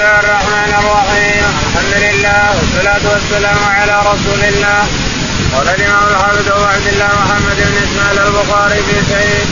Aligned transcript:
الله 0.00 0.20
الرحمن 0.20 0.72
الرحيم 0.80 1.44
الحمد 1.66 1.94
لله 2.04 2.42
والصلاة 2.56 3.04
والسلام 3.12 3.58
على 3.78 3.94
رسول 4.12 4.40
الله 4.52 4.80
قال 5.54 5.68
الإمام 5.68 6.04
الحافظ 6.12 6.48
عبد 6.74 6.86
الله 6.92 7.10
محمد 7.22 7.58
بن 7.68 7.76
إسماعيل 7.86 8.18
البخاري 8.26 8.80
في 8.88 8.96
سعيد 9.10 9.48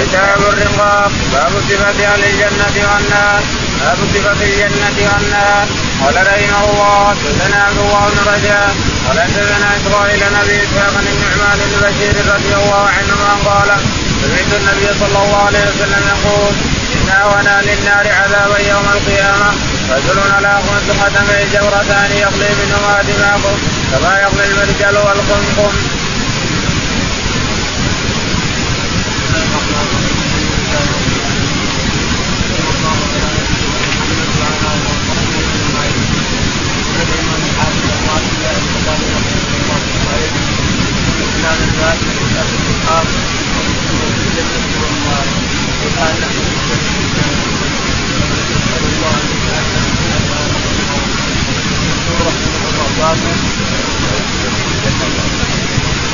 كتاب 0.00 0.40
الرقاق 0.52 1.10
باب 1.32 1.52
صفة 1.68 1.98
أهل 2.12 2.22
الجنة 2.30 2.76
والنار 2.88 3.42
باب 3.80 3.98
صفة 4.14 4.40
الجنة 4.48 4.98
والنار 5.08 5.64
قال 6.02 6.16
رحمه 6.30 6.62
الله 6.70 7.08
حدثنا 7.10 7.58
عبد 7.64 7.78
الله 7.78 8.02
بن 8.14 8.18
رجاء 8.34 8.74
قال 9.06 9.16
حدثنا 9.20 9.68
إسرائيل 9.78 10.20
نبي 10.38 10.56
إسحاق 10.64 10.94
بن 11.02 11.06
النعمان 11.14 11.58
بن 11.66 11.76
بشير 11.86 12.16
رضي 12.34 12.54
الله 12.60 12.84
عنهما 12.96 13.30
قال 13.48 13.68
سمعت 14.22 14.50
النبي 14.60 14.88
صلى 15.00 15.18
الله 15.24 15.42
عليه 15.46 15.64
وسلم 15.70 16.02
يقول 16.14 16.52
أهل 17.10 17.68
النار 17.78 18.06
عذابا 18.12 18.58
يوم 18.58 18.86
القيامة 18.96 19.50
رجل 19.90 20.32
على 20.32 20.58
خمس 20.62 20.96
قدمي 21.00 21.44
جورتان 21.52 22.10
يقضي 22.12 22.48
منهما 22.60 23.02
دماغه 23.02 23.56
كما 23.92 24.18
يقضي 24.20 24.44
المرجل 24.44 24.96
والقمقم. 24.96 25.72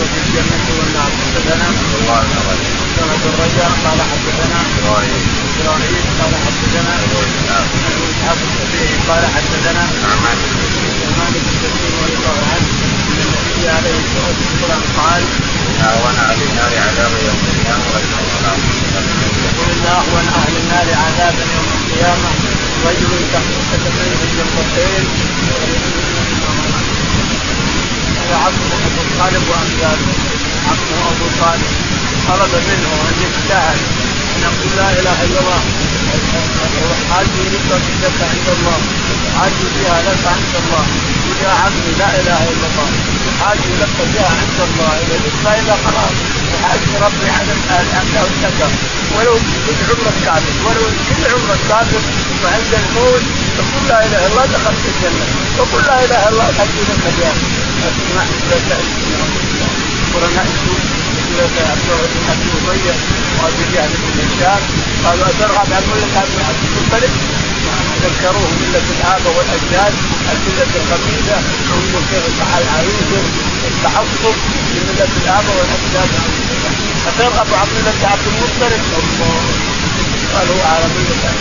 وفي 0.00 0.18
الجنة 0.24 0.66
والنار 0.78 1.10
حدثنا 1.20 1.68
الله 1.98 2.20
بن 2.22 2.58
سند 2.96 3.22
الرجاء 3.32 3.72
قال 3.84 3.98
حدثنا 4.10 4.58
إبراهيم 4.78 5.22
إبراهيم 5.60 6.04
قال 6.20 6.32
حدثنا 6.44 6.92
ابو 7.04 7.18
اسحاق 8.10 8.38
السبيعي 8.48 8.96
قال 9.08 9.24
حدثنا 9.34 9.82
نعمان 10.02 10.38
سلمان 11.00 11.32
بن 11.44 11.52
كثير 11.62 11.90
رضي 12.02 12.14
الله 12.18 12.38
عنه 12.52 12.68
ان 13.12 13.18
النبي 13.26 13.68
عليه 13.76 13.96
الصلاه 14.04 14.38
والسلام 14.42 14.82
قال 14.98 15.22
أهون 15.88 16.16
أهل 16.28 16.40
النار 16.48 16.72
عذابا 16.86 17.18
يوم 17.28 17.40
القيامة 17.50 17.86
رجل 17.96 18.12
على 18.18 18.52
يقول 19.46 19.68
ان 19.76 19.86
اهون 19.96 20.26
أهل 20.40 20.54
النار 20.62 20.86
عذابا 21.04 21.44
يوم 21.54 21.68
القيامه 21.78 22.30
رجل 22.86 23.10
تحت 23.32 23.52
قدميه 23.72 24.20
الجنتين 24.26 25.04
هو 28.22 28.34
عمه 28.44 28.72
ابو 28.86 29.00
طالب 29.32 29.48
وامثاله 29.48 30.12
عمه 30.68 31.00
أبو 31.12 31.26
طالب. 31.40 31.70
طلب 32.28 32.52
منه 32.68 32.90
أن 33.08 33.16
يجتهد. 33.24 33.80
أن 34.34 34.40
يقول 34.42 34.72
لا 34.76 34.88
إله 35.00 35.16
إلا 35.26 35.40
الله. 35.40 35.62
حاجة 37.10 37.40
لك 37.52 37.66
وجدك 37.72 38.18
عند 38.30 38.48
الله. 38.56 38.78
حاجة 39.38 39.64
بها 39.74 39.98
لك 40.08 40.22
عند 40.34 40.52
الله. 40.62 40.84
قل 41.24 41.36
يا 41.44 41.52
عمي 41.62 41.92
لا 41.98 42.08
إله 42.20 42.40
إلا 42.52 42.66
الله. 42.70 42.88
حاجة 43.40 43.72
لك 43.82 43.96
بها 44.14 44.30
عند 44.40 44.58
الله. 44.68 44.92
إذا 45.02 45.16
جئت 45.24 45.44
إلى 45.60 45.74
خلاص. 45.84 46.16
وحاجه 46.52 46.92
ربي 47.06 47.28
أنه 48.00 48.20
اتقى. 48.28 48.68
ولو 49.16 49.34
كل 49.66 49.80
عمرك 49.90 50.16
كافر 50.24 50.54
ولو 50.66 50.84
كل 51.08 51.22
عمرك 51.32 51.60
كافر 51.68 52.02
وعند 52.44 52.72
الموت 52.82 53.24
تقول 53.58 53.82
لا 53.88 53.98
إله 54.06 54.18
إلا 54.18 54.26
الله 54.26 54.46
دخلت 54.46 54.84
الجنة. 54.92 55.24
وقل 55.58 55.82
لا 55.86 55.96
إله 56.04 56.18
إلا 56.18 56.28
الله 56.28 56.48
لك 56.90 57.04
بها 57.18 57.32
اسمع 57.88 58.24
قرناء 60.14 60.46
بن 61.32 62.24
أبي 62.32 62.48
اميه 62.58 62.94
وأبي 63.38 63.64
جهل 63.74 63.90
بن 64.02 64.18
هشام 64.28 64.62
قالوا 65.04 65.26
أترغب 65.26 65.68
عن 65.76 65.82
مله 65.90 66.12
عبد 66.20 66.62
المطلب 66.68 67.12
ذكروه 68.04 68.50
ملة 68.62 68.86
الآباء 68.96 69.32
والأجداد 69.36 69.94
الملة 70.32 70.72
الخبيثة 70.80 71.36
وهم 71.70 72.04
كيف 72.10 72.24
فعل 72.40 72.64
عليهم 72.76 73.24
التعصب 73.68 74.36
لملة 74.74 75.12
الآباء 75.22 75.54
والأجداد. 75.58 76.10
أترغب 77.08 77.54
عن 77.60 77.68
ملة 77.76 78.08
عبد 78.12 78.26
المطلب 78.32 78.82
الله. 79.02 79.71
قال 80.34 80.48
هو 80.48 80.62
ملة 80.92 81.32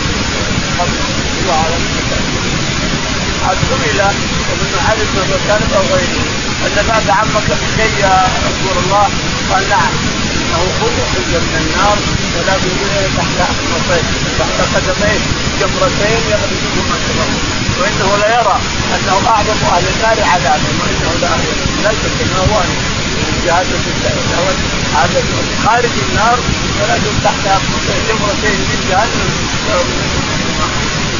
هو 0.78 0.84
ملة 0.86 1.54
عاد 3.46 3.58
سئل 3.70 4.00
ومن 4.48 4.70
علم 4.88 5.10
من 5.30 5.40
كان 5.48 5.62
أو 5.76 5.82
غيره 5.92 6.24
أن 6.66 6.76
مات 6.88 7.06
عمك 7.18 7.48
بشيء 7.62 7.94
يا 8.04 8.28
رسول 8.46 8.76
الله 8.84 9.06
قال 9.50 9.68
نعم 9.70 9.92
إنه 10.40 10.62
خلق 10.80 11.12
من 11.28 11.54
النار 11.62 11.98
ولكن 12.36 12.72
تحت 13.16 13.36
اقمصين 13.50 14.04
تحت 14.38 14.58
قدمين 14.74 15.20
جمرتين 15.60 16.20
يغرزهما 16.32 16.96
الشرف 17.00 17.32
وإنه 17.80 18.10
ليرى 18.22 18.56
أنه 18.94 19.16
اعظم 19.28 19.58
أهل 19.72 19.84
النار 19.94 20.16
عذابا 20.32 20.70
وإنه 20.80 21.12
لا 21.22 21.32
ليس 21.88 22.02
كما 22.18 22.38
هو. 22.50 22.62
شهادة 23.44 23.68
الله 23.68 24.54
هذا 24.94 25.22
خارج 25.66 25.94
النار 26.08 26.38
ولكن 26.80 27.12
تحت 27.24 27.46
اقمصين 27.46 28.02
جمرتين 28.08 28.58
من 28.68 28.80
جهنم 28.90 29.30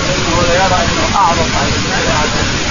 وانه 0.09 0.43
ليرى 0.49 0.78
أنه 0.84 1.16
اعظم 1.16 1.49
أهل 1.61 1.72
النار 1.78 2.05
عذابا 2.21 2.62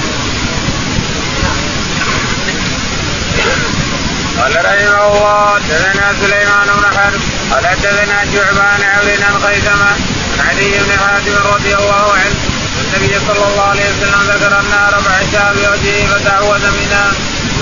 قال 4.40 4.56
رحمه 4.66 5.08
الله 5.08 5.56
حدثنا 5.56 6.14
سليمان 6.22 6.68
بن 6.78 6.98
حرب 6.98 7.22
قال 7.52 7.68
حدثنا 7.68 8.26
شعبان 8.34 8.82
عون 8.84 9.24
عن 9.24 9.40
خيثمه 9.40 9.92
عن 10.40 10.48
علي 10.50 10.72
بن 10.72 11.00
حاتم 11.00 11.54
رضي 11.54 11.76
الله 11.76 12.14
عنه 12.14 12.51
النبي 12.92 13.20
صلى 13.28 13.46
الله 13.52 13.64
عليه 13.64 13.88
وسلم 13.92 14.22
ذكر 14.34 14.60
النار 14.60 14.94
بعثها 15.08 15.54
بوجهه 15.54 16.08
فتعوذ 16.12 16.64
منها 16.80 17.08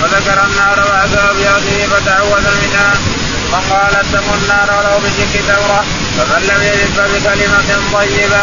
وذكر 0.02 0.38
النار 0.44 0.76
بعثها 0.90 1.32
بوجهه 1.32 1.86
فتعوذ 1.92 2.46
منها. 2.62 2.90
فقال 3.52 3.94
اتقوا 3.96 4.36
النار 4.42 4.68
ولو 4.78 4.98
بشك 5.04 5.32
تمره 5.48 5.84
فمن 6.16 6.42
لم 6.50 6.62
يجد 6.62 6.90
فبكلمة 6.96 7.68
طيبة. 7.92 8.42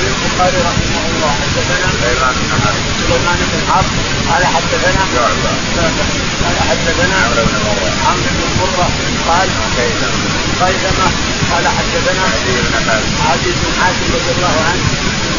البخاري 0.00 0.58
رحمه 0.68 1.02
الله 1.10 1.32
حدثنا 1.42 1.88
سليمان 2.00 2.34
بن 2.40 2.52
حرب 2.62 2.82
سليمان 3.00 3.38
بن 3.50 3.60
حرب 3.72 3.90
قال 4.30 4.42
حدثنا 4.54 5.02
شعبه 5.12 5.52
قال 6.42 6.56
حدثنا 6.70 7.16
عمرو 7.24 7.42
بن 7.48 7.56
مره 7.66 7.90
عمرو 8.08 8.30
بن 8.38 8.50
مرة 8.60 8.88
قال 9.28 9.48
خيثمه 10.60 11.10
قال 11.50 11.64
حدثنا 11.78 12.22
علي 12.32 12.56
بن 12.66 12.74
حاتم 12.86 13.10
عدي 13.28 13.50
بن 13.58 13.70
حاتم 13.80 14.06
رضي 14.14 14.32
الله 14.36 14.56
عنه 14.68 14.84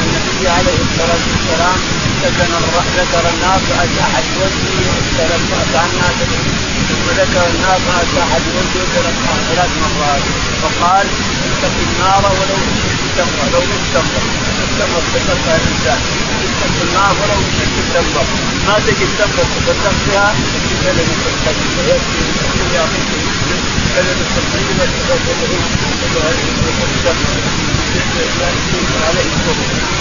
أن 0.02 0.21
النبي 0.42 0.58
عليه 0.60 0.82
الصلاة 0.90 1.24
والسلام 1.32 1.78
ذكر 2.24 2.50
ذكر 2.98 3.24
النار 3.34 3.60
فاشاحت 3.70 4.26
وجهه 4.42 4.96
ثلاث 5.18 5.44
كانها 5.74 6.10
وذكر 7.08 7.44
النار 7.54 7.80
فاشاحت 7.88 8.44
وجهه 8.58 8.86
ثلاث 8.96 9.16
ثلاث 9.50 9.72
مرات. 9.82 10.24
وقال 10.64 11.08
اتق 11.48 11.76
النار 11.88 12.24
ولو 12.40 12.58
بشق 12.74 13.02
تمره 13.18 13.46
لو 13.54 13.62
بالتمره 13.70 14.24
التمره 14.66 15.06
تكفها 15.14 15.56
الانسان 15.62 16.00
اتق 16.46 16.76
النار 16.86 17.14
ولو 17.22 17.40
بشق 17.48 17.74
تمره 17.94 18.26
ما 18.68 18.76
تجد 18.86 19.10
تمره 19.20 19.46
تتصدق 19.54 19.96
بها 20.08 20.28
بكلمه 20.70 21.22
الطيبه 21.30 21.84
يكفي 21.90 22.22
كلمه 23.96 24.30
الطيبه 24.38 24.82
عليه 29.12 29.26
الصبر 29.36 30.01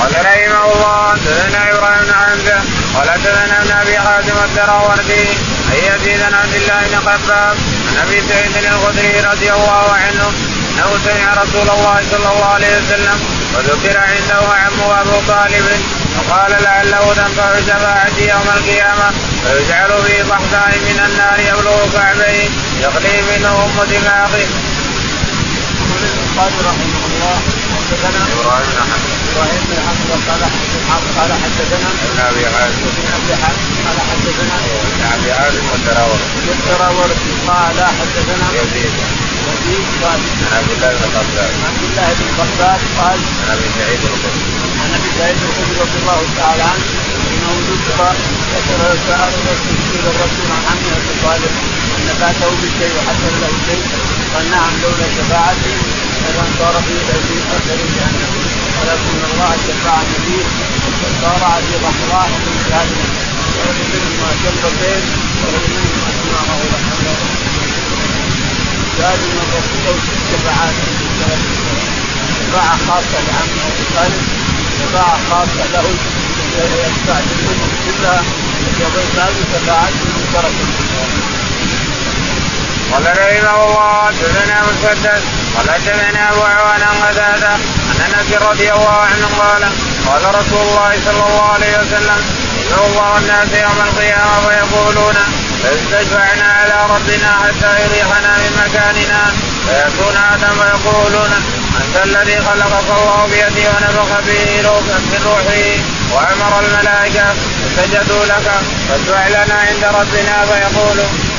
قال 0.00 0.12
رحمه 0.24 0.72
الله 0.72 1.10
حدثنا 1.12 1.70
إبراهيم 1.70 2.04
بن 2.04 2.14
حمزة 2.14 2.58
قال 2.94 3.10
حدثنا 3.10 3.62
ابن 3.62 3.72
أبي 3.72 3.98
حاتم 3.98 4.36
الدراوردي 4.44 5.28
عن 5.70 5.76
يزيد 5.88 6.20
بن 6.28 6.34
عبد 6.34 6.54
الله 6.54 6.80
بن 6.90 6.96
خباب 6.96 7.56
عن 7.88 7.96
أبي 8.06 8.22
سعيد 8.28 8.56
الخدري 8.56 9.20
رضي 9.20 9.52
الله 9.52 9.92
عنه 9.92 10.32
أنه 10.70 10.98
سمع 11.04 11.42
رسول 11.42 11.68
الله 11.70 12.02
صلى 12.10 12.28
الله 12.32 12.44
عليه 12.54 12.76
وسلم 12.78 13.18
وذكر 13.54 13.98
عنده 13.98 14.54
عمه 14.54 15.00
أبو 15.00 15.16
طالب 15.28 15.66
وقال 16.18 16.62
لعله 16.62 17.14
تنفع 17.14 17.60
شفاعتي 17.60 18.28
يوم 18.28 18.48
القيامة 18.56 19.10
فيجعل 19.44 20.02
في 20.06 20.22
ضحكاء 20.22 20.78
من 20.88 20.98
النار 21.06 21.38
يبلغ 21.40 21.88
كعبيه 21.92 22.48
يغلي 22.82 23.22
منه 23.22 23.64
أم 23.64 23.84
دماغه. 23.90 24.46
البخاري 26.30 26.58
رحمه 26.70 27.02
الله. 27.10 27.38
حدثنا 27.90 28.20
إبراهيم 28.34 28.70
بن 28.70 28.82
حمزه 28.90 29.14
إبراهيم 29.30 29.62
بن 29.70 29.78
حمزه 29.86 30.16
قال 30.28 30.42
قال 31.18 31.30
حدثنا 31.42 31.88
ابن 32.06 32.18
أبي 32.30 32.44
حاتم 32.54 32.82
ابن 32.90 33.06
أبي 33.18 33.34
حاتم 33.42 33.66
قال 33.86 33.98
حدثنا 34.10 34.56
ابن 34.86 35.02
أبي 35.14 35.30
حاتم 35.38 35.64
والدراوردي 35.70 36.40
يسر 36.48 36.82
ورثي 36.98 37.32
قال 37.48 37.78
حدثنا 37.98 38.46
يزيد. 38.58 38.94
يزيد 39.50 39.86
قال 40.02 40.20
عن 40.42 40.52
عبد 40.58 40.70
الله 40.76 40.90
بن 41.00 41.06
خباب 41.14 41.50
عبد 41.68 41.82
الله 41.88 42.08
بن 42.18 42.28
خباب 42.38 42.80
قال 42.98 43.18
عن 43.40 43.48
أبي 43.54 43.68
سعيد 43.78 44.00
الخدري. 44.10 44.42
رضي 45.82 45.96
الله 46.02 46.20
تعالى 46.38 46.62
عنه. 46.72 46.86
إنه 47.30 47.52
ذكر 47.70 48.00
ذكر 48.54 48.80
سال 49.06 49.32
سئل 49.44 50.04
الرسول 50.12 50.48
عن 50.56 50.62
عمه 50.70 50.92
ابي 50.98 51.14
طالب 51.24 51.54
أن 51.96 52.08
فاته 52.20 52.50
بشيء 52.62 52.92
وحصل 52.96 53.34
له 53.42 53.52
شيء 53.66 53.84
قال 54.34 54.50
نعم 54.50 54.72
لولا 54.82 55.06
شفاعتي. 55.16 55.74
صار 56.58 56.74
في 56.86 56.94
في 57.28 57.36
اخر 57.56 57.78
جهنم 57.96 58.32
ولكن 58.80 59.18
الله 59.32 59.52
شفعني 59.66 60.14
فيه 60.26 60.44
وصار 61.02 61.42
علي 61.52 61.74
رحمه 61.86 62.26
من 62.44 62.56
جهنم 62.70 63.10
ولم 63.56 63.78
منهما 63.92 64.30
جنبتين 64.42 65.02
ولم 65.42 65.64
منهما 65.70 66.08
اسماءه 66.14 66.60
رحمه 66.74 67.00
قال 69.00 69.18
ان 69.26 69.38
الرسول 69.44 69.80
له 69.86 69.94
ست 70.06 70.20
شفاعات 70.32 70.74
شفاعه 72.40 72.76
خاصة 72.88 73.18
لعمه 73.26 73.62
ابي 73.68 73.84
طالب 73.96 74.22
شفاعه 74.78 75.18
خاصة 75.30 75.64
له. 75.72 75.84
يشفع 76.84 77.18
للامم 77.26 77.72
كلها. 77.86 78.22
وبين 78.80 79.08
شفاعات 79.52 79.92
من 79.92 80.24
ترك 80.34 80.56
قال 82.92 83.04
رحمه 83.18 83.64
الله 83.64 84.06
حدثنا 84.06 84.62
مسدد 84.62 85.22
قال 85.56 85.70
حدثنا 85.70 86.32
ابو 86.32 86.42
عوان 86.42 86.82
عن 86.82 86.96
قتاده 87.08 87.52
عن 87.90 87.98
أنس 88.06 88.42
رضي 88.42 88.72
الله 88.72 88.96
عنه 89.10 89.26
قال 89.38 89.62
قال 90.06 90.34
رسول 90.34 90.62
الله 90.68 90.92
صلى 91.04 91.24
الله 91.28 91.52
عليه 91.54 91.72
وسلم 91.78 92.20
يدعو 92.60 92.86
الله 92.86 93.18
الناس 93.18 93.48
يوم 93.52 93.78
القيامة 93.88 94.36
فيقولون 94.48 95.14
فاستشفعنا 95.62 96.52
على 96.52 96.86
ربنا 96.94 97.30
حتى 97.42 97.70
يريحنا 97.82 98.32
من 98.42 98.52
مكاننا. 98.64 99.22
فيأتون 99.66 100.16
آدم 100.16 100.54
ويقولون 100.60 101.32
أنت 101.80 101.96
الذي 102.04 102.38
خلقك 102.42 102.88
الله 102.98 103.28
بيده 103.30 103.70
ونفخ 103.70 104.10
به 104.26 104.62
من 104.62 105.20
روحه 105.24 105.99
وأمر 106.12 106.52
الملائكة 106.64 107.26
فسجدوا 107.76 108.24
لك 108.24 108.46
فاشفع 108.88 109.28
لنا 109.28 109.56
عند 109.68 109.84
ربنا. 109.84 110.36
فيقول 110.50 110.98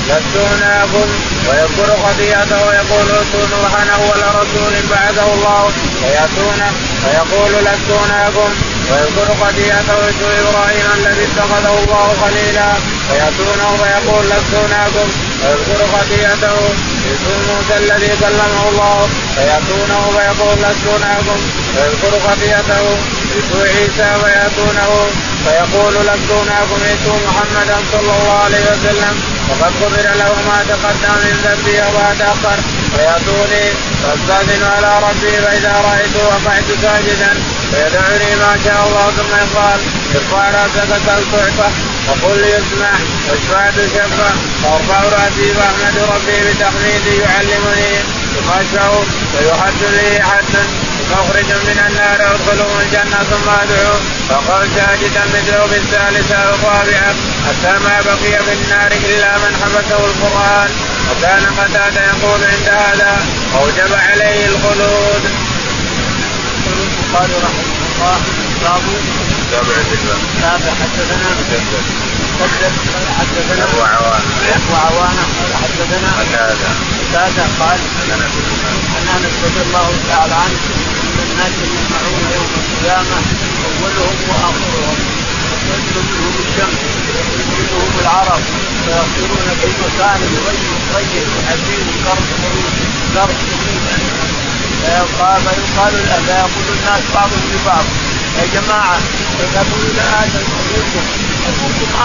لست 0.10 0.36
هناكم. 0.52 1.08
ويذكر 1.48 1.90
خطيئته 2.04 2.60
ويقول 2.68 3.08
ائتوا 3.18 3.46
نوحا 3.52 3.84
أول 3.96 4.22
رسول 4.40 4.74
بعثه 4.92 5.34
الله. 5.34 5.72
فيأتون 6.02 6.62
فيقول 7.04 7.52
لست 7.66 7.90
هناكم. 8.04 8.50
ويذكر 8.92 9.28
خطيئته 9.42 9.96
ائتوا 10.06 10.32
إبراهيم 10.42 10.88
الذي 10.98 11.24
اتخذه 11.30 11.76
الله 11.84 12.08
خليلا. 12.22 12.70
فياتونه 13.10 13.70
فيقول 13.82 14.26
لست 14.26 14.54
هناكم. 14.64 15.08
ويذكر 15.44 15.80
خطيئته 15.96 16.56
ائتوا 17.10 17.38
موسى 17.50 17.76
الذي 17.84 18.12
كلمه 18.22 18.70
الله. 18.70 19.10
فياتونه 19.36 20.02
فيقول 20.16 20.58
لست 20.66 20.86
هناكم. 20.96 21.40
ويذكر 21.76 22.14
خطيئته 22.28 22.84
ائتوا 23.36 23.64
عيسى 23.74 24.10
فياتونه 24.24 24.90
فيقول 25.44 25.96
هناكم 25.98 26.80
ائتوا 26.90 27.18
محمدا 27.28 27.78
صلى 27.92 28.12
الله 28.18 28.40
عليه 28.46 28.64
وسلم 28.72 29.14
وقد 29.50 29.74
غفر 29.82 30.02
له 30.22 30.34
ما 30.48 30.58
تقدم 30.70 31.16
من 31.24 31.36
ذنبي 31.44 31.78
وما 31.82 32.16
تاخر 32.20 32.58
فيأتوني 32.96 33.66
فأستأذن 34.04 34.64
على 34.76 34.92
ربي 35.08 35.32
فإذا 35.44 35.74
رايته 35.88 36.24
وقعت 36.28 36.68
ساجدا 36.82 37.32
فيدعوني 37.72 38.36
ما 38.36 38.54
شاء 38.66 38.80
الله 38.88 39.06
ثم 39.18 39.32
يقال 39.44 39.80
ارفع 40.16 40.50
رأسك 40.50 40.90
سل 41.06 41.24
تعطى 41.32 41.70
وقل 42.08 42.40
يسمع 42.56 42.92
واشفع 43.30 43.70
تشفع 43.70 44.32
وارفع 44.64 45.00
رأسي 45.16 45.48
فأحمد 45.58 45.96
ربي 46.14 46.38
بتحميدي 46.48 47.16
يعلمني 47.22 47.94
ثم 48.34 48.50
اشفع 48.62 48.90
فيحد 49.38 49.82
لي 49.94 50.24
حدا 50.24 50.64
مخرج 51.12 51.50
من 51.68 51.78
النار 51.88 52.20
أدخلهم 52.32 52.80
الجنة 52.84 53.20
ثم 53.32 53.50
ادعو 53.50 53.96
فقال 54.30 54.68
ساجدا 54.76 55.24
مثله 55.34 55.66
بالثالثه 55.72 56.52
والرابعه 56.52 57.14
حتى 57.48 57.74
ما 57.86 57.96
بقي 58.06 58.44
في 58.46 58.54
النار 58.54 58.92
إلا 58.92 59.38
من 59.38 59.52
حبسه 59.62 60.06
القرآن. 60.06 60.70
وكان 61.12 61.44
قتادة 61.60 62.02
يقول 62.06 62.44
عند 62.44 62.70
هذا 62.70 63.26
أوجب 63.56 63.94
عليه 63.94 64.46
الخلود. 64.46 65.24
البخاري 66.68 67.34
رحمه 67.44 67.64
الله 67.96 68.18
باب 68.62 68.82
تابع 69.52 69.76
تابع 70.42 70.74
حدثنا 70.82 71.30
مسدد 71.40 71.86
حدثنا 73.20 73.64
أبو 73.64 73.82
عوانة. 73.82 74.30
أبو 74.56 74.74
عوانة 74.76 75.24
قال 75.38 75.52
حدثنا 75.64 76.10
قتادة. 76.20 76.70
قتادة 77.02 77.44
قال 77.60 77.80
عن 78.12 79.08
أنس 79.16 79.34
رضي 79.46 79.62
الله 79.68 79.94
تعالى 80.10 80.34
عنه 80.34 80.91
الناس 81.32 81.54
يجمعون 81.64 82.24
يوم 82.36 82.52
القيامة 82.62 83.18
أولهم 83.66 84.18
وآخرهم. 84.30 84.98
وتنزل 85.52 86.04
منهم 86.12 86.36
الشمس 86.46 86.82
ومنهم 87.16 87.92
العرب 88.02 88.42
فيصيرون 88.86 89.48
في 89.62 89.68
مكان 89.84 90.20
طيب 90.46 90.78
طيب 90.94 91.28
عزيز 91.52 91.88
قرب 92.06 92.28
قرب 93.16 93.36
فيقال 94.82 95.42
فيقال 95.42 95.94
فيقول 96.26 96.68
الناس 96.78 97.04
بعضهم 97.16 97.44
لبعض 97.54 97.86
يا 98.38 98.46
جماعة 98.62 98.98
اذهبوا 99.40 99.82
إلى 99.92 100.02
آدم 100.24 100.46
ابوكم 100.62 101.06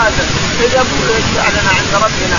آدم 0.04 0.28
اذهبوا 0.64 1.02
لنا 1.56 1.70
عند 1.78 1.92
ربنا 2.04 2.38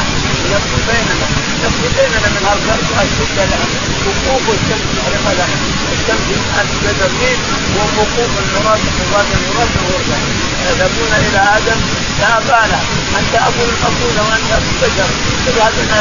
يقضي 0.54 0.80
بيننا 0.88 1.28
يقضي 1.64 1.90
بيننا 1.98 2.28
من 2.36 2.44
هالخلق 2.48 2.90
اشد 3.04 3.38
لها 3.50 3.68
وقوف 4.06 4.46
الشمس 4.58 4.92
على 5.06 5.18
مدى 5.26 5.48
الشمس 5.96 6.28
الليل 7.10 7.40
ووقوف 7.76 8.32
المراد 8.44 8.82
مراد 9.00 9.26
المراد 9.38 9.72
الغربه 9.80 10.18
يذهبون 10.66 11.12
إلى 11.28 11.42
آدم. 11.58 11.80
يا 12.22 12.38
ابانا 12.38 12.80
أنت 13.20 13.34
أبو 13.48 13.62
الابونا 13.64 14.22
وأنت 14.28 14.50
أبو 14.58 14.70
البشر. 14.74 15.10
اذهب 15.48 15.74
لنا 15.80 16.00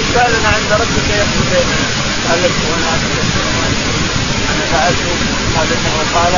اشفع 0.00 0.26
لنا 0.28 0.48
عند 0.56 0.70
ربك 0.80 1.06
يقضي 1.20 1.42
بيننا. 1.50 1.86
قال 2.28 2.38
لك 2.42 2.56
هنا 2.70 2.90
أنا 4.50 4.64
سالته 4.72 5.14
قال 5.56 5.68
إنه 5.76 5.96
قال 6.14 6.34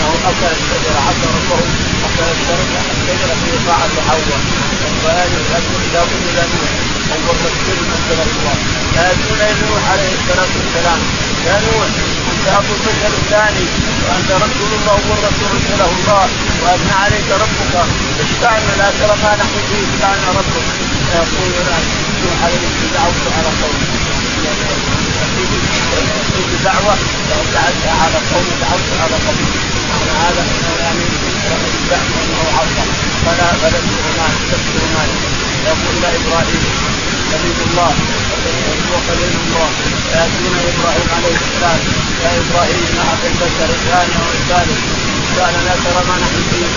إنه 0.00 0.14
اكل 0.30 0.52
الشجره 0.56 1.00
عصى 1.06 1.28
ربه 1.36 1.60
اكل 2.06 2.28
الشجره 2.36 2.80
الشجره 2.94 3.34
في 3.42 3.52
طاعه 3.66 3.94
حواء. 4.08 4.40
والبيان 4.82 5.30
يؤدي 5.36 5.76
إلى 5.86 6.00
إلى 6.28 6.42
نوح 6.52 6.72
وهو 7.10 7.32
تفسير 7.44 7.78
منزل 7.90 8.20
الله. 8.26 8.56
ياتون 8.96 9.40
إلى 9.50 9.66
نوح 9.70 9.82
عليه 9.92 10.12
الصلاة 10.18 10.52
والسلام. 10.58 11.00
يا 11.46 11.56
نوح 11.64 11.88
أنت 12.32 12.46
أبو 12.58 12.72
البشر 12.76 13.12
الثاني 13.20 13.66
وأنت 14.04 14.30
رسول 14.44 14.70
الله 14.78 14.98
والرسول 15.08 15.50
ارسله 15.56 15.90
الله. 15.96 16.24
وأثنى 16.62 16.94
عليك 17.02 17.28
ربك. 17.44 17.74
اشفعنا 18.24 18.72
لا 18.80 18.88
ترى 18.98 19.16
ما 19.22 19.32
نحن 19.40 19.56
فيه 19.68 19.82
اشفعنا 19.88 20.28
ربك. 20.38 20.66
فيقول 21.08 21.52
نوح 22.22 22.38
عليه 22.44 22.68
دعوت 22.94 23.24
على 23.36 23.50
قومه. 23.60 23.86
يقول 26.30 26.50
دعوة 26.64 26.94
دعوت 27.30 27.84
على 28.02 28.18
قوم 28.30 28.46
دعوت 28.62 28.90
على 29.02 29.16
قوم 29.26 29.79
هذا 30.22 30.44
يعني 30.80 31.04
انه 31.50 32.42
عصى 32.58 32.84
فلا 33.26 33.48
فلم 33.62 33.86
هناك 34.06 34.36
لست 34.50 34.74
هناك. 34.84 35.10
يقول 35.66 35.94
إلى 35.98 36.08
إبراهيم 36.18 36.62
خليل 37.30 37.58
الله. 37.66 37.92
هو 38.90 38.96
خليل 39.08 39.34
الله. 39.44 39.68
ياتون 40.14 40.54
إبراهيم 40.72 41.08
عليه 41.16 41.36
السلام. 41.42 41.80
يا 42.24 42.30
إبراهيم 42.42 42.92
ابي 43.12 43.26
البشر 43.32 43.70
الثاني 43.78 44.16
والثالث 44.26 44.80
قال 45.38 45.54
لا 45.66 45.74
ترى 45.84 46.02
ما 46.08 46.16
نحن 46.22 46.38
فيه. 46.50 46.70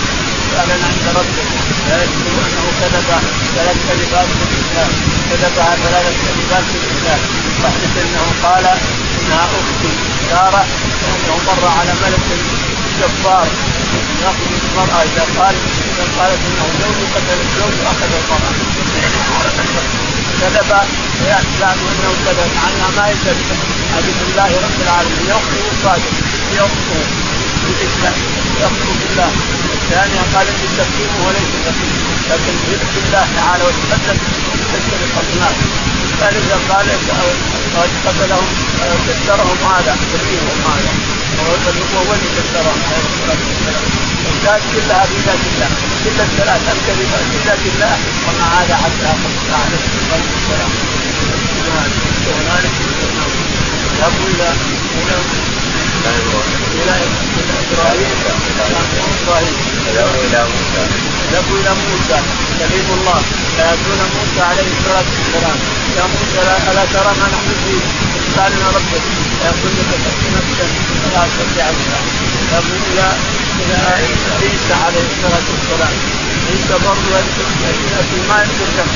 سالنا 0.52 0.86
عند 0.92 1.06
ربك. 1.18 1.48
لا 1.88 1.96
أنه 2.04 2.66
كذب. 2.80 3.08
ثلاث 3.56 3.78
كذبات 3.88 4.28
في 4.38 4.44
الاسلام 4.50 4.90
كذبها 5.30 5.72
ثلاث 5.84 6.06
كذبات 6.24 6.64
في 6.70 6.76
الإسلام. 6.80 7.20
واحدة 7.62 7.96
إنه 8.04 8.24
قال 8.44 8.66
إنها 9.18 9.44
أختي. 9.58 9.92
ساره 10.30 10.64
وانه 11.04 11.36
مر 11.46 11.64
على 11.78 11.92
ملك. 12.02 12.83
جبار 13.00 13.46
ياخذ 14.22 14.50
المرأة 14.64 15.02
إذا 15.02 15.24
قال 15.38 15.54
إذا 15.90 16.04
قالت 16.18 16.40
إنه 16.48 16.66
زوج 16.80 16.98
قتل 17.14 17.38
الزوج 17.46 17.76
اخذ 17.92 18.10
المرأة. 18.20 18.52
كذب 20.40 20.70
يعلم 21.28 21.78
أنه 21.92 22.10
كذب. 22.24 22.48
مع 22.56 22.62
أنها 22.70 22.90
ما 22.96 23.04
يكذب 23.12 23.58
هذه 23.94 24.12
بالله 24.20 24.50
رب 24.64 24.78
العالمين. 24.86 25.24
يخطئ 25.28 25.62
صادق 25.84 26.14
يخطئ 26.58 27.02
بالاسلام 27.64 28.16
يخطئ 28.62 28.92
بالله. 29.00 29.30
الثانية 29.74 30.22
قال 30.34 30.46
اني 30.52 30.68
تقيم 30.78 31.12
وليس 31.26 31.52
تقيم 31.66 31.94
لكن 32.30 32.54
بالله 32.94 33.26
تعالى 33.36 33.62
وتقدم. 33.64 34.18
تشتري 34.74 35.04
الاصنام 35.10 35.56
الثالثة 36.04 36.56
قال 36.70 36.86
قد 37.76 37.90
قتلهم 38.06 38.48
كسرهم 39.08 39.58
هذا 39.72 39.92
كبيرهم 40.12 40.58
هذا. 40.70 40.92
وهو 41.38 41.52
الذي 41.54 41.82
كسرهم. 42.36 42.78
عليه 42.88 43.06
الصلاة 43.10 43.42
والسلام 43.48 43.84
الذات 44.34 44.62
كلها 44.74 45.02
في 45.10 45.16
ذات 45.26 45.42
الله. 45.50 45.70
كل 46.04 46.18
الثلاث 46.28 46.62
الكلمات 46.74 47.24
في 47.32 47.38
ذات 47.48 47.64
الله. 47.72 47.94
ومع 48.26 48.46
هذا 48.58 48.74
حتى 48.76 49.10
عليه 49.64 49.84
الصلاة 49.90 50.24
والسلام. 50.34 50.72
لا 56.04 56.10
إبراهيم 56.20 56.60
إلى 56.74 56.94
إبراهيم 59.22 59.54
ذهبوا 59.94 60.22
إلى 60.26 60.40
موسى 60.50 60.82
إلى 61.60 61.70
موسى 61.88 62.18
كليم 62.58 62.88
الله 62.98 63.20
فيأتون 63.56 64.00
موسى 64.16 64.40
عليه 64.50 64.68
الصلاة 64.74 65.06
والسلام 65.14 65.56
يا 65.96 66.04
موسى 66.14 66.40
ألا 66.70 66.84
ترى 66.92 67.12
ما 67.20 67.26
نحن 67.34 67.50
فيه 67.64 67.82
قال 68.36 68.52
لنا 68.52 68.68
ربك 68.76 69.04
فيقول 69.40 69.72
لك 69.78 69.90
نفسا 70.36 70.66
لا 71.14 71.20
أستطيع 71.26 71.66
يقول 72.52 72.80
إلى 72.92 73.06
إلى 73.60 73.76
عيسى 74.42 74.74
عليه 74.84 75.06
الصلاة 75.12 75.46
والسلام 75.52 75.94
عيسى 76.50 76.74
برضه 76.86 77.08
ما 78.28 78.36
يذكر 78.42 78.68
جنب 78.76 78.92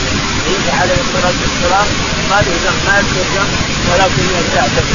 عيسى 0.46 0.70
عليه 0.80 0.98
الصلاة 1.06 1.36
والسلام 1.42 1.86
ما 2.30 2.38
له 2.46 2.72
ما 2.86 2.94
يذكر 2.98 3.24
جنب 3.34 3.50
ولكن 3.88 4.24
يستعتب 4.38 4.86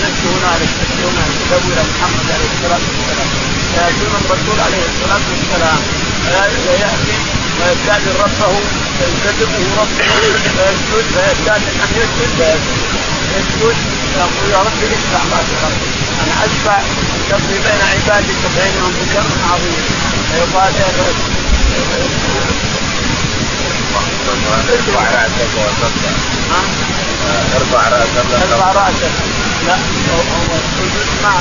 يعتذر 0.00 0.28
ونفسه 0.28 0.28
هنالك 0.36 0.72
هنالك 1.02 1.40
تدور 1.50 1.78
محمد 1.92 2.26
عليه 2.34 2.50
الصلاة 2.54 2.84
والسلام. 2.88 3.28
فياتون 3.72 4.12
الرسول 4.20 4.58
عليه 4.66 4.84
الصلاة 4.90 5.24
والسلام. 5.30 5.80
فياتي 6.24 7.16
ويستاذن 7.58 8.14
ربه 8.24 8.52
فيكذبه 8.98 9.64
ربه 9.80 10.10
فيسجد 10.56 11.06
فيستاذن 11.14 11.74
أن 11.84 11.90
يسجد. 11.98 12.30
فيسجد 12.38 12.80
يسجد. 13.36 13.76
يقول 14.16 14.50
يا 14.50 14.58
رب 14.58 14.80
اشفع 14.96 15.22
ما 15.30 15.40
تقر 15.48 15.74
أنا 16.22 16.34
أشفع 16.46 16.78
تقضي 17.30 17.58
بين 17.64 17.80
عبادك 17.92 18.38
وبينهم 18.44 18.92
بشر 19.00 19.26
عظيم. 19.52 19.82
فيقال 20.32 20.72
يا 20.80 20.88
ارفع 24.72 25.04
رأسك. 25.16 25.52
وصدق 25.56 26.04
ارفع 27.54 27.88
رأسك. 27.88 28.26
ارفع 28.52 28.72
رأسك. 28.72 29.51
لا 29.66 29.76
السجود 30.62 31.08
مع 31.22 31.34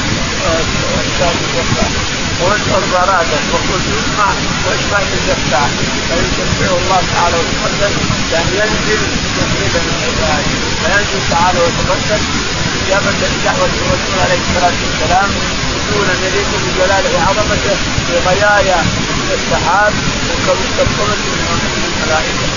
قلت 2.41 2.67
ارفع 2.75 3.03
راسك 3.13 3.43
وقلت 3.53 3.87
اسمع 3.99 4.29
واشفع 4.65 4.99
تشفع 4.99 5.63
فيشفعه 6.07 6.77
الله 6.81 7.01
تعالى 7.15 7.35
وتقدم 7.37 7.93
يعني 8.33 8.51
ينزل 8.59 9.01
تقريبا 9.37 9.79
من 9.87 9.95
العباد 9.99 10.45
فينزل 10.81 11.21
تعالى 11.31 11.59
وتقدم 11.59 12.21
إجابة 12.81 13.11
لدعوة 13.33 13.73
الرسول 13.81 14.17
عليه 14.25 14.39
الصلاة 14.45 14.77
والسلام 14.83 15.29
نزولا 15.75 16.13
يليق 16.25 16.49
بجلاله 16.63 17.09
وعظمته 17.15 17.75
بغيايا 18.09 18.79
من 19.19 19.29
السحاب 19.37 19.93
وكالقمة 20.29 21.15
من 21.25 21.83
الملائكة 21.89 22.47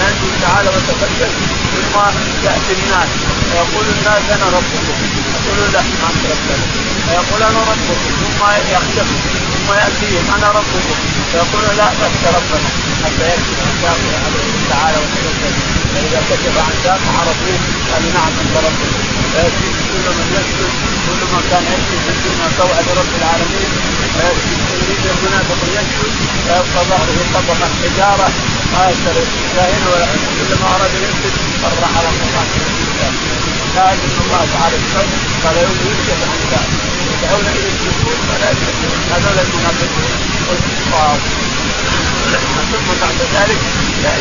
ينزل 0.00 0.32
تعالى 0.42 0.68
وتقدم 0.68 1.32
ثم 1.74 1.96
يأتي 2.44 2.72
الناس 2.78 3.08
فيقول 3.50 3.86
الناس 3.96 4.24
أنا 4.36 4.46
ربكم. 4.58 4.96
يقولون 5.36 5.68
لا 5.74 5.82
ما 6.00 6.08
أنت 6.12 6.24
ربنا 6.32 6.56
فيقول 7.08 7.40
أنا 7.50 7.60
ربكم. 7.72 7.98
ثم 8.22 8.40
يختفي 8.74 9.16
ثم 9.54 9.68
يأتيهم 9.80 10.26
أنا 10.36 10.48
ربكم. 10.58 10.96
فيقول 11.32 11.62
لا 11.80 11.88
بس 12.00 12.16
ربنا. 12.36 12.68
حتى 13.04 13.24
يكشف 13.32 13.58
عن 13.66 13.74
ساقه 13.82 14.12
عليه 14.24 14.48
تعالى 14.70 14.98
وتقدم 15.02 15.54
فإذا 15.92 16.20
كشف 16.30 16.54
عن 16.66 16.74
ساقه 16.84 17.08
عرفوه 17.18 17.58
قال 17.90 18.02
نعم 18.16 18.32
أنت 18.42 18.54
ربكم 18.66 19.02
فيأتي 19.32 19.68
كل 19.90 20.06
من 20.18 20.26
يسجد 20.36 20.72
كل 21.06 21.20
من 21.32 21.42
كان 21.50 21.64
يسجد 21.72 22.00
في 22.04 22.10
الدنيا 22.14 22.48
طوعا 22.58 22.80
لرب 22.86 23.12
العالمين. 23.20 23.70
فيأتي 24.14 24.52
يريد 24.80 25.04
المنافق 25.14 25.60
يسجد 25.78 26.12
فيبقى 26.44 26.80
ظهره 26.90 27.18
طبقة 27.34 27.68
حجارة. 27.82 28.28
ما 28.72 28.82
يقدر 28.90 29.16
لا 29.56 29.64
هنا 29.74 29.88
ولا 29.92 30.04
هنا 30.12 30.28
كلما 30.38 30.66
أراد 30.74 30.92
أن 30.96 31.02
يسجد 31.08 31.34
مر 31.62 31.80
على 31.96 32.08
الله 32.08 32.44
شاهد 33.74 33.98
ان 34.06 34.18
الله 34.24 34.42
تعالى 34.54 34.76
الصوت 34.82 35.10
قال 35.44 35.56
يوم 35.64 35.78
يكشف 35.90 36.20
عن 36.30 36.40
ذلك 36.52 36.72
يدعون 37.12 37.46
إلى 37.56 37.68
السجود 37.74 38.18
فلا 38.28 38.48
يسجدون 38.52 39.00
هذول 39.12 39.38
المنافقون 39.46 40.12
والكفار 40.48 41.18
ثم 42.72 42.88
بعد 43.02 43.18
ذلك 43.36 43.60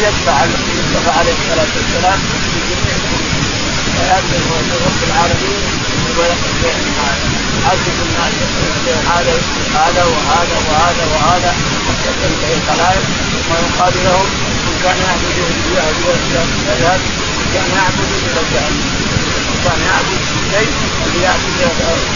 يتبع 0.05 0.43
المصطفى 0.43 1.11
عليه 1.19 1.35
الصلاه 1.39 1.71
والسلام 1.77 2.19
في 2.53 2.59
جميع 2.69 2.97
فيأتي 3.97 4.37
رب 4.87 5.01
العالمين 5.07 5.61
ويقول 6.17 6.73
حاسب 7.65 7.95
الناس 8.05 8.33
هذا 9.11 9.33
هذا 9.75 10.03
وهذا 10.03 10.57
وهذا 10.69 11.03
وهذا 11.13 11.53
وتنتهي 11.87 12.53
الخلائق 12.53 13.03
ثم 13.31 13.53
يقال 13.53 13.93
لهم 14.05 14.27
من 14.65 14.79
كان 14.83 14.97
يعبد 15.07 15.37
اليهود 15.37 15.97
والشيء 16.05 17.26
كان 17.53 17.69
يعبد 17.77 18.09
إلى 18.27 18.41
جهنم 18.53 18.89
كان 19.63 19.79
يعبد 19.89 20.21
شيء 20.51 20.71
وليعبد 21.01 21.59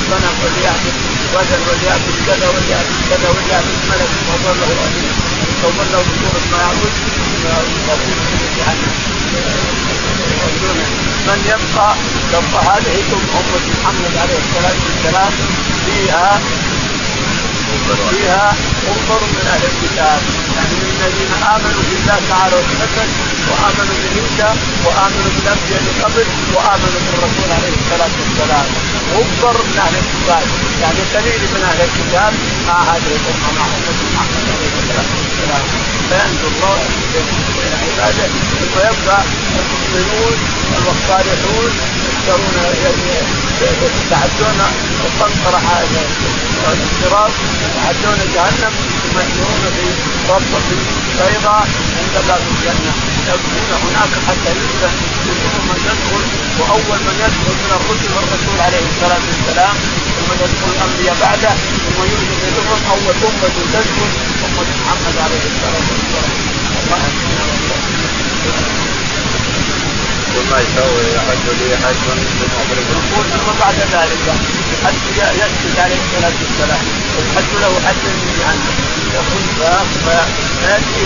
صنم 0.09 0.35
وليعبد 0.43 0.95
وزن 1.33 1.61
وليعبد 1.69 2.15
كذا 2.27 2.47
وليعبد 2.55 2.95
كذا 3.09 3.27
وليعبد 3.35 3.77
ملك 3.89 4.11
وظله 4.29 4.71
امين 4.87 5.13
وظله 5.63 5.99
بصورة 6.07 6.45
ما 6.51 6.57
يعبد 6.65 6.93
من 11.27 11.39
يبقى 11.45 11.95
يبقى 12.33 12.61
هذه 12.63 12.97
أمة 13.13 13.65
محمد 13.73 14.13
عليه 14.21 14.39
الصلاة 14.43 14.77
والسلام 14.85 15.31
فيها 15.85 16.39
فيها 18.11 18.47
انظر 18.91 19.21
من 19.33 19.43
أهل 19.53 19.63
الكتاب. 19.71 20.19
يعني 20.55 20.73
من 20.81 20.89
الذين 20.99 21.31
آمنوا 21.55 21.83
بالله 21.89 22.19
تعالى 22.31 22.55
وتقدم 22.59 23.09
وآمنوا 23.49 23.95
بعيسى 24.03 24.49
وآمنوا 24.85 25.31
بالانبياء 25.35 25.81
من 25.87 25.95
قبل 26.03 26.25
وآمنوا 26.55 27.01
بالرسول 27.05 27.49
عليه 27.57 27.73
الصلاة 27.81 28.13
والسلام. 28.19 28.67
انظر 29.19 29.55
من 29.67 29.77
أهل 29.85 29.95
الكتاب. 30.03 30.45
يعني 30.81 31.01
قليل 31.15 31.41
من 31.53 31.61
أهل 31.69 31.79
الكتاب 31.89 32.33
مع 32.67 32.77
هذه 32.91 33.11
الامه 33.19 33.49
مع 33.57 33.65
امه 33.75 33.99
محمد 34.13 34.45
عليه 34.55 34.71
الصلاة 34.79 35.09
والسلام. 35.19 35.63
فينزل 36.09 36.47
الله 36.53 36.77
بين 37.13 37.73
عباده 37.83 38.27
ثم 38.59 38.75
يبقى 38.89 39.19
المؤمنون 39.59 40.37
والصالحون 40.85 41.71
يشترون 42.21 42.57
يتعدون 43.61 44.59
القنطره 45.05 45.61
الصراط 46.71 47.31
يعدون 47.77 48.19
جهنم 48.35 48.73
يمثلون 49.05 49.63
في 49.75 49.87
رب 50.29 50.51
في 50.69 50.75
بيضاء 51.17 51.65
عند 51.97 52.15
باب 52.27 52.41
الجنة 52.51 52.93
يبقون 53.27 53.71
هناك 53.85 54.13
حتى 54.27 54.49
يؤذن 54.57 54.93
منهم 55.27 55.63
من 55.69 55.79
يدخل 55.89 56.23
وأول 56.59 56.99
من 57.07 57.15
يدخل 57.25 57.55
من 57.63 57.71
الرسل 57.77 58.09
والرسول 58.15 58.57
عليه 58.65 58.85
الصلاة 58.91 59.23
والسلام. 59.29 59.75
ثم 60.15 60.29
يدخل 60.43 60.69
الأنبياء 60.75 61.15
بعده 61.21 61.53
ثم 61.85 61.99
يؤذن 62.11 62.43
لهم 62.55 62.81
أول 62.91 63.15
أمة 63.29 63.55
تدخل 63.73 64.09
امه 64.45 64.67
محمد 64.81 65.15
عليه 65.25 65.43
الصلاة 65.51 65.85
والسلام. 65.91 66.41
ثم 70.35 70.51
يسوي 70.63 71.05
يحج 71.17 71.45
لي 71.59 71.77
حج 71.83 72.03
ثم 72.05 72.69
يقول 72.81 73.25
ثم 73.33 73.49
بعد 73.59 73.77
ذلك 73.95 74.25
حج 74.83 75.03
يسجد 75.41 75.75
عليه 75.83 75.99
الصلاة 76.05 76.37
والسلام. 76.43 76.83
والحج 77.15 77.51
له 77.61 77.73
حج 77.85 78.03
من 78.17 78.29
جهنم. 78.39 78.75
يقول 79.17 79.43
فياتي 80.61 81.01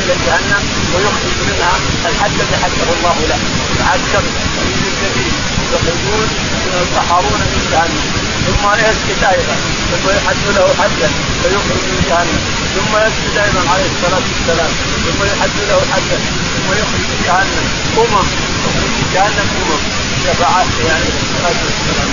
إلى 0.00 0.14
جهنم 0.26 0.62
ويخرج 0.94 1.36
منها 1.48 1.74
الحج 2.08 2.36
الذي 2.40 2.56
حجه 2.64 2.88
الله 2.96 3.16
له. 3.30 3.38
بعد 3.80 4.00
شمس 4.12 4.34
الجديد 4.62 5.34
يخرجون 5.72 6.28
يطهرون 6.82 7.40
من 7.52 7.62
جهنم. 7.72 8.06
ثم 8.46 8.64
يسجد 8.86 9.24
أيضا 9.34 9.56
ثم 9.90 10.06
يحج 10.16 10.44
له 10.56 10.66
حجا 10.80 11.08
فيخرج 11.42 11.82
من 11.92 12.00
جهنم. 12.08 12.61
ثم 12.76 12.92
يسجد 13.06 13.34
أيضا 13.46 13.62
عليه 13.72 13.88
الصلاة 13.94 14.24
والسلام. 14.32 14.72
ثم 15.04 15.20
يحج 15.30 15.56
له 15.70 15.80
حجا 15.92 16.18
ثم 16.54 16.68
يخرج 16.80 17.02
من 17.10 17.18
جهنم. 17.26 17.64
امم 18.02 18.26
يخرج 18.64 18.90
من 18.98 19.06
جهنم 19.14 19.48
امم 19.60 19.80
شفاعات 20.24 20.70
يعني 20.88 21.06
الصلاة 21.22 21.58
والسلام. 21.66 22.10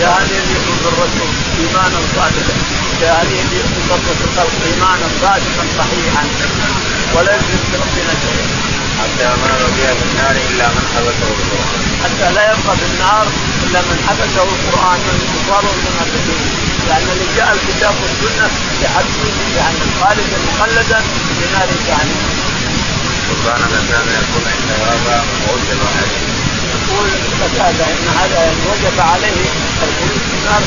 جاءني 0.00 0.36
ان 0.42 0.48
يؤمن 0.54 0.78
بالرسول 0.84 1.30
إيمانا 1.60 2.00
صادقا. 2.16 2.54
يؤمن 3.58 3.82
بالرسول 3.88 4.16
الخلق 4.26 4.54
إيمانا 4.70 5.06
صادقا 5.22 5.64
صحيحا. 5.78 6.24
ولا 7.14 7.32
يشرك 7.36 7.64
بربنا 7.72 8.14
شيئا. 8.22 8.46
حتى 9.00 9.28
ما 9.42 9.52
بقي 9.62 9.94
في 9.98 10.04
النار 10.10 10.36
إلا 10.50 10.66
من 10.76 10.84
حبسه 10.94 11.28
القران 11.34 11.80
حتى 12.02 12.26
لا 12.36 12.42
يبقى 12.52 12.74
في 12.80 12.86
النار 12.92 13.26
إلا 13.64 13.80
من 13.88 13.96
حبسه 14.08 14.42
القران 14.54 14.98
من 15.06 15.16
الكفار 15.22 15.62
والمنافقين 15.68 16.44
لأن 16.88 17.06
اللي 17.12 17.28
جاء 17.36 17.48
الكتاب 17.56 17.94
والسنة 18.02 18.48
يحبسون 18.84 19.30
في 19.38 19.44
جهنم 19.56 19.90
خالدا 20.00 20.38
مخلدا 20.48 21.00
في 21.38 21.44
نار 21.54 21.68
جهنم. 21.88 22.20
سبحانك 23.30 23.72
كان 23.90 24.06
يقول 24.20 24.44
عند 24.52 24.70
هذا 24.88 25.16
ووجب 25.48 25.80
عليه. 25.90 26.22
يقول 26.72 27.08
قتاده 27.42 27.86
ان 27.94 28.06
هذا 28.20 28.40
وجب 28.68 28.96
عليه 29.00 29.40
الخروج 29.82 30.20
من 30.28 30.38
النار. 30.38 30.62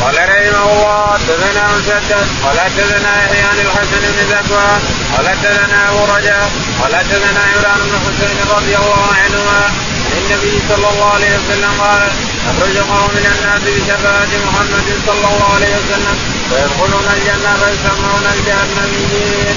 قال 0.00 0.14
رحمه 0.14 0.64
الله 0.72 1.00
حدثنا 1.12 1.62
مسدد 1.76 2.26
قال 2.44 2.56
حدثنا 2.60 3.10
يحيى 3.24 3.42
عن 3.50 3.58
الحسن 3.66 4.00
بن 4.00 4.20
ذكوان 4.34 4.80
قال 5.16 5.28
حدثنا 5.28 5.78
ابو 5.90 6.02
رجاء 6.14 6.50
قال 6.80 6.92
حدثنا 6.96 7.40
عمران 7.50 7.80
بن 7.84 7.94
حسين 8.04 8.38
رضي 8.56 8.74
الله 8.76 9.06
عنهما 9.22 9.60
عن 9.64 9.97
النبي 10.28 10.60
صلى 10.68 10.88
الله 10.92 11.10
عليه 11.14 11.32
وسلم 11.38 11.72
قال 11.80 12.02
أخرج 12.50 12.76
قوم 12.92 13.08
من 13.16 13.26
الناس 13.32 13.62
بشفاعة 13.64 14.32
محمد 14.46 14.88
صلى 15.06 15.26
الله 15.30 15.48
عليه 15.54 15.72
وسلم 15.78 16.16
فيدخلون 16.50 17.06
الجنة 17.16 17.52
فيسمون 17.60 18.24
الجهنميين. 18.34 19.56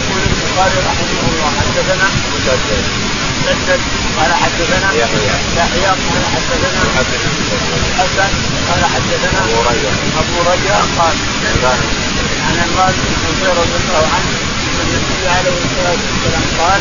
يقول 0.00 0.22
البخاري 0.30 0.78
رحمه 0.90 1.22
الله 1.30 1.50
حدثنا 1.60 2.06
مسدد 2.32 2.84
مسدد 3.44 3.80
قال 4.18 4.30
حدثنا 4.42 4.88
يحيى 5.02 5.36
يحيى 5.60 5.90
قال 6.08 6.24
حدثنا 6.34 6.82
حسن 6.96 7.22
قال 8.68 8.84
حدثنا 8.94 9.38
أبو 9.44 9.58
رجاء 9.70 9.94
أبو 10.22 10.36
رجاء 10.50 10.82
قال 10.98 11.16
عن 12.46 12.56
عمران 12.64 12.94
بن 13.40 13.46
رضي 13.60 13.76
الله 13.82 14.04
عنه 14.14 14.32
النبي 14.82 15.28
عليه 15.36 15.56
الصلاة 15.64 16.00
والسلام 16.06 16.44
قال 16.60 16.80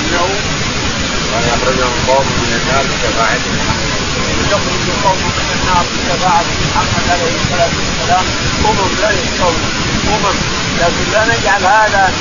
إنه 0.00 0.26
قال 1.34 1.44
يخرجهم 1.52 1.96
قوم 2.08 2.26
من 2.42 2.52
النار 2.60 2.84
بشفاعة 2.90 3.38
محمد 3.58 3.90
يخرج 4.52 4.86
قوم 5.04 5.18
من 5.38 5.48
النار 5.56 5.84
بشفاعة 5.94 6.44
محمد 6.64 7.06
عليه 7.14 7.34
الصلاة 7.40 7.72
والسلام 7.78 8.24
أمم 8.68 8.90
لا 9.02 9.10
يشقون 9.10 9.56
أمم 10.14 10.36
لكن 10.80 11.04
لا 11.12 11.22
نجعل 11.32 11.62
هذا 11.64 12.12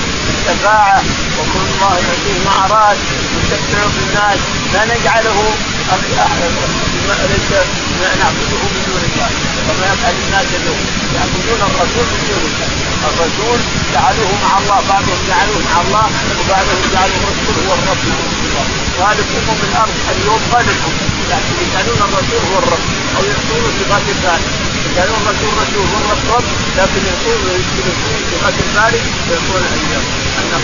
شفاعة 0.46 1.02
وكل 1.40 1.66
الله 1.74 1.94
يعطيه 2.06 2.40
ما 2.46 2.56
أراد 2.66 2.98
يشفع 3.44 3.84
في 3.96 4.02
الناس 4.08 4.40
لا 4.74 4.86
نجعله 4.86 5.40
ليس 7.32 7.52
نعبده 8.20 8.62
من 8.74 8.84
دون 8.88 9.02
الله 9.10 9.30
كما 9.68 9.86
يفعل 9.94 10.16
الناس 10.26 10.48
اليوم 10.60 10.82
يعبدون 11.16 11.60
الرسول 11.70 12.06
من 12.14 12.22
دون 12.28 12.44
الله. 12.50 12.70
الرسول 13.10 13.60
جعلوه 13.94 14.32
مع 14.44 14.58
الله 14.60 14.80
بعضهم 14.90 15.20
جعلوه 15.30 15.62
مع 15.70 15.82
الله 15.82 16.06
وبعضهم 16.40 16.82
جعلوا 16.94 17.20
الرسول 17.24 17.56
هو 17.68 17.74
الرب 17.78 18.04
غالب 19.00 19.28
امم 19.38 19.60
الأرض 19.70 19.96
اليوم 20.12 20.42
غالبهم 20.54 20.94
لكن 21.32 21.54
يجعلون 21.64 22.00
الرسول 22.08 22.42
هو 22.50 22.58
الرب 22.64 22.84
أو 23.18 23.24
يعطون 23.32 23.64
صفات 23.80 24.06
الثانية 24.16 24.52
يجعلون 24.88 25.20
الرسول 25.24 25.52
رسول 25.64 25.86
هو 25.92 25.98
الرب 26.02 26.24
رب 26.36 26.48
لكن 26.78 27.02
يعطون 27.10 27.40
صفات 28.32 28.56
الباري 28.66 29.02
ويعطون 29.28 29.64
انه 30.40 30.62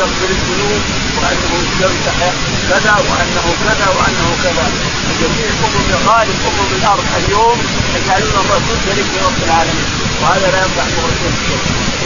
يغفر 0.00 0.28
الذنوب 0.36 0.82
وانه 1.18 1.52
يمسح 1.82 2.18
كذا 2.70 2.94
وانه 3.08 3.46
كذا 3.64 3.88
وانه 3.96 4.28
كذا 4.44 4.66
جميع 5.20 5.48
امم 5.66 6.08
غالب 6.08 6.38
امم 6.48 6.70
الأرض 6.78 7.04
اليوم 7.18 7.58
يجعلون 7.96 8.36
الرسول 8.44 8.78
شريك 8.86 9.06
لرب 9.14 9.40
العالمين 9.46 9.88
وهذا 10.22 10.46
لا 10.52 10.58
ينفع 10.64 10.82
الرسول 10.82 11.32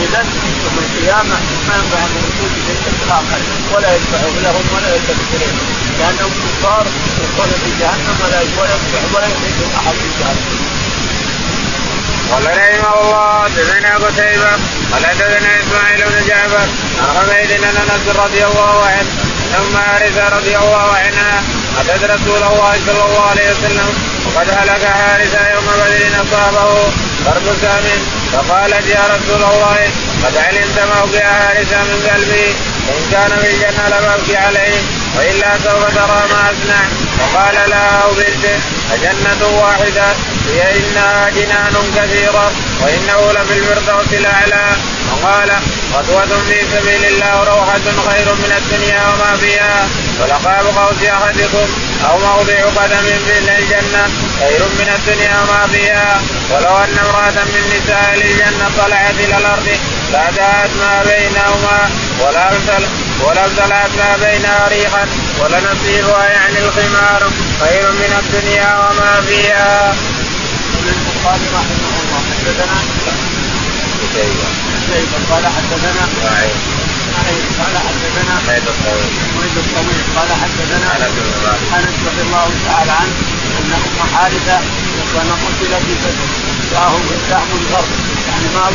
اذا 0.05 0.21
يوم 0.63 0.75
القيامه 0.83 1.37
ما 1.67 1.73
ينفع 1.79 2.01
الرسول 2.09 2.49
بشيء 2.55 2.81
اطلاقا 2.91 3.37
ولا 3.73 3.95
ينفع 3.95 4.21
لهم 4.45 4.65
ولا 4.75 4.95
يلتفت 4.95 5.29
اليهم 5.35 5.59
لأنهم 5.99 6.31
كفار 6.43 6.85
يدخلون 7.21 7.53
في 7.63 7.69
جهنم 7.79 8.15
ولا 8.23 8.41
ينفع 8.41 8.63
ولا 9.13 9.27
يفيدهم 9.27 9.71
أحد 9.79 9.93
في 9.93 10.09
جهنم 10.19 10.70
قال 12.31 12.45
رحمه 12.45 13.01
الله 13.01 13.43
حدثنا 13.43 13.95
قتيبة 13.95 14.51
قال 14.91 15.05
حدثنا 15.05 15.49
اسماعيل 15.59 16.01
بن 16.09 16.27
جعفر 16.27 16.67
عن 16.99 17.29
ان 17.29 17.63
انس 17.63 18.15
رضي 18.15 18.45
الله 18.45 18.85
عنه 18.85 19.09
ثم 19.57 19.77
حارثة 19.77 20.37
رضي 20.37 20.57
الله 20.57 20.93
عنها 20.93 21.43
اتت 21.79 22.03
رسول 22.03 22.43
الله 22.43 22.73
صلى 22.87 23.05
الله 23.05 23.25
عليه 23.29 23.51
وسلم 23.51 23.89
وقد 24.25 24.49
هلك 24.49 24.85
حارثة 24.85 25.49
يوم 25.53 25.65
بدر 25.65 26.21
اصابه 26.21 26.91
ضرب 27.25 27.55
سام 27.61 27.85
فقالت 28.33 28.87
يا 28.87 29.03
رسول 29.15 29.43
الله 29.43 29.77
قد 30.25 30.37
علمت 30.37 30.79
موقع 30.95 31.23
حارثة 31.23 31.77
من 31.77 32.09
قلبي 32.13 32.47
وان 32.87 33.03
كان 33.11 33.39
في 33.41 33.47
الجنة 33.53 33.87
لببكي 33.87 34.37
عليه 34.37 34.81
وإلا 35.17 35.57
سوف 35.63 35.83
ترى 35.95 36.21
ما 36.31 36.51
أصنع. 36.51 36.81
فقال 37.19 37.69
لها 37.69 38.01
أو 38.03 38.11
بنته 38.11 38.59
أجنة 38.93 39.47
واحدة 39.61 40.05
هي 40.49 40.79
إنها 40.79 41.29
جنان 41.29 41.75
كثيرة 41.95 42.51
وإنه 42.81 43.31
لفي 43.31 43.53
الفردوس 43.53 44.13
الأعلى. 44.13 44.65
وقال 45.11 45.51
خطوة 45.93 46.27
في 46.47 46.57
سبيل 46.73 47.05
الله 47.05 47.43
روحة 47.43 47.85
خير 48.09 48.27
من 48.33 48.51
الدنيا 48.57 49.01
وما 49.09 49.37
فيها 49.37 49.87
ولقاب 50.19 50.65
قوس 50.65 51.03
أحدكم 51.03 51.67
أو 52.09 52.17
موضع 52.19 52.59
قدم 52.81 53.05
في 53.25 53.37
الجنة 53.39 54.03
خير 54.39 54.61
من 54.79 54.89
الدنيا 54.95 55.35
وما 55.41 55.67
فيها 55.73 56.21
ولو 56.51 56.77
أن 56.77 56.97
امرأة 57.11 57.43
من 57.45 57.63
نساء 57.75 58.13
الجنة 58.13 58.67
طلعت 58.77 59.15
إلى 59.19 59.37
الأرض 59.37 59.67
لأدعت 60.11 60.69
ما 60.79 61.03
بينهما 61.03 61.89
ولا 62.21 62.51
ولا 63.25 63.45
ابتلعت 63.45 63.89
ما 63.97 64.17
بينها 64.25 64.67
ريحا 64.67 65.07
ولنصيبها 65.39 66.25
يعني 66.25 66.57
الخمار 66.59 67.31
خير 67.61 67.91
من 67.91 68.11
الدنيا 68.21 68.75
وما 68.77 69.21
فيها. 69.27 69.93
البخاري 70.87 71.47
رحمه 71.53 71.93
الله 72.01 72.21
حدثنا 72.31 72.77
قتيبة 74.01 74.47
قال 75.31 75.45
حدثنا 75.55 76.03
قال 77.59 77.77
حدثنا 77.87 78.35
حميد 78.47 78.63
الطويل 78.67 79.11
حميد 79.75 80.03
قال 80.17 80.29
حدثنا 80.41 81.07
انس 81.77 81.95
رضي 82.07 82.21
الله 82.21 82.49
تعالى 82.67 82.91
عنه 82.91 83.15
ان 83.59 83.73
ام 83.73 84.15
حارثه 84.15 84.59
كان 85.13 85.29
قتل 85.43 85.85
في 85.85 85.93
بدر 86.03 86.50
جاءهم 86.71 87.01
سهم 87.29 87.49
الغرب. 87.61 87.91
يعني 88.27 88.47
ما 88.55 88.65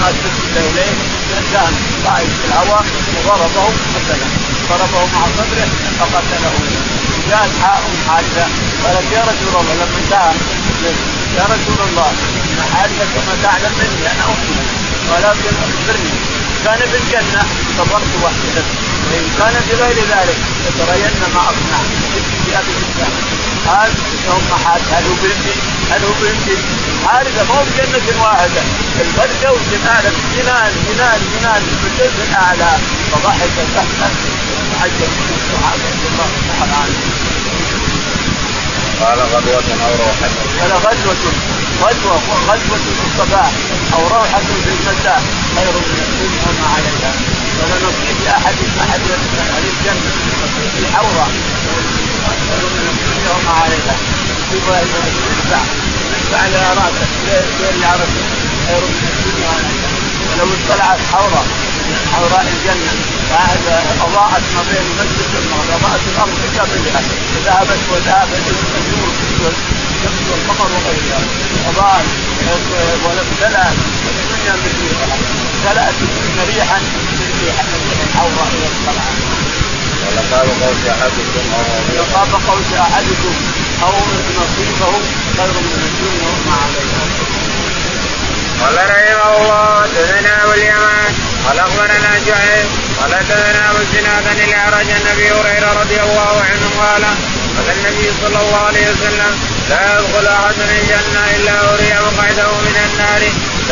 ما 0.00 0.08
تسجد 0.22 0.56
إليه. 0.56 0.94
سهم 1.52 1.74
طائف 2.04 2.30
في 2.40 2.44
الهواء 2.48 2.84
وضربه 3.26 3.66
قتله 3.94 4.28
ضربه 4.70 5.00
مع 5.14 5.22
صدره 5.36 5.68
فقتله. 6.00 6.54
جاءت 7.30 7.54
ام 7.64 7.94
حارثه 8.08 8.46
قالت 8.84 9.06
يا 9.12 9.22
رسول 9.30 9.60
الله 9.60 9.74
لما 9.74 9.98
انتهى. 10.02 10.34
يا 11.38 11.44
رسول 11.54 11.80
الله 11.88 12.10
إن 12.50 12.60
حارثه 12.74 13.04
كما 13.14 13.34
تعلم 13.42 13.72
مني 13.78 14.06
أنا 14.12 14.24
أختي 14.32 14.54
ولكن 15.10 15.54
أخبرني. 15.64 16.14
كان 16.64 16.78
في 16.90 16.96
الجنة 17.02 17.42
صبرت 17.78 18.12
وحدك 18.24 18.68
وإن 19.06 19.24
كان 19.38 19.54
في 19.66 19.74
غير 19.82 19.96
ذلك 19.96 20.38
لترين 20.64 21.14
ما 21.34 21.40
أصنع. 21.50 21.80
في 22.46 22.58
ابي 22.58 22.72
الاسلام 22.78 23.12
قال 23.68 23.90
ثم 24.26 24.64
حارثه 24.64 24.98
هل 24.98 25.04
هو 25.04 25.14
بنتي؟ 25.22 25.54
هل 25.90 26.04
هو 26.04 26.12
بنتي؟ 26.22 26.56
حارثه 27.06 27.42
ما 27.48 27.54
هو 27.54 27.64
بجنة 27.64 28.22
واحدة. 28.22 28.62
الفردوس 29.00 29.66
الاعلى 29.72 30.10
جنان 30.34 30.72
جنان 30.88 31.20
جنان 31.32 31.62
الفردوس 31.72 32.14
الاعلى 32.28 32.70
فضحك 33.12 33.54
ضحكا 33.74 34.08
وتعجب 34.58 35.10
من 35.18 35.36
الصحابه 35.38 35.84
رضي 35.92 36.06
الله 36.12 36.28
تعالى 36.48 36.72
عنهم 36.82 37.12
قال 39.00 39.18
غدوة 39.18 39.68
أو 39.84 39.92
روحة. 40.02 40.28
قال 40.60 40.72
غزوة 40.72 41.32
غزوة 41.82 42.18
غزوة 42.48 42.78
في 42.78 43.04
الصباح. 43.06 43.50
أو 43.94 44.08
روحة 44.08 44.38
في 44.38 44.70
المساء 44.70 45.22
خير 45.56 45.72
من 45.72 45.98
الدنيا 46.08 46.42
وما 46.48 46.66
عليها. 46.74 47.12
ولا 47.58 47.76
نصيب 47.86 48.26
أحد. 48.36 48.54
أهل 48.80 49.64
الجنة. 49.64 50.10
نصيب 50.42 50.84
الحورة 50.84 51.26
عليها. 53.30 53.96
نصيب 54.30 54.66
يدفع 54.68 55.60
يدفع 56.12 56.38
على 56.38 56.74
رأسك. 56.78 57.10
خير 58.66 58.80
من 58.80 59.08
الدنيا. 59.12 59.52
ولو 60.28 60.46
اطلعت 60.58 60.98
حورة. 61.12 61.44
من 61.88 61.98
حوراء 62.12 62.46
الجنة. 62.54 62.92
أضاءت 64.06 64.42
ما 64.54 64.62
بين 64.70 64.84
المسجد 64.90 65.28
والمغرب. 65.34 65.70
أضاءت 65.78 66.00
الأرض 66.12 66.34
بكاملها 66.42 67.02
ذهبت 67.44 67.82
وذهبت 67.92 68.42
النور 68.78 69.08
الشمس 69.90 70.22
والقمر 70.30 70.70
وغيرها. 70.72 71.20
أضاءت. 71.70 72.06
ولم 73.04 73.26
تلأ. 73.40 73.68
الدنيا 74.12 74.52
من 74.52 74.72
ريحها 74.82 75.16
تلأت 75.64 75.94
الدنيا 76.02 76.44
ريحا 76.44 76.78
من 76.78 77.40
ريحا 77.42 77.62
من 77.62 78.06
الحوراء 78.06 78.52
والطلعة 78.62 79.12
ولقاب 80.12 80.48
قوس 80.62 80.86
أحدكم 80.88 81.44
أو 81.54 81.94
لقاب 81.96 82.32
قوس 82.48 82.72
أحدكم 82.80 83.34
أو 83.82 83.92
نصيبه 84.38 84.92
خير 85.36 85.52
من 85.52 85.82
الدنيا 85.88 86.28
وما 86.28 86.56
عليها 86.62 87.02
قال 88.60 88.76
رحمه 88.90 89.36
الله 89.36 89.82
حدثنا 89.82 90.44
أبو 90.44 90.52
اليمان 90.52 91.14
قال 91.46 91.58
أخبرنا 91.58 92.10
شعيب 92.26 92.66
قال 93.00 93.14
حدثنا 93.14 93.70
أبو 93.70 93.78
الزناد 93.78 94.26
عن 94.26 94.38
الأعرج 94.48 94.90
عن 94.90 95.06
أبي 95.12 95.30
هريرة 95.30 95.80
رضي 95.80 96.00
الله 96.00 96.34
عنه 96.48 96.66
قال 96.80 97.04
قال 97.56 97.76
النبي 97.76 98.10
صلى 98.22 98.38
الله 98.42 98.56
عليه 98.66 98.86
وسلم 98.90 99.32
لا 99.70 99.98
يدخل 99.98 100.26
أحد 100.26 100.54
الجنة 100.60 101.22
إلا 101.36 101.74
أري 101.74 101.92
مقعده 102.06 102.52
من 102.52 102.76
النار. 102.86 103.22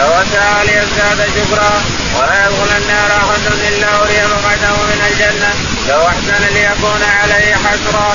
لو 0.01 0.13
سعى 0.33 0.67
ليزداد 0.67 1.21
شكرا 1.37 1.73
ولا 2.17 2.37
يدخل 2.45 2.71
النار 2.81 3.11
احد 3.23 3.45
إلا 3.69 3.89
اري 4.03 4.21
مقعده 4.35 4.73
من 4.91 5.01
الجنة. 5.11 5.51
لو 5.89 6.01
أحسن 6.07 6.43
ليكون 6.55 7.03
عليه 7.03 7.55
حسرا. 7.55 8.09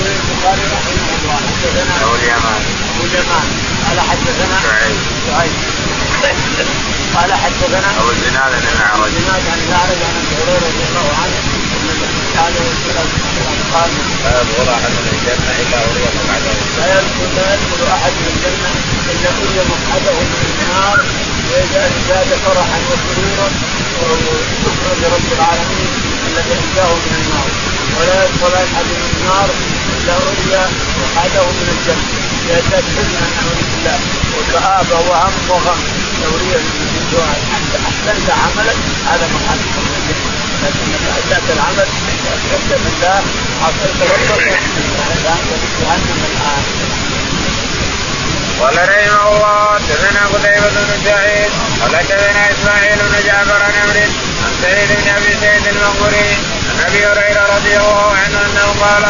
البخاري 0.00 0.64
رحمه 0.74 1.08
الله 1.18 1.36
حدثنا 1.46 1.94
أبو 2.04 2.14
اليمان. 2.14 2.62
أبو 2.96 3.04
اليمان. 3.06 3.46
قال 3.88 4.00
حدثنا 4.00 4.56
شعيب 4.64 4.96
شعيب 5.26 5.52
قال 7.16 7.30
حدثنا 7.34 7.88
أبو 8.00 8.10
الزناد 8.10 8.52
عن 8.54 8.64
الاعرج 8.74 9.12
عن 9.52 9.58
الاعرج 9.68 10.00
عن 10.06 10.14
ابي 10.20 10.34
هريره 10.40 10.66
رضي 10.68 10.84
الله 10.88 11.08
عنه. 11.22 11.55
لا 12.36 12.48
يدخل 12.48 12.96
الجنه 15.16 15.50
الا 15.62 15.78
لا 17.36 17.54
يدخل 17.54 17.80
احد 17.96 18.12
من 18.20 18.28
الجنه 18.34 18.70
الا 19.12 19.28
اري 19.42 19.58
مقعده 19.72 20.16
من 20.20 20.40
النار 20.52 20.98
وازداد 21.50 22.30
فرحا 22.44 22.78
وسرورا 22.88 23.48
وشكرا 24.02 24.94
لرب 25.02 25.28
العالمين 25.38 25.90
الذي 26.28 26.54
انجاه 26.62 26.92
من 27.04 27.14
النار 27.20 27.50
ولا 27.96 28.24
يدخل 28.24 28.52
احد 28.54 28.84
من 28.84 29.10
النار 29.12 29.48
الا 29.96 30.14
اري 30.16 30.72
مقعده 31.02 31.44
من 31.58 31.68
الجنه 31.74 32.06
ليزداد 32.46 32.84
حزنا 32.96 33.26
نعوذ 33.36 33.60
بالله 33.70 33.98
وكآبة 34.36 34.98
وهم 35.10 35.34
وغم 35.50 35.80
توريه 36.22 36.60
احسنت 37.88 38.30
عملك 38.30 38.78
هذا 39.10 39.26
مقعدك 39.34 39.74
من 39.86 39.94
الجنه 40.00 40.35
لكن 40.66 41.08
اسات 41.18 41.42
العمل 41.56 41.88
واشركت 42.26 42.70
بالله 42.84 43.20
عصيت 43.62 43.96
ربك 44.02 44.42
جهنم 45.82 46.20
الان 46.30 46.64
قال 48.60 48.76
رحمه 48.76 49.28
الله 49.28 49.74
حدثنا 49.74 50.20
قتيبة 50.34 50.68
بن 50.68 50.94
سعيد 51.04 51.50
قال. 51.80 51.96
حدثنا 51.96 52.42
اسماعيل 52.52 52.98
بن 52.98 53.26
جعفر 53.26 53.62
عن 53.62 53.72
عمرو 53.82 54.06
عن 54.44 54.52
سعيد 54.62 54.88
بن 54.88 55.08
ابي 55.16 55.32
سعيد 55.40 55.66
المقبري 55.66 56.30
عن 56.70 56.76
ابي 56.88 57.06
هريره 57.06 57.44
رضي 57.56 57.76
الله 57.76 58.10
عنه 58.24 58.38
انه 58.46 58.66
قال. 58.84 59.04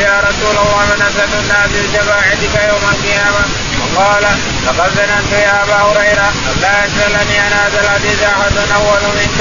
يا 0.00 0.20
رسول 0.28 0.56
الله 0.64 0.82
من 0.90 1.02
اسد 1.08 1.32
الناس 1.42 1.70
بشفاعتك 1.84 2.54
يوم 2.70 2.82
القيامه 2.92 3.42
وقال 3.82 4.24
لقد 4.66 4.90
ظننت 4.96 5.32
يا 5.32 5.62
أبا 5.62 5.74
هريرة 5.74 6.28
لا 6.62 6.84
يسألني 6.84 7.38
عن 7.38 7.52
هذا 7.52 7.80
الحديث 7.84 8.22
أحد 8.22 8.56
أول 8.76 9.02
منك 9.18 9.40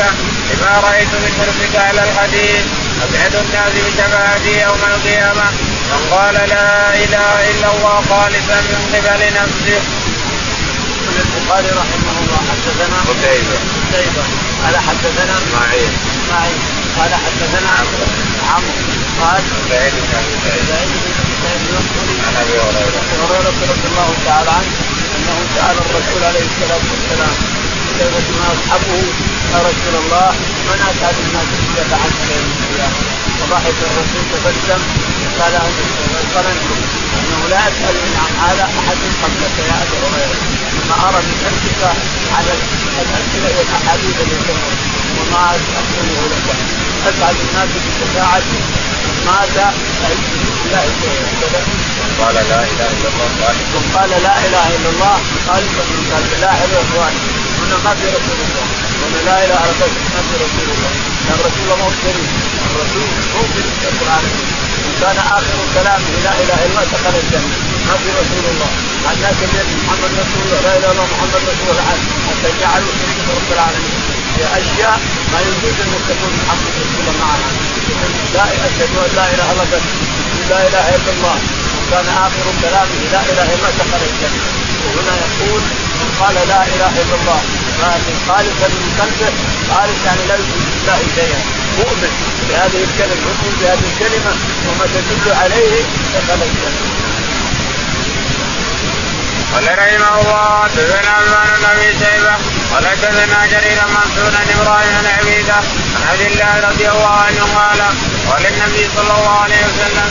لما 0.50 0.80
رأيت 0.80 1.12
من 1.14 1.32
حرصك 1.40 1.76
على 1.86 2.02
الحديث 2.04 2.66
أبعد 3.04 3.36
الناس 3.36 3.74
بشفاعتي 3.86 4.62
يوم 4.62 4.82
القيامة. 4.96 5.48
من 5.92 6.02
قال 6.12 6.34
لا 6.34 6.94
إله 7.04 7.50
إلا 7.52 7.68
الله 7.72 8.04
خالصا 8.10 8.58
من 8.70 8.82
قبل 8.94 9.22
نفسه. 9.40 9.82
يقول 11.08 11.16
البخاري 11.26 11.70
رحمه 11.70 12.16
الله 12.22 12.42
حدثنا 12.52 12.98
قتيبة 13.10 13.58
قتيبة 13.92 14.24
قال 14.64 14.76
حدثنا 14.78 15.34
اسماعيل 15.38 15.92
اسماعيل 16.24 16.60
قال 16.98 17.12
حدثنا 17.14 17.70
عمرو 17.80 18.08
عمرو. 18.54 19.07
قال 19.22 19.44
سعيد 19.70 19.94
بن 19.94 20.18
ابي 20.20 20.36
سعيد 20.46 20.92
عن 22.28 22.36
ابي 22.42 22.56
هريره 22.60 23.58
رضي 23.72 23.88
الله 23.92 24.10
تعالى 24.26 24.50
عنه 24.50 24.72
انه 25.16 25.38
سال 25.56 25.76
الرسول 25.86 26.24
عليه 26.30 26.46
الصلاه 26.50 26.84
والسلام 26.92 27.36
كيف 27.98 28.14
اصحابه 28.56 28.94
يا 29.54 29.60
رسول 29.70 29.96
الله 30.04 30.30
من 30.68 30.80
اسعد 30.90 31.16
الناس 31.26 31.50
اتبعا 31.78 32.08
يوم 32.32 32.50
القيامه 32.58 33.00
فضحك 33.40 33.78
الرسول 33.88 34.24
تبسم 34.32 34.82
قال 35.40 35.54
ظننت 36.34 36.68
انه 37.18 37.50
لا 37.50 37.60
اسالني 37.70 38.16
عن 38.24 38.34
هذا 38.46 38.64
احد 38.80 38.98
قبلك 39.24 39.56
يا 39.70 39.76
ابي 39.84 39.98
هريره 40.04 40.40
ما 40.90 40.96
ارى 41.10 41.20
من 41.28 41.36
حرصك 41.44 41.82
على 42.36 42.52
الاسئله 42.54 43.50
والاحاديث 43.58 44.18
تمر 44.48 44.74
وما 45.20 45.46
اقوله 45.80 46.22
لك 46.32 46.87
اسعد 47.10 47.36
الناس 47.46 47.70
بشفاعتي 47.86 48.60
ماذا؟ 49.28 49.68
لا 50.72 50.82
قال 52.20 52.36
لا 52.36 52.60
إله 52.72 52.90
إلا 52.96 53.10
الله. 53.12 53.30
قال 53.96 54.10
لا 54.10 54.36
إله 54.46 54.66
إلا 54.76 54.90
الله 54.94 55.18
من 55.32 56.04
قلبه 56.14 56.38
لا 56.42 56.52
حول 56.58 56.72
ولا 56.74 56.84
قوه 56.94 57.12
هنا 57.60 57.78
ما 57.86 57.92
في 58.00 58.08
رسول 58.18 58.40
الله. 58.48 58.68
هنا 59.02 59.20
لا 59.30 59.38
إله 59.46 59.60
إلا 59.72 59.86
الله 59.88 60.04
ما 60.14 60.22
في 60.28 60.36
رسول 60.46 60.68
الله. 60.76 60.92
لأن 61.26 61.40
رسول 61.48 61.64
الله 61.64 61.78
مو 61.84 61.90
شريك 62.04 62.30
الرسول 62.68 63.08
مو 63.34 63.42
شريك 63.54 63.78
رب 63.88 64.00
العالمين 64.06 64.48
إن 64.88 64.94
كان 65.02 65.18
آخر 65.38 65.58
كلامه 65.76 66.12
لا 66.28 66.34
إله 66.42 66.58
إلا 66.66 66.70
الله 66.70 66.84
دخل 66.94 67.16
الجنة. 67.24 67.58
ما 67.88 67.96
في 68.02 68.10
رسول 68.22 68.46
الله. 68.52 68.72
الناس 69.14 69.38
الذين 69.48 69.80
محمد 69.86 70.12
رسول 70.22 70.42
الله 70.46 70.60
لا 70.66 70.74
إله 70.78 70.80
إلا 70.80 70.92
الله 70.92 71.08
محمد 71.14 71.42
رسول 71.52 71.70
الله. 71.74 71.86
حتى 72.28 72.50
جعلوا 72.62 72.94
شريك 73.00 73.28
رب 73.38 73.50
العالمين. 73.58 73.96
في 74.08 74.17
أشياء 74.60 75.00
ما 75.32 75.40
يجوز 75.48 75.78
أن 75.84 75.92
تكون 76.10 76.32
محمد 76.42 76.74
رسول 76.82 77.00
الله 77.02 77.16
معنا 77.26 77.50
لا 78.34 78.44
أشهد 78.68 78.92
أن 79.06 79.12
لا 79.16 79.26
إله 79.34 79.48
إلا 79.52 79.64
الله 79.64 79.82
لا 80.50 80.60
إله 80.68 80.86
إلا 80.96 81.12
الله. 81.16 81.38
وكان 81.78 82.08
آخر 82.26 82.46
كلامه 82.62 83.00
لا 83.14 83.22
إله 83.32 83.48
إلا 83.54 83.54
الله 83.56 83.72
دخل 83.80 84.02
الجنة. 84.12 84.42
وهنا 84.84 85.14
يقول 85.26 85.62
من 86.00 86.10
قال 86.20 86.36
لا 86.36 86.62
إله 86.74 86.94
إلا 87.02 87.16
الله 87.20 87.42
خالصا 88.28 88.68
من 88.68 88.90
قلبه 89.00 89.32
خالص 89.70 90.00
يعني 90.06 90.24
لا 90.30 90.36
يشرك 90.36 90.66
بالله 90.74 91.00
شيئا. 91.16 91.40
مؤمن 91.80 92.12
بهذه 92.48 92.82
الكلمة 92.88 93.22
يؤمن 93.28 93.54
بهذه 93.62 93.86
الكلمة 93.92 94.34
وما 94.68 94.86
تدل 94.94 95.28
عليه 95.42 95.74
دخل 96.14 96.42
الجنة. 96.50 96.82
قال 99.54 99.66
رحمه 99.80 100.22
الله 100.22 100.64
حدثنا 100.64 101.12
عثمان 101.18 101.48
بن 101.58 101.66
أبي 101.66 101.88
شيبة 102.00 102.36
قال 102.78 102.88
حدثنا 102.88 103.46
جرير 103.46 103.80
منصور 103.88 104.32
عن 104.40 104.48
إبراهيم 104.60 104.90
بن 105.02 105.08
عبيدة 105.20 105.54
عن 105.54 106.08
عبد 106.12 106.22
الله 106.22 106.70
رضي 106.70 106.90
الله 106.90 107.08
عنه 107.08 107.44
قال 107.56 107.82
قال 108.30 108.46
النبي 108.46 108.90
صلى 108.96 109.14
الله 109.18 109.40
عليه 109.44 109.62
وسلم 109.68 110.10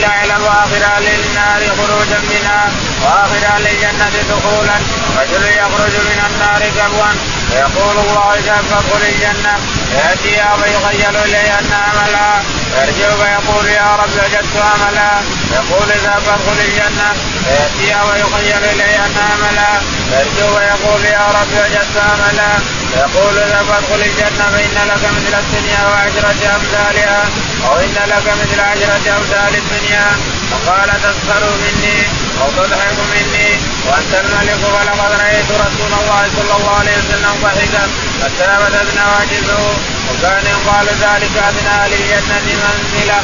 لا 0.00 0.08
اعلم 0.08 0.44
اخر 0.44 0.84
أهل 0.84 1.06
النار 1.06 1.60
خروجا 1.78 2.18
منها 2.30 2.70
واخر 3.02 3.46
أهل 3.54 3.66
الجنه 3.66 4.10
دخولا 4.30 4.76
رجل 5.20 5.44
يخرج 5.62 5.94
من 6.10 6.18
النار 6.28 6.60
كبوا 6.78 7.12
فيقول 7.50 7.96
الله 8.06 8.36
فادخل 8.70 9.02
الجنه 9.12 9.54
فياتيها 9.90 10.56
فيخيل 10.56 11.16
اليه 11.16 11.58
أن 11.58 11.72
عملها 11.72 12.42
فيرجع 12.72 13.08
فيقول 13.20 13.66
يا 13.66 13.96
رب 14.00 14.12
وجدت 14.24 14.56
عملا 14.70 15.10
يقول 15.52 15.88
إذا 15.98 16.14
فادخل 16.26 16.58
الجنة. 16.68 17.08
فياتيها 17.44 18.04
ويخيل 18.04 18.64
اليه 18.72 18.96
ان 19.06 19.16
عملها 19.30 19.80
فيرجع 20.10 20.46
ويقول 20.56 21.04
يا 21.04 21.26
رب 21.38 21.52
وجدت 21.62 21.96
عملا 22.10 22.52
يقول 22.96 23.38
إذا 23.38 23.60
فادخل 23.68 24.00
الجنة 24.10 24.44
فإن 24.52 24.76
لك 24.90 25.04
مثل 25.16 25.34
الدنيا 25.42 25.82
وعشره 25.90 26.40
أمثالها 26.56 27.22
أو 27.66 27.76
ان 27.76 27.96
لك 28.12 28.26
مثل 28.42 28.60
عشره 28.60 29.04
أمثال 29.18 29.52
الدنيا. 29.62 30.06
فقال 30.50 30.88
تسخر 31.02 31.42
مني. 31.62 31.98
أو 32.42 32.50
تضحك 32.50 32.98
مني 33.12 33.50
وأنت 33.86 34.12
الملك 34.22 34.60
ولقد 34.74 35.12
رأيت 35.20 35.50
رسول 35.66 35.92
الله 36.00 36.22
صلى 36.36 36.54
الله 36.58 36.74
عليه 36.80 36.96
وسلم 36.98 37.34
ضحكا 37.42 37.84
حتى 38.22 38.50
بدت 38.62 38.88
نواجذه 39.00 39.62
وكان 40.08 40.44
يقال 40.54 40.86
ذلك 40.86 41.34
ادنى 41.48 41.72
أهل 41.82 41.92
الجنة 41.92 42.46
منزله. 42.62 43.20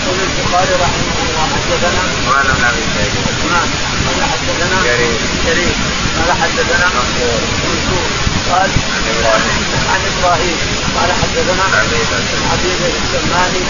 يقول 0.00 0.18
البخاري 0.28 0.74
رحمه 0.84 1.16
الله 1.24 1.46
حدثنا؟ 1.54 2.02
عثمان 2.10 2.46
بن 2.56 2.64
أبي 2.70 2.82
شيبه 2.94 3.20
عثمان 3.30 3.68
قال 4.06 4.20
حدثنا؟ 4.32 4.76
جرير. 4.88 5.18
جرير. 5.46 5.74
قال 6.16 6.30
حدثنا؟ 6.42 6.86
منصور. 6.96 7.40
منصور. 7.64 8.08
قال 8.50 8.70
عن 8.94 9.02
إبراهيم. 9.12 9.58
عن 9.92 10.00
إبراهيم. 10.10 10.58
قال 10.96 11.10
حدثنا؟ 11.20 11.64
عبيده 11.78 12.18
عبيد 12.52 12.80
السماني 13.02 13.62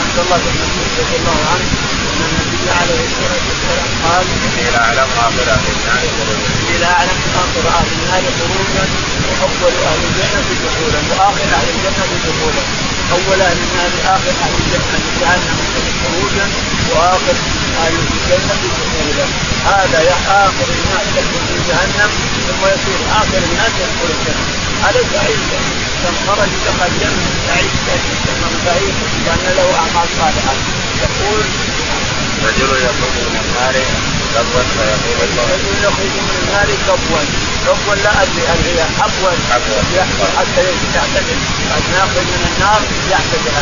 عبد 0.00 0.18
الله 0.22 0.38
بن 0.44 0.54
مسعود 0.62 0.90
رضي 1.00 1.16
الله 1.20 1.38
عنه 1.52 1.66
ان 2.14 2.22
النبي 2.30 2.70
عليه 2.80 3.00
الصلاه 3.08 3.44
والسلام 3.48 3.88
قال 4.04 4.26
اني 4.46 4.66
لا 4.74 4.80
اعلم 4.86 5.08
اخر 5.26 5.46
أهل 5.56 5.66
النار 5.74 6.04
خروجا 6.16 6.48
اني 6.60 6.76
لا 6.82 6.90
اعلم 6.96 7.18
اخر 7.42 7.64
أهل 7.78 7.88
النار 7.96 8.24
خروجا 8.40 8.84
واول 9.40 9.74
أهل 9.90 10.00
الجنه 10.08 10.48
دخولا 10.64 11.00
واخر 11.10 11.48
أهل 11.58 11.68
الجنه 11.74 12.04
دخولا 12.26 12.62
اول 13.14 13.40
أهل 13.48 13.58
النار 13.66 13.92
اخر 14.14 14.34
أهل 14.44 14.54
الجنه 14.62 14.98
جهنم 15.20 15.58
خروجا 16.02 16.46
واخر 16.92 17.36
أهل 17.82 17.94
الجنه 18.02 18.54
دخولا 18.64 19.26
هذا 19.72 19.98
يا 20.10 20.16
اخر 20.46 20.68
الناس 20.78 21.06
يدخل 21.16 21.42
في 21.48 21.56
جهنم 21.68 22.10
ثم 22.46 22.62
يصير 22.74 22.98
اخر 23.20 23.40
الناس 23.48 23.72
يدخل 23.82 24.08
الجنه 24.16 24.44
هذا 24.84 25.00
سعيد 25.12 25.42
من 26.04 26.14
خرج 26.26 26.50
دخل 26.68 26.90
الجنه 26.92 27.22
من 28.42 28.54
سعيد 28.66 28.94
لأن 29.26 29.56
له 29.56 29.68
اعمال 29.80 30.08
صالحه 30.20 30.54
يقول 31.02 31.44
رجل 32.46 32.70
يخرج 32.88 33.14
من 33.26 33.36
النار 33.44 33.76
كبوا 34.34 34.62
فيقول 34.74 35.18
الله. 35.28 35.44
رجل 35.54 35.74
يخرج 35.86 36.14
من 36.28 36.36
النار 36.42 36.68
كبوا 36.86 37.22
كبوا 37.64 37.94
لا 38.04 38.12
أدري 38.22 38.42
هل 38.50 38.60
هي 38.68 38.80
حبوا. 38.98 39.32
يحبوا 39.96 40.28
حتى 40.36 40.60
يعتدل 40.94 41.38
ما 41.90 41.96
يخرج 42.04 42.26
من 42.34 42.42
النار 42.52 42.80
يعتدل 43.10 43.54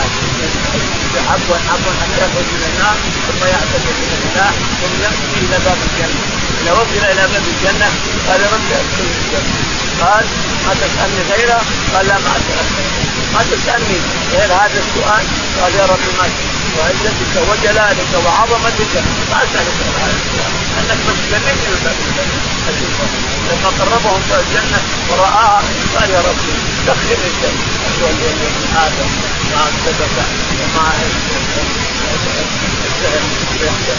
حبوا 1.28 1.58
حبوا 1.68 1.92
حتى 2.00 2.18
يخرج 2.24 2.48
من 2.54 2.62
النار 2.70 2.96
ثم 3.26 3.42
يعتدل 3.54 3.94
إلى 4.02 4.16
الله. 4.24 4.50
ثم 4.80 4.94
يمشي 5.04 5.36
إلى 5.44 5.56
باب 5.64 5.78
الجنة. 5.88 6.20
إذا 6.60 6.72
وصل 6.72 7.04
إلى 7.12 7.22
باب 7.32 7.44
الجنة 7.52 7.88
قال 8.26 8.40
رب 8.54 8.68
ادخل 8.80 9.06
الجنة. 9.20 9.60
قال 10.00 10.26
ما 10.66 10.72
تسألني 10.82 11.22
غيره؟ 11.32 11.60
قال 11.94 12.06
لا 12.08 12.16
ما 12.24 12.32
اسالك 12.38 12.70
ما 13.34 13.42
تسألني 13.50 13.98
غير 14.32 14.50
هذا 14.62 14.78
السؤال؟ 14.84 15.24
قال 15.60 15.72
يا 15.74 15.84
رب 15.92 16.04
ما 16.18 16.26
وعزتك 16.78 17.34
وجلالك 17.48 18.10
وعظمتك. 18.24 18.94
ما 19.30 19.36
أسألك 19.44 19.78
أنك 20.78 21.00
بس 21.08 21.22
وتكلمني 21.72 22.88
لما 23.50 23.68
قربهم 23.78 24.20
إلى 24.30 24.40
الجنة 24.40 24.80
ورآها. 25.10 25.62
قال 25.94 26.10
يا 26.10 26.20
رب 26.28 26.40
سخر 26.86 27.18
هذا 28.76 29.06
مع 29.54 29.62
السبكه 29.72 30.24
ومع 30.60 30.92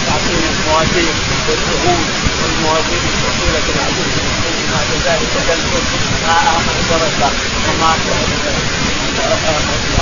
تعطيل 0.08 0.44
الموازين 0.54 1.16
والشهود 1.48 2.08
والموازين 2.42 3.04
الثقيله 3.14 3.66
العديده 3.76 4.24
وما 4.46 4.82
ذلك 5.06 5.34
تلفت 5.48 5.86
ما 6.28 6.38
اخبرك 6.58 7.32
وما 7.68 7.94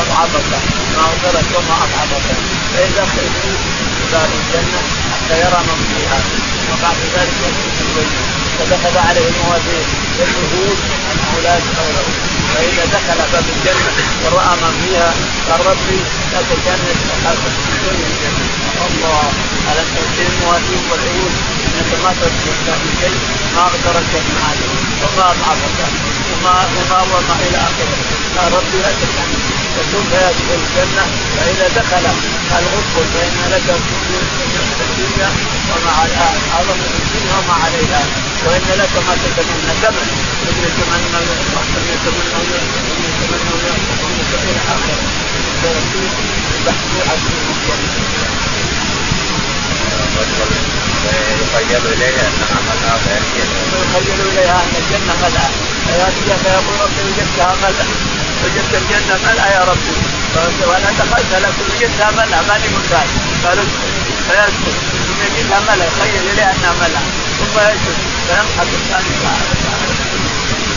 اضعفك 0.01 0.49
ما 0.95 1.03
اخبرك 1.05 1.47
وما 1.55 1.75
اضعفك 1.85 2.25
فاذا 2.73 3.05
باب 4.11 4.29
الجنه 4.39 4.81
حتى 5.11 5.35
يرى 5.39 5.59
من 5.67 5.79
فيها 5.89 6.19
وبعد 6.71 6.97
ذلك 7.15 7.39
يدخل 7.79 8.07
فدخل 8.59 8.97
عليه 9.07 9.27
الموازين 9.31 9.85
والشهود 10.19 10.77
انه 11.11 11.31
لا 11.43 11.53
يدخل 11.57 11.87
له 11.95 12.07
فاذا 12.53 12.85
دخل 12.85 13.19
باب 13.33 13.45
الجنة 13.55 13.91
وراى 14.23 14.55
من 14.61 14.73
فيها 14.83 15.13
قال 15.49 15.65
ربي 15.65 15.99
لا 16.33 16.41
تجنن 16.49 16.99
الله 18.87 19.23
الم 19.71 19.87
تؤتي 19.95 20.23
الموازين 20.31 20.83
والعيون 20.91 21.33
انك 21.81 21.93
ما 22.03 22.11
تستطيع 22.21 22.75
شيء 23.01 23.17
ما 23.55 23.61
اقدرك 23.61 24.11
معك 24.37 24.61
وما 25.03 25.25
اضعفك 25.31 25.79
وما 26.31 26.53
وما 26.77 26.99
وما 27.01 27.35
إلى 27.45 27.57
اخره 27.57 27.97
قال 28.37 28.53
ربي 28.53 28.77
لا 28.83 28.91
تجنن 28.99 29.31
ثم 29.91 30.09
يدخل 30.25 30.59
الجنه 30.61 31.05
فاذا 31.37 31.67
دخل 31.79 32.05
الغسل 32.57 33.05
فان 33.13 33.37
لك 33.53 33.67
الدنيا 34.87 35.29
وما 35.71 35.91
عظم 36.55 36.79
الدنيا 37.01 37.33
وما 37.39 37.55
عليها 37.63 38.01
وان 38.45 38.67
لك 38.81 38.93
ما 39.07 39.13
تتمنى 39.23 39.73
ثمن 39.81 40.07
مثل 40.43 40.63
يتمنى 40.67 41.19
يتمنى 41.93 42.31
يتمنى 42.33 43.11
إلى 44.43 44.61
اخره 44.75 45.01
يخيل 51.41 51.83
إليها 51.93 52.25
انها 52.29 52.59
ملأ 52.67 52.95
يخيل 53.95 54.19
إليها 54.31 54.55
أن 54.63 54.73
الجنة 54.81 55.13
ملأ. 55.21 55.47
فيأتي 55.87 56.43
فيقول 56.43 56.75
ربي 56.81 57.01
وجدتها 57.07 57.55
ملأ. 57.63 57.85
وجدت 58.43 58.73
الجنة 58.81 59.19
ملأ 59.27 59.45
يا 59.55 59.63
ربي 59.71 59.93
وأنا 60.67 60.89
دخلت 60.99 61.31
لكن 61.43 61.65
وجدتها 61.75 62.11
ملأ. 62.11 62.41
ما 62.47 62.55
لي 62.61 62.69
مكان 62.77 63.07
قال 63.43 63.59
فيسكت 64.27 64.77
ثم 65.07 65.19
يجدها 65.27 65.59
ملأ. 65.59 65.85
يخيل 65.85 66.23
إليها 66.33 66.51
أنها 66.55 66.73
ملأ. 66.81 67.01
ثم 67.39 67.55
يسكت 67.59 67.99
فيضحك 68.27 68.69
الثاني 68.79 69.15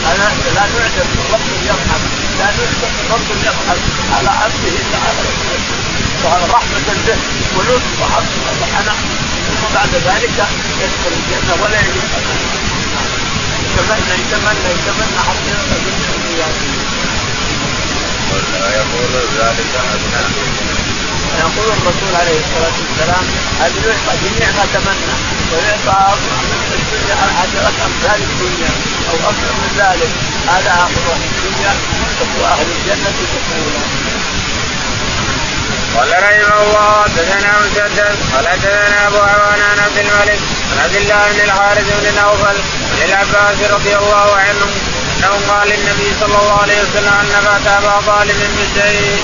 أنا 0.04 0.28
لا 0.54 0.60
نعجب 0.60 1.08
رب 1.32 1.48
يضحك 1.68 2.02
لا 2.38 2.44
نعجب 2.44 2.92
رب 3.12 3.28
يضحك 3.46 3.80
على 4.16 4.28
عبده 4.28 4.76
تعالى 4.92 6.44
رحمة 6.52 6.88
به 7.06 7.16
ولطف 7.56 8.00
وحنان 8.00 8.96
ثم 9.20 9.33
بعد 9.74 9.88
ذلك 9.94 10.38
يدخل 10.82 11.12
الجنة 11.20 11.54
ولا 11.62 11.80
يجد 11.80 12.08
يتمنى 13.64 14.14
يتمنى 14.20 14.70
يتمنى 14.74 15.20
حتى 15.28 15.54
ويقول 18.32 19.12
ذلك 19.38 19.74
يقول 21.38 21.66
الرسول 21.66 22.14
عليه 22.20 22.38
الصلاة 22.44 22.76
والسلام 22.82 23.24
هذه 23.60 23.80
يعطى 23.86 24.14
جميع 24.24 24.48
ما 24.56 24.64
تمنى 24.74 25.14
ويعطى 25.52 26.14
الدنيا 26.74 27.16
عشرة 27.40 27.74
أمثال 27.86 28.22
الدنيا 28.22 28.70
أو 29.10 29.16
أكثر 29.30 29.52
من 29.62 29.70
ذلك. 29.78 30.10
هذا 30.48 30.70
اخر 30.70 31.16
الدنيا 31.16 31.74
وأهل 32.40 32.66
الجنة 32.76 33.10
تكون 33.34 34.23
قال 35.96 36.10
رحمه 36.12 36.62
الله 36.62 37.02
حدثنا 37.04 37.50
مسدد 37.64 38.16
قال 38.34 38.48
حدثنا 38.48 39.06
أبو 39.06 39.16
عوان 39.16 39.60
عن 39.70 39.78
عبد 39.78 39.98
الملك 39.98 40.40
عن 40.72 40.78
عبد 40.84 40.96
الله 40.96 41.32
بن 41.32 41.40
الحارث 41.40 41.86
بن 42.00 42.20
نوفل 42.20 42.56
عن 42.92 43.08
العباس 43.08 43.70
رضي 43.70 43.96
الله 43.96 44.36
عنه 44.36 44.66
أنه 45.18 45.32
قال 45.48 45.68
للنبي 45.68 46.08
صلى 46.20 46.38
الله 46.42 46.58
عليه 46.62 46.78
وسلم 46.82 47.14
أن 47.22 47.40
فات 47.44 47.66
أبا 47.66 48.00
طالب 48.06 48.38
بشيء. 48.58 49.22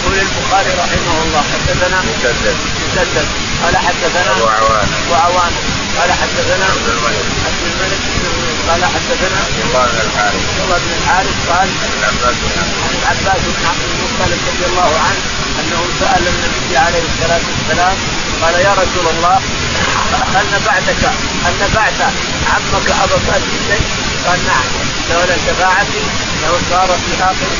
يقول 0.00 0.18
البخاري 0.18 0.70
رحمه 0.78 1.16
الله 1.24 1.42
حدثنا 1.52 1.98
مسدد. 2.08 2.56
مسدد. 2.92 3.26
قال 3.64 3.76
حدثنا 3.76 4.30
أبو 4.30 4.46
عوان 4.46 4.88
أبو 5.06 5.14
عوان 5.14 5.52
قال 6.00 6.12
حدثنا 6.12 6.64
عبد 6.64 6.88
الملك. 6.88 7.26
عبد 7.46 7.62
الملك. 7.70 8.23
قال 8.68 8.84
حدثنا 8.84 9.38
عبد 9.46 9.60
الله 9.64 9.84
بن 9.92 10.00
الحارث. 10.06 10.42
عبد 10.48 10.60
الله 10.64 10.78
بن 10.84 10.92
الحارث 10.98 11.36
قال 11.50 11.68
عن 11.82 11.90
العباس 11.98 12.36
بن 12.42 12.56
عن 12.84 12.94
العباس 13.02 13.40
بن 13.56 13.64
عبد 13.70 13.84
المطلب 13.90 14.40
رضي 14.50 14.66
الله 14.70 14.92
عنه 15.06 15.20
أنه 15.60 15.80
سأل 16.00 16.22
النبي 16.32 16.76
عليه 16.76 17.04
الصلاة 17.10 17.44
والسلام 17.50 17.96
قال 18.42 18.54
يا 18.54 18.72
رسول 18.72 19.06
الله 19.14 19.36
هل 20.34 20.46
نفعتك 20.56 21.02
هل 21.44 21.54
نفعت 21.64 22.00
عمك 22.52 22.88
أبا 23.04 23.16
بكر 23.16 23.42
شيء؟ 23.68 23.86
قال 24.26 24.38
نعم. 24.46 24.66
لولا 25.10 25.36
شفاعتي 25.46 26.02
لو 26.42 26.54
صار 26.70 26.88
في 27.04 27.24
آخر 27.24 27.50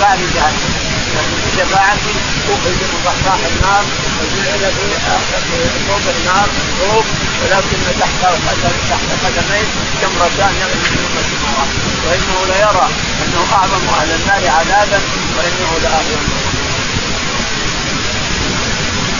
بعد 0.00 0.18
جهنم 0.34 0.72
لكن 1.14 1.36
بشفاعتي 1.46 2.14
اخرج 2.52 2.76
من 2.92 3.00
ضحضاح 3.04 3.40
النار. 3.52 3.84
وجعل 4.18 4.72
في 4.78 5.58
فوق 5.88 6.06
النار 6.16 6.48
ثوب 6.78 7.04
ولكن 7.42 7.78
تحت 8.00 8.22
تحت 8.90 9.08
قدميه 9.24 9.66
جمرتان 10.02 10.54
يغلي 10.60 10.90
من 11.12 11.18
السماوات 11.22 11.72
وانه 12.06 12.38
ليرى 12.50 12.88
انه 13.22 13.42
اعظم 13.52 13.82
أهل 13.98 14.10
النار 14.18 14.42
عذابا 14.56 15.00
وانه 15.36 15.70
لاعظم 15.82 16.22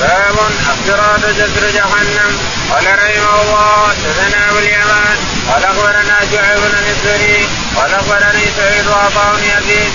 باب 0.00 0.36
افتراض 0.72 1.20
جسر 1.38 1.70
جهنم. 1.70 2.38
قال 2.70 2.84
رحمه 2.86 3.42
الله 3.42 3.88
حدثنا 3.88 4.50
أبو 4.50 4.58
اليمان. 4.58 5.16
قال 5.48 5.64
أخبرنا 5.64 6.16
شعيب 6.32 6.60
بن 6.60 6.86
الزهري 6.90 7.48
قال 7.76 7.94
أخبرني 7.94 8.44
سعيد 8.56 8.86
وعطاء 8.86 9.38
يزيد. 9.38 9.92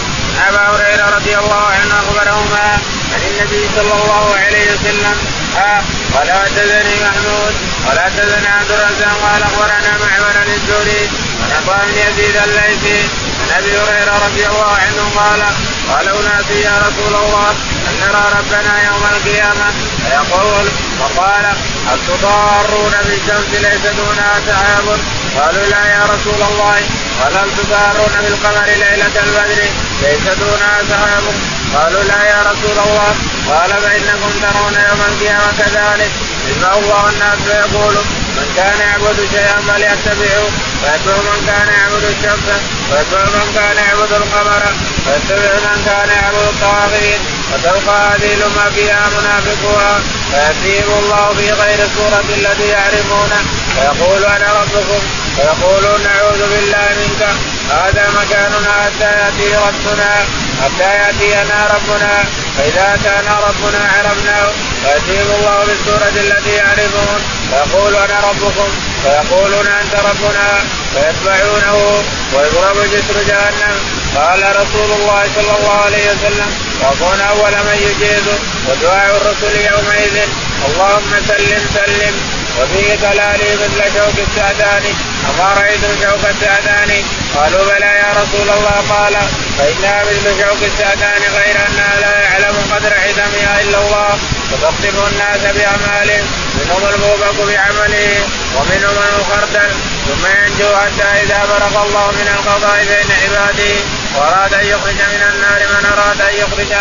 ابا 0.49 0.61
هريرة 0.69 1.15
رضي 1.15 1.35
الله 1.37 1.63
عنه 1.65 1.93
أخبرهما 1.99 2.79
عن 3.13 3.21
النبي 3.31 3.63
صلى 3.75 3.93
الله 3.93 4.35
عليه 4.35 4.65
وسلم 4.73 5.17
ها 5.55 5.83
قال 6.13 6.31
حدثني 6.31 6.95
محمود 7.03 7.55
قال 7.87 7.99
حدثنا 7.99 8.49
عبد 8.49 8.71
الرزاق 8.71 9.17
قال 9.23 9.43
اخبرنا 9.43 9.91
معمر 10.01 10.35
الزهري 10.55 11.09
عن 11.43 11.51
عطاء 11.57 11.85
يزيد 11.89 12.35
الليثي. 12.37 12.99
عن 13.41 13.49
أبي 13.57 13.71
هريرة 13.77 14.15
رضي 14.25 14.45
الله 14.47 14.71
عنه 14.83 15.03
قال 15.15 15.41
قال 15.91 16.07
اناس 16.07 16.49
يا 16.49 16.75
رسول 16.87 17.15
الله 17.23 17.49
أن 17.87 17.95
نرى 18.01 18.23
ربنا 18.39 18.73
يوم 18.87 19.03
القيامة 19.15 19.67
فيقول 20.03 20.67
وقال 20.99 21.45
هل 21.87 21.99
تضارون 22.07 22.93
بالشمس 23.05 23.51
ليس 23.65 23.85
دونها 23.97 24.33
سحاب 24.47 24.99
قالوا 25.37 25.65
لا 25.65 25.85
يا 25.85 26.03
رسول 26.13 26.41
الله. 26.49 26.77
قال 27.21 27.37
هل 27.37 27.49
تضارون 27.57 28.15
بالقمر 28.23 28.65
ليلة 28.65 29.15
البدر 29.23 29.61
ليس 30.01 30.25
دونها 30.39 30.77
سحاب 30.89 31.23
قالوا 31.75 32.03
لا 32.03 32.23
يا 32.23 32.41
رسول 32.51 32.77
الله. 32.85 33.15
قال 33.49 33.69
فإنكم 33.69 34.31
ترون 34.41 34.75
يوم 34.89 35.01
القيامة 35.09 35.51
كذلك. 35.57 36.11
يجمع 36.47 36.73
الله 36.73 37.09
الناس 37.09 37.39
فيقول 37.47 37.95
من 38.37 38.47
كان 38.55 38.79
يعبد 38.87 39.17
شيئا 39.33 39.57
فليتبعه 39.67 40.45
ويتبع 40.81 41.17
من 41.29 41.39
كان 41.47 41.67
يعبد 41.77 42.03
الشمس 42.03 42.47
ويتبع 42.91 43.23
من 43.35 43.47
كان 43.55 43.77
يعبد 43.85 44.11
القمر 44.21 44.63
ويتبع 45.05 45.53
من 45.65 45.77
كان 45.85 46.09
يعبد 46.17 46.45
الطواغيت 46.53 47.21
وتلقى 47.51 47.97
هذه 48.09 48.33
الامه 48.33 48.69
فيها 48.75 49.05
منافقها 49.17 49.99
فياتيهم 50.31 50.93
الله 51.03 51.33
في 51.37 51.51
غير 51.51 51.79
الصورة 51.87 52.23
التي 52.37 52.67
يعرفونه 52.67 53.41
فيقول 53.75 54.25
أنا 54.25 54.47
ربكم 54.59 55.01
فيقولون 55.35 56.03
نعوذ 56.03 56.41
بالله 56.51 56.87
منك. 56.99 57.21
هذا 57.69 58.05
مكاننا 58.19 58.71
حتى 58.83 59.09
يأتي 59.19 59.55
ربنا 59.55 60.11
حتى 60.63 60.89
يأتينا 60.99 61.57
ربنا. 61.75 62.23
فإذا 62.57 62.93
اتانا 62.95 63.39
ربنا 63.47 63.79
عرفناه 63.97 64.51
فياتيهم 64.83 65.29
الله 65.39 65.57
بالسورة 65.67 66.13
التي 66.25 66.49
يعرفون. 66.49 67.19
فيقول 67.51 67.95
أنا 67.95 68.19
ربكم 68.29 68.69
فيقولون 69.03 69.67
أنت 69.67 69.95
ربنا 69.95 70.47
فيتبعونه. 70.93 72.03
ويضرب 72.33 72.77
جسر 72.93 73.17
جهنم. 73.27 73.75
قال 74.15 74.41
رسول 74.61 74.91
الله 74.99 75.23
صلى 75.35 75.53
الله 75.57 75.81
عليه 75.85 76.05
وسلم 76.11 76.49
وكون 76.81 77.19
أول 77.21 77.51
من 77.51 77.77
يجيز. 77.87 78.27
ودعاء 78.67 79.17
الرسل 79.17 79.55
يومئذ. 79.71 80.15
اللهم 80.67 81.11
سلم 81.27 81.61
سلم. 81.73 82.15
وفيه 82.61 82.95
دلالي 82.95 83.55
مثل 83.55 83.83
شوك 83.95 84.17
السعدان 84.27 84.83
اما 85.29 85.53
رايتم 85.53 85.93
شوك 86.03 86.23
السعدان 86.29 87.03
قالوا 87.35 87.63
بلى 87.65 87.85
يا 87.85 88.09
رسول 88.21 88.49
الله. 88.49 88.77
قال 88.89 89.15
فانها 89.57 90.01
مثل 90.01 90.27
شوك 90.41 90.61
السعدان 90.71 91.21
غير 91.37 91.55
انها 91.67 91.99
لا 91.99 92.21
يعلم 92.21 92.55
قدر 92.71 92.93
حزمها 92.93 93.61
إلا 93.61 93.77
الله. 93.77 94.17
فتخطف 94.51 94.95
الناس 95.11 95.41
باعمالهم 95.55 96.25
منهم 96.57 96.83
الموبق 96.93 97.37
بعمله 97.47 98.11
ومنهم 98.55 98.95
من 98.95 99.25
خردل 99.29 99.71
ثم 100.07 100.23
ينجو 100.37 100.75
حتى 100.75 101.09
إذا 101.23 101.39
فرغ 101.49 101.85
الله 101.85 102.11
من 102.11 102.27
القضاء 102.35 102.77
بين 102.91 103.09
عباده. 103.21 103.75
وأراد 104.15 104.53
أن 104.53 104.65
يخرج 104.65 104.99
من 105.13 105.21
النار 105.31 105.59
من 105.73 105.85
أراد 105.93 106.21
أن 106.21 106.35
يخرج. 106.35 106.73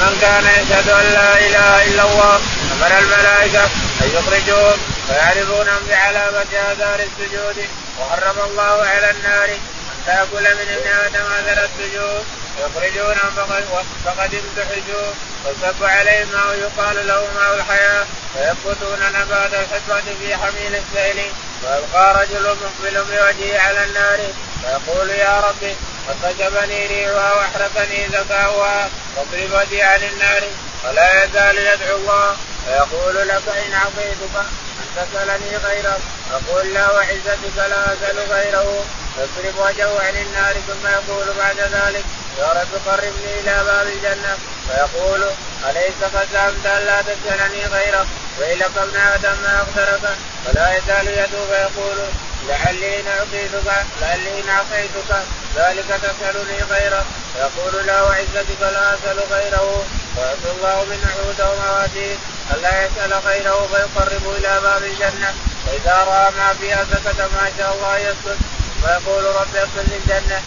من 0.00 0.16
كان 0.20 0.44
يشهد 0.44 0.88
أن 0.88 1.06
لا 1.12 1.38
إله 1.46 1.84
إلا 1.84 2.02
الله 2.02 2.40
أمر 2.72 2.98
الملائكة 2.98 3.64
أن 4.02 4.08
يخرجوهم 4.16 4.78
فيعرفونهم 5.10 5.82
بعلامه 5.88 6.72
آثار 6.72 7.00
السجود 7.00 7.68
وحرم 8.00 8.38
الله 8.50 8.86
على 8.86 9.10
النار. 9.10 9.48
أن 9.48 10.06
تأكل 10.06 10.42
من 10.42 10.66
ابن 10.76 10.88
آدم 11.04 11.26
اثر 11.32 11.68
السجود. 11.68 12.24
يخرجونهم 12.60 13.30
فقد 14.04 14.34
امتحجوا. 14.34 15.12
ويصب 15.44 15.84
عليهم 15.84 16.28
ماء 16.32 16.58
يقال 16.58 17.06
له 17.06 17.28
ماء 17.34 17.54
الحياة. 17.54 18.04
فينبتون 18.34 19.00
نبات 19.14 19.52
الحكمه 19.54 20.14
في 20.20 20.36
حميل 20.36 20.82
السيل. 20.82 21.32
ويبقى 21.62 22.14
رجل 22.14 22.56
مقبل 22.62 23.04
بوجهه 23.04 23.60
على 23.60 23.84
النار. 23.84 24.18
فيقول 24.62 25.10
يا 25.10 25.40
ربي 25.40 25.76
كشفني 26.22 26.86
ريحها 26.86 27.34
وأحرقني 27.34 28.08
زكاؤها 28.12 28.90
واضرب 29.16 29.68
عن 29.72 30.00
النار. 30.12 30.42
ولا 30.84 31.24
يزال 31.24 31.58
يدعو 31.58 31.96
الله. 31.96 32.36
فيقول 32.66 33.28
لك 33.28 33.42
إن 33.48 33.74
عصيتك 33.74 34.46
ان 34.80 34.88
تسالني 34.96 35.56
غيره. 35.66 35.98
أقول 36.32 36.74
لا 36.74 36.90
وعزتك 36.90 37.56
لا 37.56 37.80
اسال 37.92 38.18
غيره. 38.30 38.84
يصرف 39.18 39.58
وجهه 39.58 40.00
عن 40.06 40.16
النار 40.16 40.54
ثم 40.68 40.84
يقول 40.88 41.26
بعد 41.38 41.58
ذلك 41.58 42.04
يا 42.38 42.48
رب 42.58 42.72
قربني 42.86 43.40
إلى 43.40 43.64
باب 43.64 43.86
الجنة. 43.86 44.32
فيقول 44.68 45.22
أليس 45.68 45.98
قد 46.14 46.28
زعمت 46.32 46.66
أن 46.66 46.82
لا 46.86 47.02
تسألني 47.02 47.66
غيرك 47.66 48.06
ويلك 48.40 48.70
ابن 48.76 48.96
آدم 48.96 49.36
ما 49.42 49.58
اغفرك 49.60 50.04
فلا 50.44 50.76
يزال 50.76 51.08
يدعو 51.08 51.44
فيقول 51.50 51.98
لعلي 52.48 53.00
إن 53.00 53.06
أعطيتك 53.08 53.68
لعلي 54.00 54.40
إن 54.40 54.48
اعطيتك 54.48 55.10
ذلك 55.56 55.84
تسألني 56.02 56.62
غيره. 56.70 57.04
فيقول 57.34 57.86
لا 57.86 58.02
وعزتك 58.02 58.60
لا 58.60 58.94
اسال 58.94 59.18
غيره. 59.30 59.84
ويعطي 60.16 60.50
الله 60.56 60.84
من 60.84 61.00
عهوده 61.10 61.52
ومواتيه 61.52 62.16
الا 62.54 62.86
يسأل 62.86 63.12
غيره 63.12 63.66
فيقرب 63.66 64.24
إلى 64.36 64.60
باب 64.60 64.82
الجنة. 64.84 65.34
فإذا 65.66 65.96
رأى 66.04 66.30
ما 66.38 66.54
فيها 66.54 66.84
سكت 66.84 67.20
ما 67.20 67.50
شاء 67.58 67.74
الله 67.74 67.98
يسكت. 67.98 68.38
ويقول 68.82 69.24
رب 69.24 69.56
اغفر 69.56 69.82
للجنه 69.90 70.42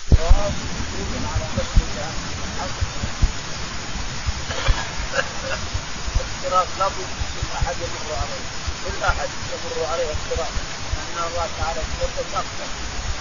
الصراط 6.43 6.67
لابد 6.79 7.09
من 7.35 7.47
أحد 7.59 7.75
يمر 7.83 8.09
عليه. 8.21 8.43
كل 8.83 9.03
أحد 9.03 9.29
يمر 9.53 9.85
عليه 9.91 10.09
الصراط 10.15 10.53
لأن 10.95 11.17
الله 11.27 11.47
تعالى 11.59 11.81
يقول 12.01 12.25
أكثر 12.33 12.69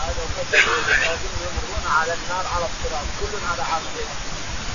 هذا 0.01 0.23
وكذا 0.25 0.59
يمرون 1.45 1.85
على 1.99 2.12
النار 2.14 2.45
على 2.55 2.66
الصراط 2.71 3.07
كل 3.21 3.33
على 3.51 3.62
عاصيه 3.62 4.09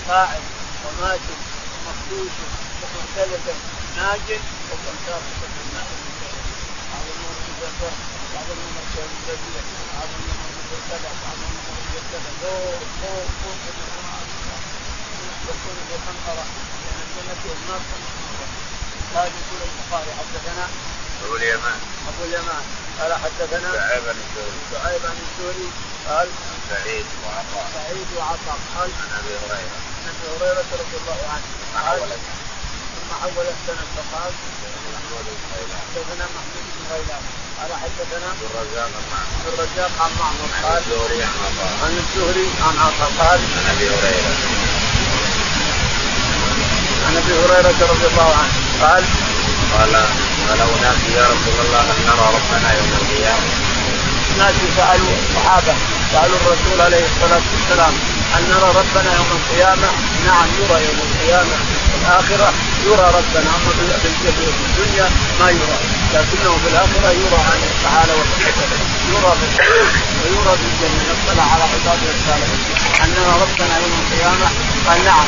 فاعل 0.08 0.42
وماشي 0.86 1.36
ومخدوش 1.86 2.32
ومختلف. 2.82 3.77
ناج 3.98 4.30
ومن 4.70 4.96
سابق 5.06 5.38
في 5.42 5.62
النار 5.66 5.88
المجدد 5.98 6.38
هذا 6.94 7.12
النور 7.16 7.36
الجديد 7.48 7.92
هذا 8.38 8.52
النور 10.18 10.40
المجدد 10.50 11.04
هذا 11.28 11.44
النور 11.46 11.66
المجدد 11.78 12.24
فوق 12.42 12.82
فوق 13.02 13.30
فوق 13.42 13.62
يكون 15.50 15.78
بالقنطره 15.90 16.46
لأن 16.84 17.02
الجنه 17.18 17.44
والنار 17.50 17.82
هذا 19.16 19.32
يقول 19.40 19.60
البخاري 19.70 20.12
حدثنا 20.20 20.66
ابو 21.26 21.36
اليمان 21.36 21.80
ابو 22.10 22.24
اليمان 22.24 22.64
قال 23.00 23.14
حدثنا 23.14 23.72
شعيب 23.74 24.04
بن 24.04 24.20
الزهري 24.26 24.62
شعيب 24.72 25.02
عن 25.06 25.18
الزهري 25.26 25.70
قال 26.08 26.28
سعيد 26.70 27.06
وعطاء 27.24 27.66
سعيد 27.74 28.08
وعطاء 28.18 28.58
قال 28.76 28.90
عن 29.02 29.10
ابي 29.20 29.34
هريره 29.44 29.78
عن 29.98 30.14
ابي 30.14 30.28
هريره 30.36 30.66
رضي 30.82 30.98
الله 31.02 31.20
عنه 31.34 31.46
قال 31.90 32.37
ثم 33.08 33.16
حول 33.24 33.48
السند 33.56 33.88
فقال 33.98 34.32
حدثنا 35.80 36.26
محمود 36.36 36.66
بن 36.76 36.84
غيلان. 36.92 37.24
قال 37.60 37.72
حدثنا 37.84 38.28
عبد 38.32 38.44
الرزاق 38.50 38.92
معمر. 39.12 39.30
عبد 39.36 39.48
الرزاق 39.54 39.92
عن 40.04 40.12
معمر. 40.20 40.50
قال 40.64 40.78
الزهري 40.78 41.24
عن 41.24 41.36
عطاء. 41.44 41.72
عن 41.84 41.94
الزهري 42.04 42.48
عن 42.66 42.76
عطاء. 42.86 43.12
قال 43.20 43.40
عن 43.58 43.76
أبي 43.76 43.88
هريرة. 43.96 44.34
عن 47.08 47.14
أبي 47.22 47.34
هريرة 47.42 47.80
رضي 47.92 48.08
الله 48.12 48.30
عنه. 48.40 48.54
قال 48.84 49.04
قال 49.74 49.94
قال 50.48 50.62
أناس 50.62 51.02
يا 51.18 51.26
رسول 51.34 51.58
الله 51.66 51.80
هل 51.80 52.00
نرى 52.08 52.28
ربنا 52.38 52.70
يوم 52.78 52.92
القيامة؟ 53.02 53.50
ناس 54.38 54.56
سألوا 54.78 55.14
الصحابة 55.22 55.74
سألوا 56.12 56.38
الرسول 56.42 56.82
عليه 56.82 57.06
الصلاة 57.12 57.46
والسلام 57.54 57.94
هل 58.34 58.44
نرى 58.50 58.70
ربنا 58.82 59.10
يوم 59.18 59.30
القيامة؟ 59.40 59.88
نعم 60.26 60.48
يرى 60.62 60.86
يوم 60.86 61.00
القيامة. 61.08 61.77
الاخره 62.08 62.54
يرى 62.86 63.08
ربنا 63.20 63.50
اما 63.56 63.72
في 63.72 64.08
الدنيا 64.68 65.10
ما 65.40 65.50
يرى 65.50 65.78
لكنه 66.14 66.52
في 66.64 66.68
الاخره 66.72 67.10
يرى 67.24 67.40
عليه 67.50 67.72
تعالى 67.84 68.14
وتقدم 68.14 68.72
يرى 69.14 69.32
في 69.40 69.48
ويرى 70.24 70.54
في 70.60 70.66
الجنه 70.72 71.04
يطلع 71.12 71.44
على 71.54 71.64
عباده 71.64 72.10
الصالحين 72.16 72.60
ان 73.04 73.10
نرى 73.10 73.34
ربنا 73.44 73.78
يوم 73.78 73.94
القيامه 74.04 74.48
قال 74.88 75.04
نعم 75.06 75.28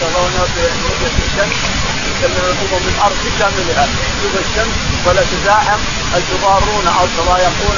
ترون 0.00 0.32
برؤيه 0.56 1.16
الشمس 1.26 1.60
تكلم 2.06 2.44
الامم 2.44 2.82
من 2.84 2.92
الأرض 2.96 3.16
بكاملها 3.24 3.86
تشوف 4.18 4.34
الشمس 4.44 4.76
ولا 5.06 5.22
تزاحم 5.32 5.80
هل 6.14 6.22
تضارون 6.32 6.86
أو 6.86 7.06
تضايقون 7.18 7.76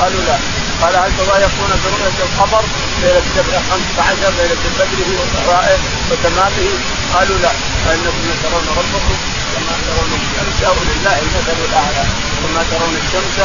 قالوا 0.00 0.22
لا 0.28 0.38
قال 0.82 0.96
هل 0.96 1.12
تضايقون 1.20 1.70
برؤيه 1.84 2.18
القمر 2.26 2.64
ليله 3.02 3.22
15 3.70 4.30
ليله 4.38 4.62
البدر 4.70 5.00
وصفائه 5.20 5.78
وتمامه 6.10 6.68
قالوا 7.14 7.38
لا 7.44 7.52
فإنكم 7.84 8.24
ترون 8.42 8.66
ربكم 8.80 9.16
كما 9.52 9.74
ترون 9.86 10.10
الشمس. 10.20 10.60
ولله 10.78 11.18
المثل 11.24 11.58
الأعلى 11.68 12.04
كما 12.40 12.62
ترون 12.70 12.94
الشمس 13.02 13.36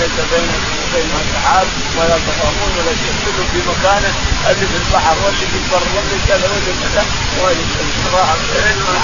ليس 0.00 0.16
بين 0.32 0.50
وبينها 0.80 1.22
سحاب 1.32 1.66
ولا 1.96 2.16
تخافون 2.26 2.70
ولا 2.78 2.92
تشتغل 3.00 3.46
في 3.52 3.60
مكانه 3.70 4.12
اللي 4.50 4.66
في 4.70 4.76
البحر 4.82 5.16
واللي 5.24 5.46
في 5.52 5.58
البر 5.62 5.84
واللي 5.94 6.18
كذا 6.28 6.46
واللي 6.52 6.74
كذا 6.82 7.04
واللي 7.40 7.64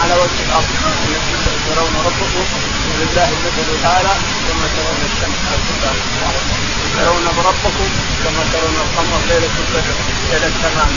على 0.02 0.14
وجه 0.22 0.40
الأرض. 0.46 0.70
إنكم 1.08 1.56
ترون 1.68 1.94
ربكم 2.06 2.46
ولله 2.88 3.28
المثل 3.36 3.68
الأعلى 3.80 4.14
كما 4.46 4.66
ترون 4.76 5.00
الشمس. 5.10 5.38
ترون 7.00 7.26
ربكم 7.48 7.88
كما 8.24 8.42
ترون 8.52 8.76
القمر 8.84 9.20
ليلة 9.28 9.54
البدر 9.62 9.96
ليله 10.30 10.52
تمام 10.62 10.90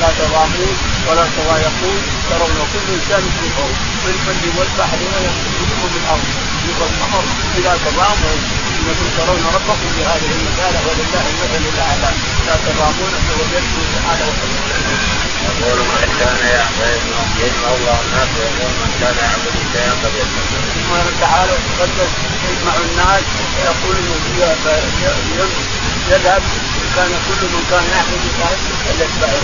لا 0.00 0.10
تضامون 0.18 0.76
ولا 1.08 1.24
تضايقون. 1.36 2.00
ترون 2.30 2.58
كل 2.72 2.86
إنسان 2.94 3.24
في 3.40 3.46
فوق 3.56 3.74
في 4.02 4.10
البر 4.14 4.44
والبحر 4.58 4.98
ولا 5.06 5.20
يمسكون 5.28 5.90
بالارض 5.94 6.28
يبقى 6.68 6.88
القمر 6.90 7.24
إذا 7.58 7.72
تضاموا 7.86 8.36
أنكم 8.86 9.08
ترون 9.18 9.44
ربكم 9.54 9.88
بهذه 9.96 10.30
المكانه 10.38 10.80
ولله 10.86 11.24
المثل 11.30 11.64
الأعلى. 11.74 12.10
لا 12.46 12.54
تضامون 12.66 13.14
فوجدتم 13.26 13.84
تعالى 13.96 14.26
يقول 15.46 15.78
من 15.78 16.10
كان 16.20 16.38
يعبد 16.56 17.02
يجمع 17.42 17.68
الله 17.78 17.98
الناس 18.06 18.28
ويقول 18.38 18.72
من 18.82 18.90
كان 19.00 19.16
يعبد 19.26 19.54
شيئا 19.72 19.94
فليتقي 20.02 20.58
سبحانه 20.74 21.06
وتعالى 21.10 21.52
وتقدس 21.52 22.12
يجمع 22.48 22.74
الناس 22.86 23.24
ويقول 23.58 23.96
يذهب 26.10 26.42
كان 26.96 27.12
كل 27.26 27.42
من 27.54 27.62
كان 27.70 27.84
يعبد 27.94 28.22
الله 28.30 28.52
فليتبعه 28.84 29.42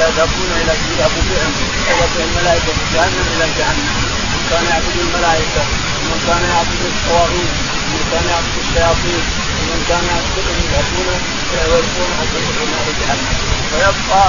يذهبون 0.00 0.50
إلى 0.60 0.74
يذهب 0.90 1.14
بهم 1.28 1.52
يذهب 1.88 2.10
بهم 2.16 2.28
الملائكة 2.28 2.72
في 2.78 2.84
جهنم 2.94 3.26
إلى 3.34 3.46
جهنم 3.58 3.88
من 4.32 4.42
كان 4.50 4.64
يعبد 4.70 4.96
الملائكة 5.04 5.62
ومن 6.02 6.20
كان 6.26 6.42
يعبد 6.52 6.82
الطواغيت 6.92 7.71
ومن 7.92 8.04
كان 8.12 8.24
يعبد 8.32 8.56
الشياطين 8.64 9.22
ومن 9.58 9.80
كان 9.88 10.04
يعبدهم 10.12 10.62
ويلقون 11.72 12.10
حتى 12.18 12.36
يدخلون 12.38 12.70
نار 12.72 12.88
جهنم 13.00 13.36
ويبقى 13.72 14.24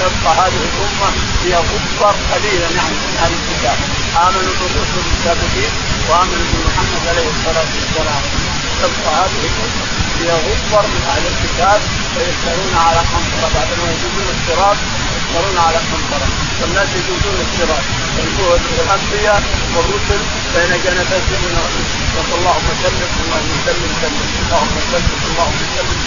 تبقى 0.00 0.32
هذه 0.40 0.60
الامه 0.68 1.08
هي 1.44 1.54
غبر 1.70 2.14
قليلا 2.32 2.68
يعني 2.78 2.96
من 3.04 3.14
أهل 3.22 3.32
الكتاب 3.40 3.78
امنوا 4.26 4.54
بالرسل 4.60 5.02
السابقين 5.12 5.72
وامنوا 6.08 6.46
بمحمد 6.52 7.02
عليه 7.10 7.28
الصلاه 7.34 7.68
والسلام 7.76 8.22
تبقى 8.82 9.10
هذه 9.20 9.40
الامه 9.50 9.84
هي 10.20 10.30
غبر 10.46 10.84
من 10.94 11.02
أهل 11.12 11.24
الكتاب 11.32 11.80
ويسالون 12.16 12.72
على 12.86 13.00
قنطره 13.12 13.48
بعدما 13.54 13.84
يجوزون 13.92 14.28
الصراط 14.36 14.76
يسالون 15.30 15.58
على 15.58 15.78
قنطره 15.90 16.28
والناس 16.60 16.88
يجوزون 16.98 17.36
الصراط. 17.46 17.84
الانبياء 18.80 19.42
والرسل 19.74 20.20
بين 20.54 20.72
جنبتي 20.84 21.34
من 21.42 21.52
يقول 22.16 22.38
اللهم 22.38 22.68
سلم 22.82 23.10
اللهم 23.24 23.52
سلم 23.66 23.90
سلم 24.02 24.22
اللهم 24.42 24.76
سلم 24.92 25.10
اللهم 25.30 25.60
سلم 25.76 25.98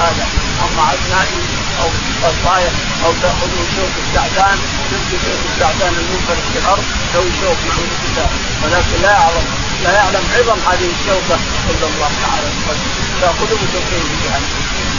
هذا 0.00 0.26
اما 0.64 0.84
ابنائي 0.94 1.40
أو 1.80 1.88
الصايح 2.30 2.72
أو 3.04 3.12
تأخذوا 3.22 3.64
شوك 3.76 3.94
السعدان 4.04 4.58
تمسك 4.90 5.20
شوك 5.26 5.42
السعدان 5.52 5.92
المنفرد 6.00 6.44
في 6.52 6.58
الأرض. 6.58 6.84
تسوي 7.12 7.30
شوك 7.40 7.58
مع 7.68 7.74
الكتاب. 7.86 8.30
ولكن 8.62 9.02
لا 9.02 9.10
يعرف 9.10 9.44
لا 9.84 9.92
يعلم 9.92 10.24
عظم 10.36 10.58
هذه 10.70 10.88
الشوكة 10.96 11.36
إلا 11.70 11.86
الله 11.90 12.10
تعالى. 12.22 12.50
تاخذه 13.20 13.58
وتلقيه 13.62 14.02
في 14.08 14.16
جهنم 14.24 14.44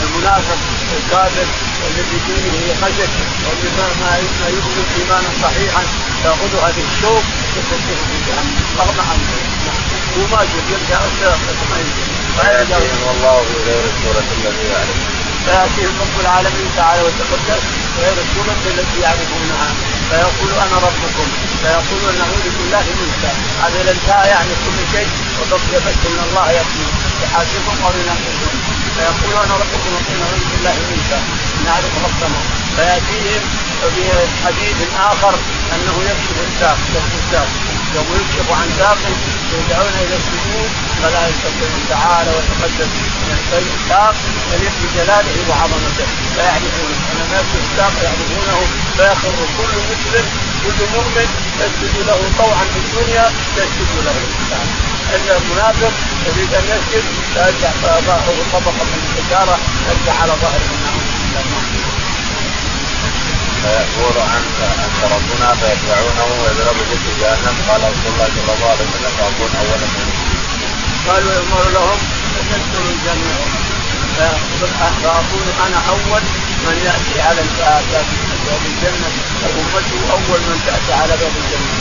المنافق 0.02 0.58
الكافر 0.98 1.46
والذي 1.82 2.18
دينه 2.26 2.74
خشك 2.82 3.12
والذي 3.44 3.70
ما 3.78 3.86
ما 4.40 4.48
يؤمن 4.56 4.86
إيمانا 4.98 5.30
صحيحا 5.42 5.82
تاخذ 6.24 6.52
هذه 6.66 6.84
الشوك 6.92 7.24
وتلقيه 7.54 8.00
في 8.08 8.16
جهنم 8.26 8.56
رغم 8.78 9.00
عنه. 9.10 9.28
وما 10.18 10.42
يرجع 10.42 10.98
فيأتيهم 12.36 13.02
الله 13.14 13.44
في 13.48 13.70
غير 13.70 13.84
الذي 14.32 14.68
يعرف 14.72 15.11
فيأتيهم 15.44 15.94
رب 16.04 16.16
العالمين 16.24 16.68
تعالى 16.76 17.02
وتقدس 17.02 17.62
غير 18.00 18.16
السورة 18.24 18.62
التي 18.72 18.98
يعرفونها. 19.00 19.68
فيقول 20.10 20.52
أنا 20.64 20.76
ربكم. 20.86 21.26
فيقولون 21.62 22.14
نعوذ 22.18 22.46
بالله 22.58 22.86
منك. 23.00 23.24
هذا 23.62 23.78
الانتهى 23.84 24.28
يعني 24.28 24.52
كل 24.64 24.78
شيء. 24.94 25.08
وبقي 25.38 25.78
بس 25.86 25.98
إن 26.10 26.18
الله 26.28 26.46
يقول 26.50 26.88
يحاسبهم 27.22 27.78
أو 27.86 27.92
ينقذهم 28.00 28.56
فيقول 28.96 29.34
أنا 29.44 29.54
ربكم 29.62 29.90
وقيل 29.94 30.18
نعوذ 30.22 30.44
بالله 30.52 30.76
منك. 30.90 31.10
نعرف 31.66 31.92
ربنا. 32.06 32.40
فيأتيهم 32.76 33.42
في 33.94 34.04
حديث 34.44 34.78
آخر 35.10 35.34
أنه 35.74 35.96
يكشف 36.10 36.36
الساق. 36.48 36.78
الساق. 37.20 37.48
يوم 37.94 38.08
يكشف 38.20 38.48
عن 38.60 38.68
ساق. 38.78 38.98
يدعون 39.54 39.94
إلى 40.04 40.16
السجود. 40.20 40.70
فلا 41.02 41.22
يستطيعون 41.28 41.82
تعالى 41.90 42.30
وتقدم 42.36 42.90
الساق 43.52 44.14
يليق 44.52 44.72
بجلاله 44.82 45.36
وعظمته 45.48 46.06
فيعرفونه 46.34 46.96
يكشف 47.32 47.60
الساق 47.64 47.94
يعرفونه 48.04 48.58
فيخر 48.96 49.34
كل 49.58 49.72
مسلم 49.90 50.24
كل 50.64 50.78
مؤمن 50.94 51.28
يسجد 51.60 51.94
له 52.06 52.20
طوعا 52.38 52.64
في 52.72 52.78
الدنيا 52.84 53.32
يسجد 53.56 53.92
له 54.06 54.16
الا 55.14 55.36
المنافق 55.36 55.92
يريد 56.26 56.54
أن 56.54 56.64
يسجد 56.64 57.04
فيرجع 57.34 57.70
ظهره 57.82 58.36
طبقة 58.52 58.84
من 58.90 58.98
الحجاره 59.08 59.58
يرجع 59.88 60.14
على 60.22 60.32
ظهره 60.32 60.68
فيقول 63.62 64.16
انت 64.38 64.60
أنت 64.86 65.00
ربنا 65.14 65.54
فيتبعونه 65.60 66.26
ويضرب 66.42 66.76
جسد 66.90 67.20
جهنم. 67.20 67.56
قال 67.68 67.80
رسول 67.80 68.12
الله 68.12 68.28
صلى 68.36 68.54
الله 68.54 68.68
عليه 68.70 68.86
وسلم 68.90 69.12
فاكون 69.18 69.50
اول 69.60 69.80
من 69.80 70.32
قالوا 71.08 71.32
يؤمر 71.32 71.68
لهم 71.70 71.98
ان 72.54 72.60
يدخلوا 72.60 72.92
الجنه 72.96 73.36
فاكون 75.02 75.46
أنا 75.66 75.78
أول 75.88 76.22
من 76.66 76.76
ياتي 76.86 77.20
على 77.28 77.42
باب 78.46 78.60
الجنة 78.70 79.08
وامته 79.56 80.00
اول 80.12 80.40
من 80.48 80.58
تاتي 80.66 80.92
على 81.02 81.12
باب 81.20 81.32
الجنة. 81.42 81.72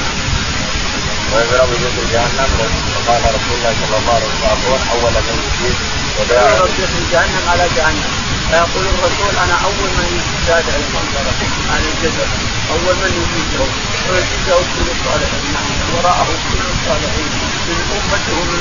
ويضرب 1.34 1.70
جسد 1.84 2.12
جهنم 2.14 2.50
فقال 2.96 3.22
رسول 3.36 3.56
الله 3.58 3.74
صلى 3.82 3.98
الله 3.98 4.14
عليه 4.14 4.26
وسلم 4.26 4.88
اول 4.94 5.14
من 5.28 5.38
يجيب 5.48 5.76
ويضرب 6.20 6.70
جسد 6.80 7.04
جهنم 7.12 7.44
على 7.52 7.66
جهنم 7.78 8.31
فيقول 8.52 8.86
الرسول 8.86 9.34
أنا 9.44 9.56
أول 9.68 9.90
من 9.98 10.08
يتابع 10.44 10.76
المنظره 10.76 11.34
عن 11.72 11.82
الجسد 11.92 12.30
أول 12.72 12.96
من 12.96 13.12
يجيبه 13.22 13.66
ويجيبه 14.10 14.58
كل 14.74 14.88
الصالحين. 14.96 15.56
وراءه 15.96 16.28
كل 16.52 16.64
الصالحين. 16.74 17.32
من 17.68 17.78
أمته 17.96 18.38
من 18.44 18.60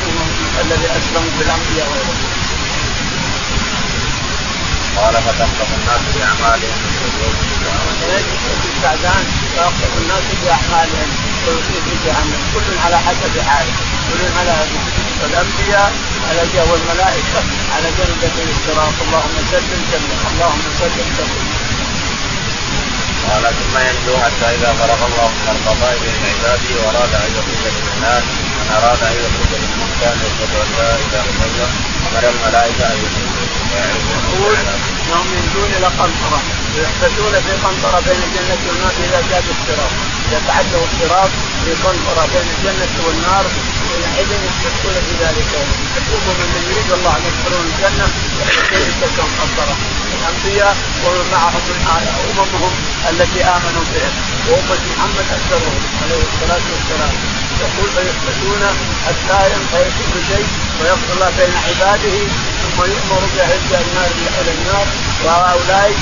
الذي 0.60 0.86
أسلموا 0.98 1.32
بالأنبياء 1.38 1.88
وغيرهم. 1.88 2.39
قال 4.96 5.14
فتخطف 5.14 5.68
الناس 5.78 6.02
باعمالهم. 6.14 6.80
يجلس 8.10 8.44
السعدان 8.76 9.24
فيخطف 9.54 9.92
الناس 10.02 10.24
باعمالهم 10.44 11.10
ويصير 11.46 11.82
في 12.04 12.12
كل 12.54 12.78
على 12.84 12.98
حسب 12.98 13.40
حاله 13.48 13.72
كل 14.08 14.38
على 14.38 14.54
والانبياء 15.22 15.92
على 16.28 16.42
والملائكه 16.70 17.40
على 17.74 17.88
جنبة 17.98 18.36
الصراط 18.50 18.94
اللهم 19.06 19.36
سلم 19.50 19.82
سلم 19.92 20.12
اللهم 20.32 20.62
سلم 20.80 21.08
سلم 21.18 21.60
قال 23.28 23.42
ثم 23.42 23.78
ينجو 23.78 24.14
حتى 24.24 24.46
إذا 24.54 24.72
فرغ 24.80 25.06
الله 25.06 25.28
من 25.28 25.48
القضاء 25.54 25.98
بين 26.02 26.20
عباده 26.30 26.70
وأراد 26.80 27.14
أن 27.14 27.30
يخرج 27.38 27.64
من 27.76 27.88
الناس. 27.94 28.24
من 28.58 28.68
أراد 28.76 29.02
أن 29.10 29.16
يخرج 29.24 29.50
من 29.62 29.70
المكان 29.74 30.16
يشهد 30.26 30.52
أن 30.62 30.70
لا 30.78 30.90
إله 31.04 31.24
إلا 31.30 31.46
الله. 31.48 31.70
أمر 32.08 32.24
الملائكة 32.34 32.84
أن 32.92 32.98
يقول 33.04 33.28
إنهم 35.10 35.26
ينجون 35.38 35.70
إلى 35.76 35.86
قنطره 35.86 36.40
يحبسون 36.82 37.34
في 37.46 37.52
قنطرة 37.66 38.00
بين 38.06 38.20
الجنة 38.26 38.60
والنار 38.68 38.92
اذا 39.06 39.20
جاء 39.30 39.44
الصراط. 39.54 39.92
يتعدوا 40.32 40.84
الصراط 40.88 41.30
في 41.64 41.72
قنطرة 41.84 42.26
بين 42.32 42.48
الجنة 42.54 42.94
والنار 43.06 43.44
حينئذ 43.88 44.30
يشتركون 44.46 44.94
في 45.06 45.12
ذلك. 45.24 45.50
يطلبوا 45.96 46.34
من 46.40 46.50
يريد 46.70 46.90
الله 46.92 47.16
أن 47.16 47.22
يدخلون 47.28 47.66
الجنة 47.70 48.06
يحبسون 48.40 48.90
تلك 49.00 49.18
القنطره 49.18 49.76
الأنبياء 50.16 50.76
ومن 51.04 51.26
معهم 51.32 51.62
من 51.68 51.78
أممهم 52.30 52.72
التي 53.10 53.44
آمنوا 53.44 53.84
بهم 53.92 54.14
وأمة 54.48 54.80
محمد 54.90 55.26
أكثرهم 55.36 55.80
عليه 56.02 56.22
الصلاة 56.28 56.64
والسلام. 56.72 57.39
يقول 57.64 57.88
فيحبسون 57.94 58.62
حتى 59.06 59.34
كل 60.12 60.20
شيء 60.32 60.46
ويقضي 60.80 61.12
الله 61.14 61.30
بين 61.38 61.54
عباده 61.68 62.18
ثم 62.62 62.78
يؤمر 62.92 63.22
باهل 63.36 63.60
النار 63.70 64.10
إلى 64.40 64.52
النار 64.58 64.86
وهؤلاء 65.24 65.92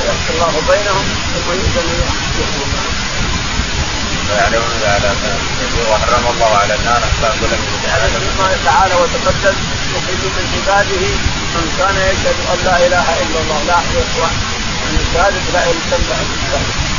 يقضي 0.00 0.30
الله 0.34 0.54
بينهم 0.70 1.06
ثم 1.34 1.52
يؤذن 1.52 1.88
يخرجون 2.38 2.70
ويعلمون 4.30 4.82
على 4.84 5.10
وحرم 5.90 6.24
الله 6.34 6.56
على 6.62 6.74
النار 6.74 6.96
ان 6.96 7.14
تاكل 7.22 7.52
من 7.56 8.28
الله 8.32 8.50
تعالى 8.64 8.94
وتقدم 8.94 9.56
يخرج 9.94 10.22
من 10.36 10.44
عباده 10.54 11.04
من 11.54 11.66
كان 11.78 11.96
يشهد 12.10 12.38
أن 12.52 12.58
لا 12.64 12.76
إله 12.86 13.06
إلا 13.22 13.38
الله 13.42 13.60
لا 13.68 13.78
اخوان 13.78 14.34
من 14.82 14.98
الشهادة 15.02 15.42
لا 15.54 15.62
يسمى 15.70 16.16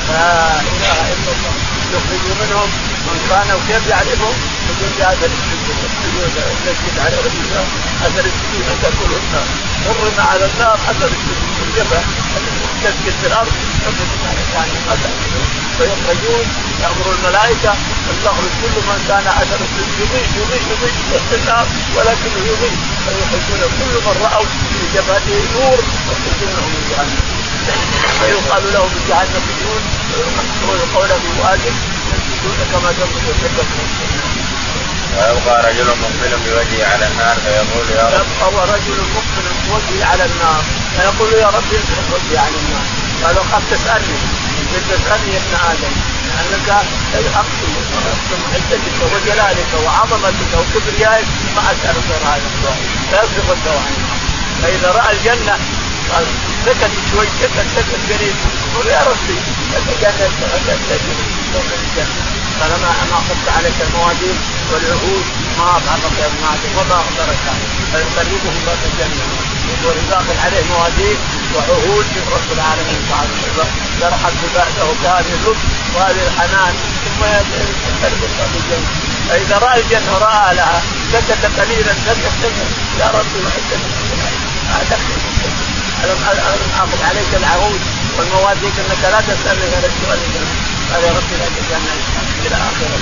لا 0.10 0.62
إله 0.72 1.00
إلا 1.14 1.32
الله. 1.36 1.54
يخرج 1.94 2.26
منهم 2.42 2.70
من 3.08 3.18
كان 3.30 3.48
وكيف 3.56 3.88
يعرفهم؟ 3.88 4.36
يقول 4.70 4.92
هذا 5.00 5.26
المسجد 5.26 6.96
على 7.06 7.16
الرجال 7.20 7.66
أثر 8.06 8.26
السجود 8.32 8.66
تاكل 8.82 9.12
النار 9.22 9.48
حرم 9.86 10.18
على 10.32 10.46
النار 10.46 10.78
أثر 10.92 11.10
السجود 11.16 11.58
الجبهه 11.68 12.04
تسجد 12.84 13.16
في 13.22 13.28
الأرض. 13.28 13.52
يعني 14.54 14.72
فيخرجون 15.78 16.46
يأمر 16.82 17.16
الملائكة 17.16 17.72
ان 18.10 18.16
تخرج 18.26 18.52
كل 18.62 18.76
من 18.90 19.00
كان 19.08 19.28
أثر 19.28 19.60
يضيء 20.02 20.28
يضيء 20.40 20.64
يضيء 20.72 20.94
تحت 21.12 21.34
النار 21.40 21.68
ولكنه 21.96 22.42
يضيء. 22.52 22.78
فيخرجون 23.06 23.62
كل 23.80 23.94
من 24.06 24.16
رأوا 24.24 24.46
في 24.46 24.86
جبهته 24.96 25.38
نور 25.56 25.80
يخرجونه 26.10 26.66
من 26.74 26.84
جهنم. 26.90 27.22
فيقال 28.20 28.64
لهم 28.74 28.90
في 28.90 29.00
جهنم 29.10 29.44
بدون 29.48 29.84
ويقول 30.14 30.80
قوله 30.96 31.20
بوادي 31.38 31.72
يسجدون 32.16 32.60
كما 32.72 32.90
الحبه 32.90 33.66
ويبقى 35.18 35.56
رجل 35.70 35.88
مقبل 35.88 36.32
بوجهه 36.46 36.86
على 36.92 37.08
النار 37.08 37.36
فيقول 37.46 37.88
يا 37.98 38.06
رب. 38.14 38.26
يبقى 38.42 38.68
رجل 38.76 38.98
مقبل 39.16 39.46
بوجهه 39.68 40.06
على 40.12 40.26
النار. 40.26 40.64
فيقول 40.98 41.34
يا 41.34 41.48
رب 41.48 41.70
اصرف 41.80 42.08
وجهي 42.14 42.38
عن 42.38 42.54
النار. 42.62 42.86
قالوا 43.24 43.44
قد 43.52 43.64
تسألني. 43.72 44.18
قلت 44.74 44.86
تسألني 44.90 45.34
يا 45.34 45.42
ابن 45.44 45.56
آدم. 45.72 45.94
لأنك 46.34 46.70
اقسم 47.36 47.72
اقسم 48.14 48.42
عزتك 48.54 48.98
وجلالك 49.14 49.72
وعظمتك 49.86 50.52
وكبريائك 50.58 51.28
ما 51.56 51.62
أسألك 51.62 52.08
هذا 52.26 52.42
السؤال 52.52 52.82
فيصرف 53.10 53.50
وجهه 53.50 53.80
عن 53.86 53.94
النار 53.98 54.18
فإذا 54.62 54.92
رأى 54.92 55.12
الجنة 55.16 55.58
قال 56.12 56.26
سكت 56.66 56.92
شوي 57.12 57.28
سكت 57.42 57.68
سكت 57.76 58.02
قليل 58.10 58.36
يقول 58.74 58.88
يا 58.88 59.02
ربي 59.02 59.38
قال 59.74 61.43
ما 62.60 62.78
ما 62.82 63.18
اخذت 63.20 63.48
عليك 63.58 63.78
المواجيب 63.88 64.38
والعهود 64.72 65.26
ما 65.58 65.78
ابن 66.28 66.44
آدم 66.54 66.72
وما 66.78 66.96
أخبرك. 66.96 67.44
فيقربهم 67.92 68.56
باب 68.66 68.78
الجنة. 68.90 69.26
داخل 70.10 70.38
عليه 70.46 70.64
مواجيب 70.74 71.18
وعهود 71.56 72.06
من 72.16 72.26
رب 72.36 72.50
العالمين 72.58 73.02
تعالى 73.10 73.30
شرحت 74.00 74.34
بعده 74.56 74.88
بهذه 75.04 75.34
اللطف 75.34 75.64
وهذه 75.96 76.28
الحنان. 76.28 76.74
ثم 77.06 77.24
يقرب 77.24 78.22
باب 78.40 78.52
الجنة. 78.56 78.88
فإذا 79.30 79.58
رأى 79.58 79.82
الجنة 79.82 80.18
رأى 80.18 80.56
لها. 80.56 80.82
سكت 81.14 81.60
قليلا 81.60 81.94
سكت 82.06 82.32
سكت 82.42 82.70
يا 83.00 83.08
ربي 83.08 83.40
وحدك 83.46 83.80
ألم 86.04 86.20
أخذ 86.80 87.04
عليك 87.04 87.32
العهود 87.34 87.82
والمواثيق 88.18 88.74
انك 88.80 89.04
لا 89.14 89.22
تسالني 89.22 89.68
هذا 89.76 89.88
السؤال. 89.88 90.20
قال 90.94 91.04
يا 91.04 91.12
ربي 91.18 91.36
لا 91.42 91.48
تجعلنا 91.56 91.94
إلى 92.46 92.56
اخره 92.56 93.00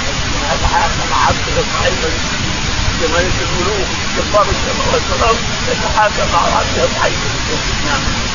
اتحاكم 0.54 1.04
مع 1.12 1.18
عبدك 1.28 1.58
الضعيف 1.58 2.02
كملك 3.02 3.38
الملوك 3.48 3.88
جبار 4.18 4.46
السماوات 4.56 5.02
والأرض. 5.12 5.38
يتحاكم 5.72 6.28
مع 6.34 6.42
عبده 6.58 6.84
الضعيف 6.84 7.20
نعم. 7.86 8.31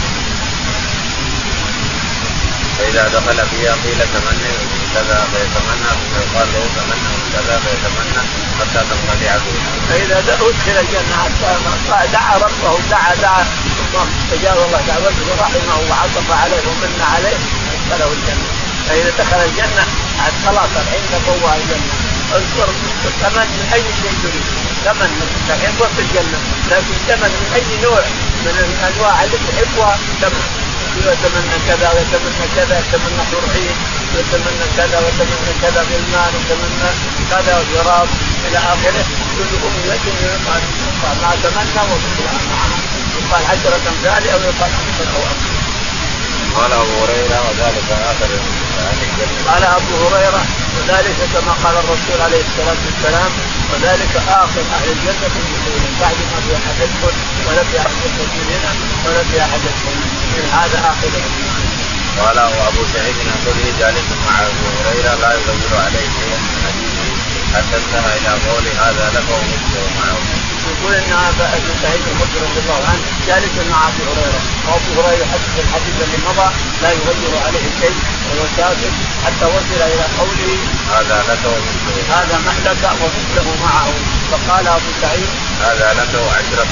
فإذا 2.79 3.09
دخل 3.09 3.39
فيها 3.51 3.73
قيل 3.85 3.99
تمنى 4.15 4.53
كذا 4.95 5.29
فيتمنى 5.33 5.91
فيقال 6.13 6.49
له 6.55 6.65
تمنى 6.77 7.13
كذا 7.33 7.61
فيتمنى 7.65 8.23
حتى 8.59 8.81
تنقطع. 8.91 9.39
فيها. 9.45 9.71
فاذا 9.89 10.19
ادخل 10.19 10.77
الجنة 10.81 11.17
حتى 11.25 12.13
دعا 12.13 12.37
ربه 12.37 12.79
دعا 12.91 13.15
دعا. 13.15 13.45
ثم 13.93 14.09
استجاب 14.25 14.57
الله 14.57 14.81
دعوته 14.89 15.25
ورحمه 15.31 15.91
وعطف 15.91 16.31
عليه 16.43 16.63
ومن 16.69 17.03
عليه 17.15 17.39
أدخله 17.73 18.13
الجنة. 18.13 18.49
فإذا 18.89 19.11
دخل 19.19 19.41
الجنة 19.51 19.85
خلاص 20.47 20.71
الحين 20.83 21.03
تبوى 21.13 21.53
الجنة. 21.61 21.95
اذكر 22.37 22.69
تمن 23.23 23.49
من 23.57 23.71
أي 23.75 23.85
شيء 24.01 24.15
تريد. 24.23 24.47
تمن 24.85 25.11
الحين 25.51 25.75
وقت 25.81 25.99
الجنة. 25.99 26.39
لكن 26.71 26.97
تمن 27.09 27.31
من 27.41 27.49
أي 27.55 27.83
نوع 27.83 28.03
من 28.45 28.57
الأنواع 28.67 29.25
اللي 29.25 29.39
تحبها 29.49 29.99
تمن 30.23 30.66
يتمنى 31.13 31.57
كذا 31.69 31.89
ويتمنى 31.95 32.47
كذا 32.57 32.75
يتمنى 32.83 33.23
حرحين 33.31 33.77
ويتمنى 34.15 34.67
كذا 34.77 34.99
ويتمنى 35.05 35.53
كذا 35.63 35.81
بالمال 35.89 36.33
ويتمنى 36.35 36.91
كذا 37.31 37.53
والجراب 37.59 38.09
إلى 38.47 38.59
آخره. 38.59 39.05
كل 39.37 39.51
امنيه 39.67 39.99
ما 41.23 41.33
تمنى 41.45 41.83
ويقال 41.91 43.43
عشرة 43.51 43.85
امثال 43.91 44.23
أو 44.33 44.41
يقال 44.49 44.71
أكثر 44.81 45.09
أو 45.17 45.23
أكثر. 45.33 45.57
قال 46.57 46.73
أبو 46.73 46.95
هريرة 47.05 47.39
وذلك 47.49 47.89
آخر 47.91 48.31
قال 49.49 49.63
أبو 49.65 49.95
هريرة 50.07 50.43
وذلك 50.77 51.17
كما 51.35 51.53
قال 51.65 51.77
الرسول 51.77 52.21
عليه 52.21 52.43
الصلاة 52.49 52.81
والسلام 52.87 53.31
وذلك 53.73 54.13
آخر 54.29 54.63
أهل 54.77 54.89
الجنة 54.97 55.27
دخولا 55.29 55.91
بعد 56.01 56.19
ما 56.31 56.39
في 56.47 56.57
أحد 56.57 56.77
يدخل 56.81 57.15
ولا 57.47 57.63
في 57.65 57.79
أحد 57.81 57.97
يدخل 58.05 58.29
من 58.37 58.47
هنا 58.53 58.73
ولا 59.07 59.23
في 59.31 59.41
أحد 59.41 59.61
يدخل 59.69 59.97
من 60.37 60.45
هذا 60.53 60.79
آخر 60.91 61.11
قال 62.21 62.39
أبو 62.39 62.83
سعيد 62.95 63.17
الخدري 63.27 63.73
جالس 63.79 64.09
مع 64.27 64.41
أبو 64.41 64.67
هريرة 64.79 65.15
لا 65.15 65.33
يغير 65.35 65.73
عليه 65.85 66.09
شيئا 66.19 66.39
من 66.39 66.57
حديثه 66.67 67.07
حتى 67.55 67.77
انتهى 67.77 68.19
إلى 68.19 68.29
قول 68.29 68.67
هذا 68.85 69.11
لك 69.15 69.29
ومثله 69.31 69.87
معه. 69.99 70.46
يقول 70.73 70.95
إن 70.95 71.13
ابن 71.59 71.71
سعيد 71.83 72.03
الخدري 72.11 72.41
رضي 72.47 72.61
الله 72.65 72.81
عنه 72.91 73.03
جالس 73.29 73.55
مع 73.71 73.79
أبي 73.89 74.03
هريرة. 74.09 74.41
وابو 74.67 74.91
هريرة 74.97 75.23
يحدث 75.23 75.55
الحديث 75.65 75.95
الذي 75.99 76.19
مضى 76.29 76.49
لا 76.83 76.91
يغير 76.99 77.33
عليه 77.47 77.67
شيء 77.81 77.97
وهو 78.27 78.45
ساكت 78.57 78.95
حتى 79.25 79.45
وصل 79.55 79.81
إلى 79.93 80.07
قوله 80.21 80.53
هذا 80.97 81.19
لك 81.29 81.43
ومثله 81.53 81.99
هذا 82.17 82.37
لك 82.47 82.91
ومثله 83.03 83.49
معه. 83.65 83.95
فقال 84.31 84.69
أبو 84.69 84.91
سعيد 85.03 85.29
هذا 85.61 85.89
لك 85.99 86.15
وعشرة 86.27 86.67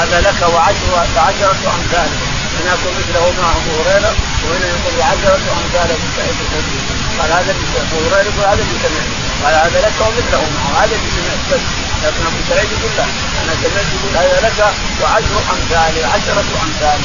هذا 0.00 0.20
لك 0.20 0.40
وعشرة 0.54 1.20
عشرة 1.26 1.72
امثاله 1.76 2.18
هنا 2.60 2.74
يكون 2.74 2.92
مثله 2.98 3.42
مع 3.42 3.50
أبو 3.50 3.70
هريرة 3.82 4.14
وهنا 4.44 4.66
يقول 4.66 4.94
وعشرة 5.00 5.44
أمثال 5.60 5.90
أبو 5.90 6.06
سعيد 6.16 6.36
الخدري 6.44 7.03
قال 7.18 7.32
هذا 7.32 7.50
أبو 7.50 7.96
هريرة 8.04 8.28
يقول 8.30 8.44
هذا 8.52 8.62
اللي 8.62 8.78
سمعت 8.82 9.06
قال 9.44 9.54
هذا 9.54 9.78
لك 9.86 9.96
ومثله 10.00 10.46
معه 10.54 10.84
هذا 10.84 10.94
اللي 10.96 11.10
سمعت 11.16 11.42
بس 11.52 11.64
لكن 12.04 12.26
أبو 12.26 12.40
سعيد 12.48 12.68
يقول 12.72 12.92
لا. 12.96 13.04
أنا 13.42 13.52
سمعت 13.62 13.86
يقول 13.94 14.12
هذا 14.16 14.36
لك 14.46 14.58
وعشر 15.02 15.36
أمثال 15.54 16.04
عشرة 16.14 16.44
أمثال. 16.64 17.00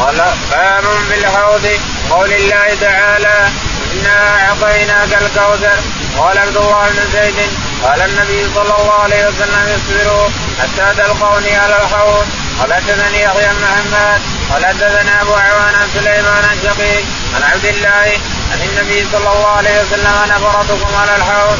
قال 0.00 0.16
باب 0.50 0.84
بالحوض 1.10 1.66
قول 2.10 2.32
الله 2.32 2.74
تعالى 2.80 3.48
إنا 3.94 4.18
أعطيناك 4.48 5.12
الكوثر. 5.22 5.78
قال 6.18 6.38
عبد 6.38 6.56
الله 6.56 6.88
بن 6.88 7.10
زيد 7.12 7.50
قال 7.84 8.00
النبي 8.00 8.40
صلى 8.54 8.74
الله 8.78 9.00
عليه 9.02 9.26
وسلم 9.28 9.64
اصبروا 9.76 10.28
حتى 10.60 10.86
تلقوني 11.02 11.56
على 11.56 11.76
الحوض. 11.82 12.26
قال 12.60 12.74
حدثني 12.74 13.22
يحيى 13.22 13.48
بن 13.54 13.62
محمد 13.64 14.20
قال 14.50 14.66
حدثنا 14.66 15.22
أبو 15.22 15.34
عوان 15.34 15.74
عن 15.80 15.88
سليمان 15.94 16.44
الشقيق. 16.52 17.04
عن 17.34 17.42
عبد 17.52 17.64
الله 17.64 18.06
عن 18.52 18.60
النبي 18.68 19.06
صلى 19.12 19.28
الله 19.32 19.50
عليه 19.58 19.80
وسلم 19.82 20.14
أنا 20.24 20.38
فرطكم 20.38 20.96
على 20.96 21.16
الحوض. 21.16 21.58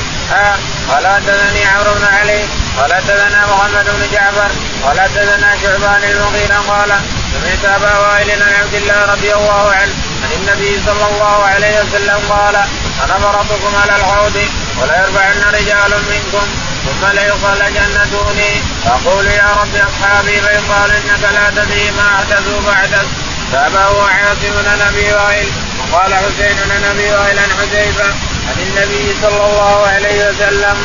قال 0.90 1.06
حدثني 1.06 1.64
عمرو 1.64 1.94
بن 1.94 2.04
علي. 2.04 2.44
قال 2.78 2.94
حدثنا 2.94 3.40
محمد 3.46 3.84
بن 3.84 4.02
جعفر. 4.12 4.50
قال 4.84 5.00
حدثنا 5.00 5.56
شعبان 5.62 6.02
المغيرة. 6.10 6.58
قال 6.68 6.90
سمعت 7.32 7.64
أبا 7.76 7.98
وائل 7.98 8.42
عن 8.42 8.52
عبد 8.60 8.74
الله 8.74 9.04
رضي 9.12 9.34
الله 9.34 9.72
عنه. 9.78 9.94
عن 10.24 10.32
النبي 10.32 10.80
صلى 10.86 11.06
الله 11.12 11.44
عليه 11.44 11.74
وسلم 11.80 12.18
قال 12.28 12.56
أنا 13.04 13.18
فرطكم 13.18 13.76
على 13.82 13.96
الحوض 13.96 14.36
ولا 14.80 14.96
يرفعن 15.02 15.54
رجال 15.54 15.92
منكم 16.10 16.46
ثم 16.84 17.06
ليخرجن 17.16 18.10
دوني 18.12 18.52
أقول 18.86 19.26
يا 19.26 19.48
رب 19.60 19.74
أصحابي 19.88 20.40
فيقال 20.40 20.90
إنك 20.90 21.22
لا 21.34 21.50
تدري 21.50 21.90
ما 21.90 22.06
احدثوا 22.14 22.60
بعدك 22.66 23.06
تابعه 23.52 24.08
عاصم 24.08 24.54
بن 24.62 24.80
أبي 24.88 25.12
وائل 25.12 25.48
وقال 25.92 26.14
حسين 26.14 26.56
بن 26.70 26.84
أبي 26.90 27.10
وائل 27.10 27.38
عن 27.38 27.50
حذيفة 27.58 28.08
عن 28.48 28.56
النبي 28.66 29.14
صلى 29.22 29.46
الله 29.46 29.86
عليه 29.86 30.28
وسلم. 30.28 30.76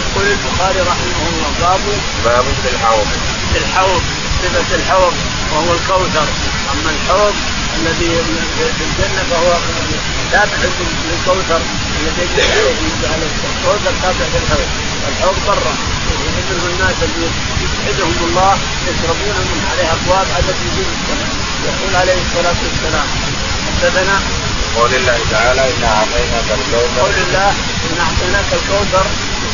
يقول 0.00 0.26
البخاري 0.26 0.80
رحمه 0.80 1.20
الله 1.28 1.50
باب 1.60 1.80
باب 2.24 2.44
في 2.62 2.68
الحوض. 2.74 3.06
في 3.52 3.58
الحوض 3.58 4.02
صفة 4.42 4.76
الحوض 4.76 5.14
وهو 5.52 5.72
الكوثر. 5.72 6.28
أما 6.72 6.90
الحوض 6.90 7.34
الذي 7.80 8.10
في 8.78 8.84
الجنة 8.88 9.22
فهو 9.30 9.50
تابع 10.32 10.58
للكوثر 11.08 11.60
الذي 12.00 12.22
يجري 12.22 13.06
على 13.12 13.24
الكوثر 13.30 13.92
تابع 14.02 14.26
للحوض 14.34 14.68
الحوض 15.08 15.36
برا. 15.46 15.74
منه 16.50 16.64
الناس 16.72 16.98
اللي 17.02 17.28
يسعدهم 17.62 18.16
الله 18.28 18.58
يشربون 18.88 19.36
من 19.50 19.60
عليه 19.70 19.88
أبواب 19.92 20.26
عدد 20.36 20.56
نجوم 20.64 20.90
يقول 21.68 21.96
عليه 21.96 22.18
الصلاة 22.26 22.58
والسلام 22.64 23.06
حدثنا 23.66 24.16
قول 24.76 24.94
الله 24.94 25.18
تعالى 25.30 25.60
انا 25.60 25.88
اعطيناك 25.98 26.48
الكوثر 26.58 27.00
قول 27.00 27.14
الله 27.26 27.50
انا 27.88 28.02
اعطيناك 28.06 28.50
الكوثر 28.58 29.06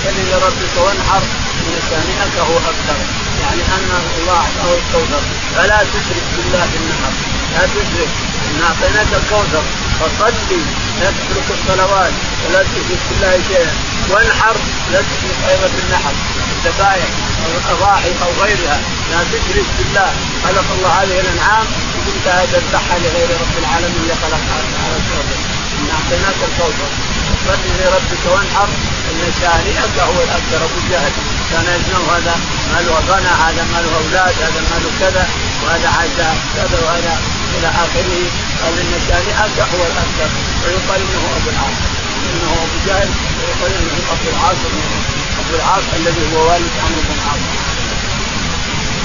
فصل 0.05 0.17
لربك 0.31 0.75
وانحر 0.85 1.23
من 1.67 1.77
شانئك 1.91 2.35
هو 2.49 2.57
أكثر. 2.73 2.99
يعني 3.43 3.63
ان 3.77 3.91
الله 4.19 4.37
أعطاه 4.37 4.75
الكوثر. 4.81 5.23
فلا 5.57 5.79
تشرك 5.93 6.27
بالله 6.37 6.65
في 6.73 6.77
النحر 6.81 7.34
لا 7.55 7.67
تشرك 7.67 8.09
إن 8.51 8.63
أعطيناك 8.63 9.11
الكوثر 9.21 9.65
فصلي 10.01 10.63
لا 11.01 11.09
تترك 11.11 11.49
الصلوات 11.59 12.13
ولا 12.45 12.63
تشرك 12.63 13.01
بالله 13.11 13.33
شيئا. 13.49 13.73
وانحر 14.11 14.57
لا 14.93 15.01
تشرك 15.01 15.39
أيضا 15.51 15.69
بالنحر. 15.77 16.15
الذبائح 16.55 17.11
أو 17.45 17.51
الأضاحي 17.61 18.13
أو 18.25 18.31
غيرها 18.43 18.79
لا 19.11 19.21
تشرك 19.33 19.69
بالله. 19.79 20.11
خلق 20.45 20.69
الله 20.77 20.93
هذه 21.03 21.21
الأنعام 21.21 21.67
وكنت 21.95 22.27
تذبحها 22.53 22.99
لغير 22.99 23.29
رب 23.43 23.55
العالمين 23.63 24.09
خلقها 24.23 24.57
على 24.85 24.97
إن 25.81 25.89
أعطيناك 25.97 26.39
الكوثر 26.49 26.91
صل 27.47 27.65
لربك 27.81 28.25
وانحر. 28.33 28.69
إن 29.11 29.33
شانئك 29.41 29.97
هو 29.99 30.19
الأكثر 30.27 30.61
ابو 30.65 30.79
جهل 30.91 31.13
كان 31.51 31.67
يزنه 31.77 32.03
هذا 32.17 32.35
ماله 32.73 32.95
غنى 33.09 33.33
هذا 33.45 33.63
ماله 33.73 33.97
أولاد 33.97 34.35
هذا 34.43 34.61
ماله 34.71 34.91
كذا 35.01 35.29
وهذا 35.63 35.89
عاد 35.89 36.19
كذا 36.57 36.79
وهذا. 36.85 37.44
إلى 37.57 37.69
آخره 37.85 38.23
قال 38.61 38.75
إن 38.83 38.93
شانئك 39.09 39.59
هو 39.73 39.83
الأكثر. 39.91 40.31
ويقال 40.63 41.01
إنه 41.07 41.25
أبو 41.39 41.49
العاص. 41.55 41.79
إنه 42.29 42.51
أبو 42.65 42.77
جهل 42.87 43.09
ويقال 43.39 43.73
إنه 43.81 43.97
أبو 44.15 44.27
العاص 44.35 44.61
أبو 45.41 45.55
العاص 45.61 45.87
الذي 45.99 46.25
هو 46.33 46.39
والد 46.51 46.73
عمرو 46.85 47.01
بن 47.07 47.15
العاص. 47.19 47.43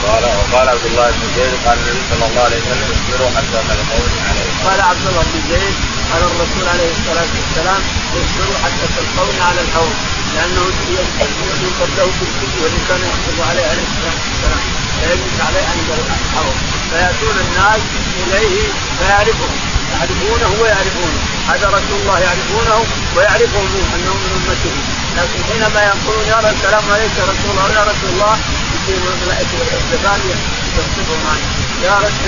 قال 0.05 0.23
وقال 0.23 0.69
عبد 0.69 0.85
الله 0.85 1.07
بن 1.11 1.27
زيد 1.35 1.53
قال 1.65 1.77
النبي 1.79 2.01
صلى 2.09 2.25
الله 2.27 2.43
عليه 2.47 2.61
وسلم 2.61 2.87
اصبروا 2.95 3.29
حتى 3.37 3.59
تلقوني 3.69 4.19
عليه. 4.29 4.49
قال 4.65 4.79
عبد 4.81 5.05
الله 5.09 5.23
بن 5.33 5.41
زيد 5.51 5.75
قال 6.11 6.21
الرسول 6.23 6.65
عليه 6.73 6.91
الصلاة 6.97 7.31
والسلام 7.37 7.81
اصبروا 8.19 8.57
حتى 8.63 8.85
تلقوني 8.95 9.41
على 9.47 9.61
الحوض 9.61 9.93
لأنه 10.35 10.63
ينقذ 10.97 11.31
له 11.97 12.11
بالكل 12.19 12.53
والذي 12.61 12.81
كان 12.89 13.01
يحفظ 13.09 13.37
عليه 13.49 13.65
عليه 13.71 13.85
الصلاة 13.89 14.17
والسلام. 14.25 14.78
فيجلس 15.01 15.37
عليه 15.47 15.65
عند 15.73 15.89
الحوض 15.99 16.55
فيأتون 16.91 17.37
الناس 17.45 17.81
إليه 18.21 18.61
فيعرفهم. 18.99 19.53
يعرفونه 19.93 20.61
ويعرفونه. 20.61 21.19
هذا 21.49 21.67
رسول 21.67 21.97
الله 22.01 22.19
يعرفونه 22.19 22.85
ويعرفهم 23.15 23.67
أنه 23.95 24.13
من 24.23 24.31
أمته. 24.37 24.75
لكن 25.17 25.39
حينما 25.49 25.81
يقولون 25.91 26.25
يا 26.27 26.51
السلام 26.51 26.83
عليك 26.93 27.11
يا 27.19 27.23
رسول 27.23 27.49
الله 27.51 27.67
يا 27.79 27.83
رسول 27.91 28.09
الله 28.13 28.37
يصير 28.75 28.97
الملائكه 29.13 29.57
والثانيه 29.59 30.35
تصدقهم 30.75 31.27
عنه 31.31 31.68
يا 31.83 31.95
رب 32.03 32.21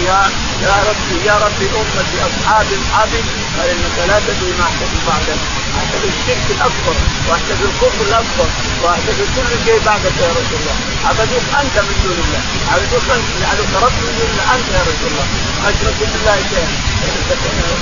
يا 0.63 0.75
ربي 0.89 1.25
يا 1.25 1.35
ربي 1.45 1.67
أمتي 1.79 2.17
أصحابي 2.29 2.75
أصحابي. 2.81 3.21
قال 3.57 3.69
انك 3.69 3.97
لا 4.09 4.17
تدري 4.27 4.51
ما 4.59 4.65
أحدث 4.69 4.91
بعدك. 5.07 5.39
أحدث 5.79 6.03
الشرك 6.11 6.45
الأكبر 6.55 6.95
وأحدث 7.27 7.59
الكفر 7.69 8.01
الأكبر 8.09 8.47
وأحدث 8.83 9.17
كل 9.35 9.51
شيء 9.65 9.79
بعدك 9.85 10.15
يا 10.23 10.29
رسول 10.39 10.59
الله. 10.61 10.77
عبدوك 11.07 11.45
أنت 11.61 11.75
من 11.87 11.95
دون 12.03 12.17
الله. 12.25 12.41
عبدوك 12.73 13.05
أنت 13.17 13.29
جعلوك 13.41 13.71
رب 13.85 13.97
من 14.05 14.13
دون 14.17 14.29
الله. 14.31 14.45
أنت 14.55 14.67
يا 14.77 14.81
رسول 14.89 15.09
الله. 15.11 15.27
اشركوا 15.69 16.07
بالله 16.11 16.37
شيئا. 16.49 16.67
بعد 17.01 17.43
لهم 17.51 17.79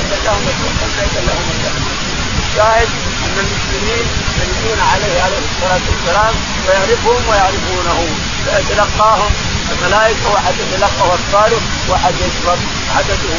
بعد 0.00 0.20
لهم 0.24 0.42
ليس 0.98 1.14
لهم 1.26 1.46
الشاهد 2.44 2.90
أن 3.24 3.36
المسلمين 3.44 4.06
يردون 4.38 4.80
عليه 4.92 5.16
عليه 5.24 5.42
الصلاة 5.50 5.84
والسلام 5.90 6.34
ويعرفهم 6.66 7.22
ويعرفونه. 7.28 7.98
فيتلقاهم 8.44 9.32
الملائكة 9.72 10.32
واحد 10.32 10.54
يتلقى 10.60 11.14
اطفاله 11.14 11.60
واحد 11.88 12.14
يشرب 12.14 12.58
عدده 12.96 13.34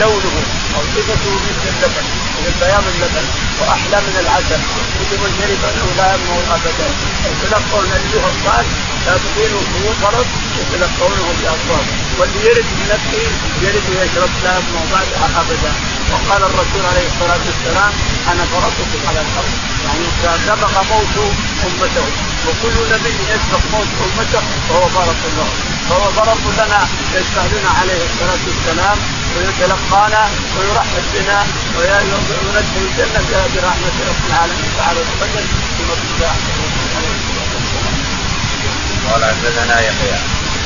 لونه 0.00 0.36
أو 0.76 0.82
صفته 0.96 1.30
مثل 1.46 1.68
اللبن 1.74 2.04
من 2.44 2.54
بياض 2.60 2.84
اللبن 2.94 3.26
وأحلى 3.60 3.96
من 4.06 4.16
العسل 4.22 4.60
كل 4.98 5.16
من 5.22 5.30
شرب 5.38 5.60
انه 5.70 5.86
لا 5.96 6.14
يموت 6.14 6.44
ابدا 6.56 6.88
يتلقون 7.30 7.84
اللي 7.84 8.16
هو 8.22 8.28
الصاد 8.34 8.66
لا 9.06 9.14
تطيلوا 9.24 9.62
فرض 10.02 10.26
يتلقونه 10.60 11.26
باطفال 11.42 11.84
واللي 12.18 12.40
يرد 12.48 12.68
من 12.78 12.86
نفسه 12.94 13.24
يرد 13.62 13.86
ويشرب 13.90 14.30
لا 14.44 14.52
يموت 14.58 14.86
بعدها 14.92 15.26
أبدا. 15.40 15.72
وقال 16.12 16.42
الرسول 16.42 16.82
عليه 16.90 17.06
الصلاة 17.12 17.42
والسلام 17.48 17.92
أنا 18.30 18.44
فرضتكم 18.52 19.00
على 19.08 19.20
الأرض. 19.26 19.54
يعني 19.84 20.06
سبق 20.46 20.74
موت 20.90 21.16
أمته 21.66 22.06
وكل 22.46 22.76
نبي 22.92 23.14
يسبق 23.32 23.62
موت 23.72 23.90
أمته 24.04 24.42
فهو 24.68 24.88
فرط 24.88 25.22
له. 25.36 25.48
فهو 25.88 26.06
فرط 26.18 26.42
لنا 26.58 26.80
يشفع 27.14 27.44
لنا 27.52 27.70
عليه 27.80 28.00
الصلاة 28.08 28.42
والسلام 28.48 28.98
ويتلقانا 29.36 30.22
ويرحب 30.56 31.04
بنا 31.14 31.38
ويدخل 31.76 32.44
الجنة 32.76 33.44
برحمة 33.54 33.96
رب 34.08 34.22
العالمين. 34.30 34.70
تعالى 34.78 35.00
وتقدم 35.00 35.46
في 35.76 35.82
قال 39.10 39.24
حدثنا 39.24 39.80
يحيى. 39.80 40.18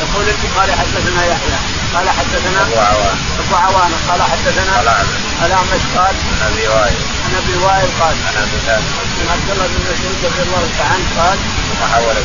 يقول 0.03 0.25
البخاري 0.29 0.73
حدثنا 0.73 1.23
يحيى. 1.33 1.59
قال 1.95 2.07
حدثنا 2.19 2.63
أبو 2.63 2.77
عوان. 2.91 3.17
أبو 3.43 3.55
عوان. 3.57 3.93
قال 4.09 4.21
حدثنا 4.23 4.81
الاعمش 4.83 5.21
الاعمش 5.45 5.83
قال 5.97 6.15
عن 6.31 6.39
أبي 6.53 6.69
وائل. 6.69 7.01
عن 7.25 7.33
أبي 7.43 7.57
وائل 7.65 7.89
قال 8.01 8.17
عن 8.29 8.35
أبي 8.43 8.59
ثابت 8.67 8.91
عن 9.21 9.29
عبد 9.35 9.49
الله 9.51 9.67
بن 9.67 9.81
مسعود 9.91 10.19
رضي 10.25 10.43
الله 10.47 10.63
تعالى 10.79 10.95
عنه 10.95 11.09
قال 11.19 11.39
ثم 11.69 11.83
حول 11.93 12.17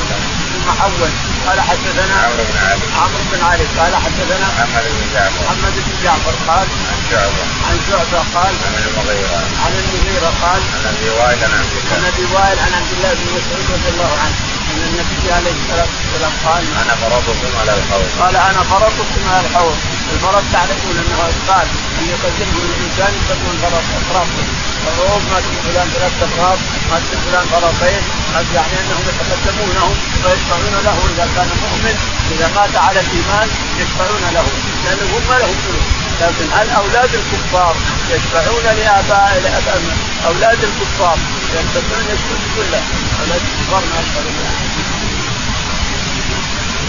ثم 0.53 0.67
حول. 0.79 1.11
قال 1.47 1.61
حدثنا 1.69 2.15
عمرو 2.23 2.43
بن 2.49 2.57
علي. 2.67 2.85
عمرو 3.01 3.23
بن 3.31 3.41
علي. 3.49 3.65
قال 3.79 3.93
حدثنا 4.05 4.47
محمد 4.53 4.85
بن 4.95 5.03
جعفر. 5.13 5.41
محمد 5.45 5.75
بن 5.85 5.93
جعفر 6.03 6.33
قال 6.49 6.67
عن 6.89 6.99
شعبة. 7.11 7.43
عن 7.67 7.77
شعبة 7.89 8.19
قال 8.35 8.53
عن 8.65 8.73
المغيرة. 8.87 9.39
عن 9.63 9.73
المغيرة 9.81 10.29
قال 10.43 10.61
عن 10.73 10.83
أبي 10.93 11.09
وائل 11.17 11.39
عن 11.43 11.51
عبد 11.59 11.73
عن 11.91 11.97
الله 11.97 12.09
أبي 12.13 12.25
وائل 12.33 12.57
عن 12.65 12.73
عبد 12.79 12.91
الله 12.95 13.11
بن 13.19 13.25
مسعود 13.35 13.65
رضي 13.75 13.89
الله 13.93 14.11
عنه. 14.23 14.52
ان 14.73 14.81
النبي 14.89 15.25
عليه 15.37 15.55
الصلاة 15.59 15.89
والسلام 15.95 16.33
قال 16.45 16.63
أنا 16.81 16.93
فرضكم 17.01 17.51
على 17.61 17.73
الحوض. 17.77 18.07
قال 18.21 18.35
أنا 18.35 18.61
فرطكم 18.71 19.21
على 19.33 19.47
الحوض. 19.47 19.77
الفرط 20.13 20.43
تعرفون 20.53 20.95
انه 21.03 21.19
اثقال 21.31 21.67
أن 21.99 22.05
يقدمه 22.13 22.57
الإنسان 22.69 23.11
يقدم 23.19 23.47
الفرط 23.55 23.85
اطرافه 23.99 24.47
الروم 24.89 25.23
ما 25.31 25.39
فلان 25.65 25.87
ثلاث 25.95 26.13
اطراف 26.23 26.59
ما 26.91 26.97
فلان 27.25 27.45
فرطين 27.53 28.01
يعني 28.55 28.73
أنهم 28.81 29.03
يتقدمونه 29.09 29.87
ويشفعون 30.23 30.75
له 30.85 30.97
إذا 31.13 31.27
كان 31.35 31.49
مؤمن 31.63 31.95
إذا 32.31 32.47
مات 32.55 32.75
على 32.75 32.99
الإيمان 32.99 33.47
يشفعون 33.79 34.23
له 34.33 34.45
لأنه 34.83 35.05
هم 35.13 35.23
ما 35.29 35.37
لهم 35.41 35.55
فلوس 35.65 36.02
لكن 36.21 36.45
هل 36.53 36.69
أولاد 36.69 37.09
الكفار 37.15 37.75
يشفعون 38.11 38.63
لاباء 38.63 39.61
أولاد 40.25 40.57
الكفار. 40.63 41.17
يستطيعون 41.53 42.05
يشفعون 42.13 42.43
كله 42.55 42.81
أولاد 43.21 43.41
الكفار 43.41 43.81
ما 43.81 43.99
يشفعون 44.01 44.73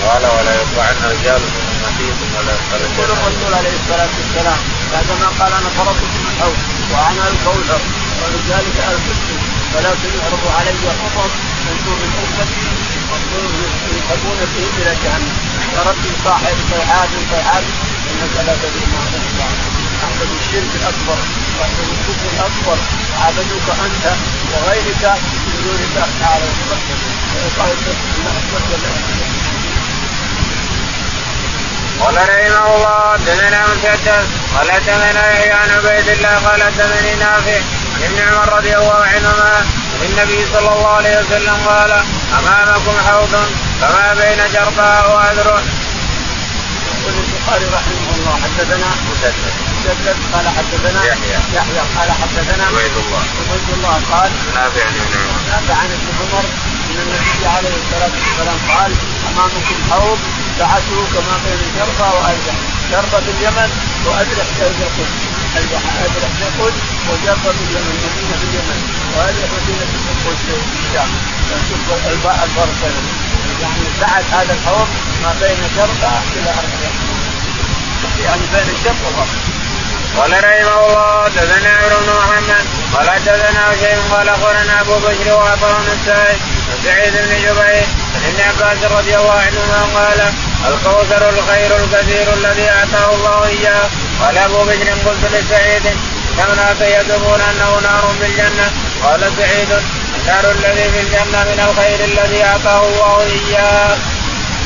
قال 0.04 0.22
ولا 0.22 0.54
يطلعن 0.60 0.96
رجال 1.10 1.40
من 1.54 1.64
امتي 1.70 2.08
ثم 2.20 2.34
لا 2.46 2.54
يقول 2.84 3.08
الرسول 3.16 3.54
عليه 3.54 3.74
الصلاة 3.80 4.12
والسلام 4.18 4.58
بعدما 4.92 5.28
قال 5.40 5.52
أنا 5.52 5.70
فرضت 5.78 6.02
من 6.14 6.26
الحوض 6.30 6.58
وأنا 6.92 7.24
الكوثر 7.32 7.80
ولذلك 8.20 8.76
الفتن 8.92 9.38
ولكن 9.74 10.10
يعرض 10.18 10.44
علي 10.58 10.84
خطب 11.00 11.30
أنتم 11.70 11.92
من 12.02 12.10
امتي 12.22 12.83
يذهبون 13.94 14.40
فيه 14.54 14.82
إلى 14.82 14.92
جهنم 15.04 15.32
فرد 15.76 16.04
صاحب 16.24 16.56
صيحات 16.72 17.08
صيحات 17.30 17.64
إنك 18.10 18.34
لا 18.46 18.54
تدري 18.62 18.86
ما 18.92 19.00
احسن 20.04 20.28
الشرك 20.40 20.72
الأكبر 20.80 21.18
واحسن 21.58 21.86
الكفر 21.94 22.26
الأكبر. 22.34 22.78
عبدوك 23.20 23.68
أنت 23.86 24.04
وغيرك 24.52 25.04
من 25.46 25.56
دون 25.64 25.80
الله 25.88 26.08
تعالى. 26.20 26.44
قال 32.00 32.16
رحمه 32.16 32.74
الله 32.76 33.12
حدثنا 33.12 33.66
مسدد. 33.66 34.26
قال 34.54 34.68
يحيى 34.68 35.52
عن 35.52 35.70
عبيد 35.70 36.08
الله 36.08 36.34
قال 36.48 36.62
حدثني 36.62 37.14
نافع. 37.14 37.60
ابن 38.02 38.18
عمر 38.18 38.52
رضي 38.56 38.76
الله 38.76 39.04
عنهما 39.04 39.52
عن 39.94 40.06
النبي 40.10 40.46
صلى 40.52 40.68
الله 40.74 40.88
عليه 40.88 41.18
وسلم 41.18 41.56
قال 41.66 42.02
أمامكم 42.38 42.94
حوض 43.06 43.34
فما 43.80 44.14
بين 44.14 44.40
جرباء 44.52 45.02
وأذرع. 45.14 45.60
يقول 46.86 47.14
البخاري 47.24 47.64
رحمه 47.64 48.08
الله 48.16 48.34
حدثنا 48.44 48.88
مسدد. 49.10 49.54
مسدد 49.74 50.16
قال 50.32 50.46
حدثنا 50.56 51.04
يحيى. 51.04 51.38
يحيى 51.54 51.82
قال 51.96 52.08
حدثنا 52.22 52.64
عبيد 52.64 52.96
الله. 53.02 53.22
عبيد 53.40 53.68
الله 53.76 53.96
قال 54.12 54.30
نافع 54.54 54.84
عن 54.88 54.94
ابن 55.04 55.16
عمر. 55.22 55.40
نافع 55.50 55.74
عن 55.82 55.90
ابن 55.96 56.08
عمر 56.20 56.44
إن 56.90 56.96
النبي 57.04 57.46
عليه 57.56 57.74
الصلاة 57.82 58.14
والسلام 58.20 58.58
قال 58.72 58.92
امامكم 59.30 59.78
حوض 59.90 60.18
بعثه 60.58 60.98
كما 61.14 61.34
بين 61.44 61.60
جربه 61.76 62.08
وارجح 62.14 62.56
جربه 62.92 63.20
في 63.24 63.30
اليمن 63.30 63.70
وادرح 64.06 64.48
يقود 64.60 65.08
ادرح 65.58 65.84
يقود 66.40 66.74
وجربه 67.08 67.52
في 67.52 67.62
اليمن 67.68 67.94
مدينه 68.04 68.36
في 68.40 68.46
اليمن 68.50 68.80
وادرح 69.16 69.50
مدينه 69.56 69.86
الشام 70.34 71.10
شوف 71.68 71.92
الفرق 72.12 72.78
يعني 73.62 73.84
بعد 74.00 74.24
هذا 74.32 74.52
الحوض 74.52 74.88
ما 75.22 75.34
بين 75.40 75.60
جربه 75.76 76.12
إلى 76.36 76.50
ارجح 76.50 76.92
يعني 78.24 78.42
بين 78.52 78.74
الشرق 78.74 78.96
والغرب 79.04 79.54
قال 80.16 80.32
رحمه 80.32 80.86
الله 80.86 81.24
حدثنا 81.24 81.68
عمرو 81.68 81.98
بن 82.00 82.12
محمد 82.18 82.64
قال 82.94 83.10
حدثنا 83.10 83.74
شيء 83.80 83.98
قال 84.10 84.28
أخبرنا 84.28 84.80
أبو 84.80 84.94
بكر 84.98 85.34
وعطاء 85.34 85.80
بن 85.80 85.96
سعيد 86.84 87.12
بن 87.12 87.36
جبير 87.42 87.86
عن 88.14 88.22
ابن 88.28 88.40
عباس 88.40 88.92
رضي 88.92 89.16
الله 89.16 89.32
عنهما 89.32 89.80
قال 89.94 90.32
الكوثر 90.68 91.28
الخير 91.28 91.76
الكثير 91.76 92.34
الذي 92.34 92.68
اعطاه 92.70 93.14
الله 93.14 93.46
إياه. 93.46 93.88
قال 94.20 94.38
أبو 94.38 94.64
بكر 94.64 94.90
قلت 95.06 95.24
لسعيد 95.32 95.82
كم 96.36 96.50
يزعمون 96.80 97.40
أنه 97.40 97.80
نار 97.80 98.14
في 98.20 98.26
الجنة. 98.26 98.70
قال 99.04 99.20
سعيد 99.38 99.68
النار 100.16 100.50
الذي 100.50 100.90
في 100.92 101.00
الجنة 101.00 101.44
من 101.44 101.60
الخير 101.68 102.04
الذي 102.04 102.44
اعطاه 102.44 102.86
الله 102.88 103.22
إياه. 103.22 103.96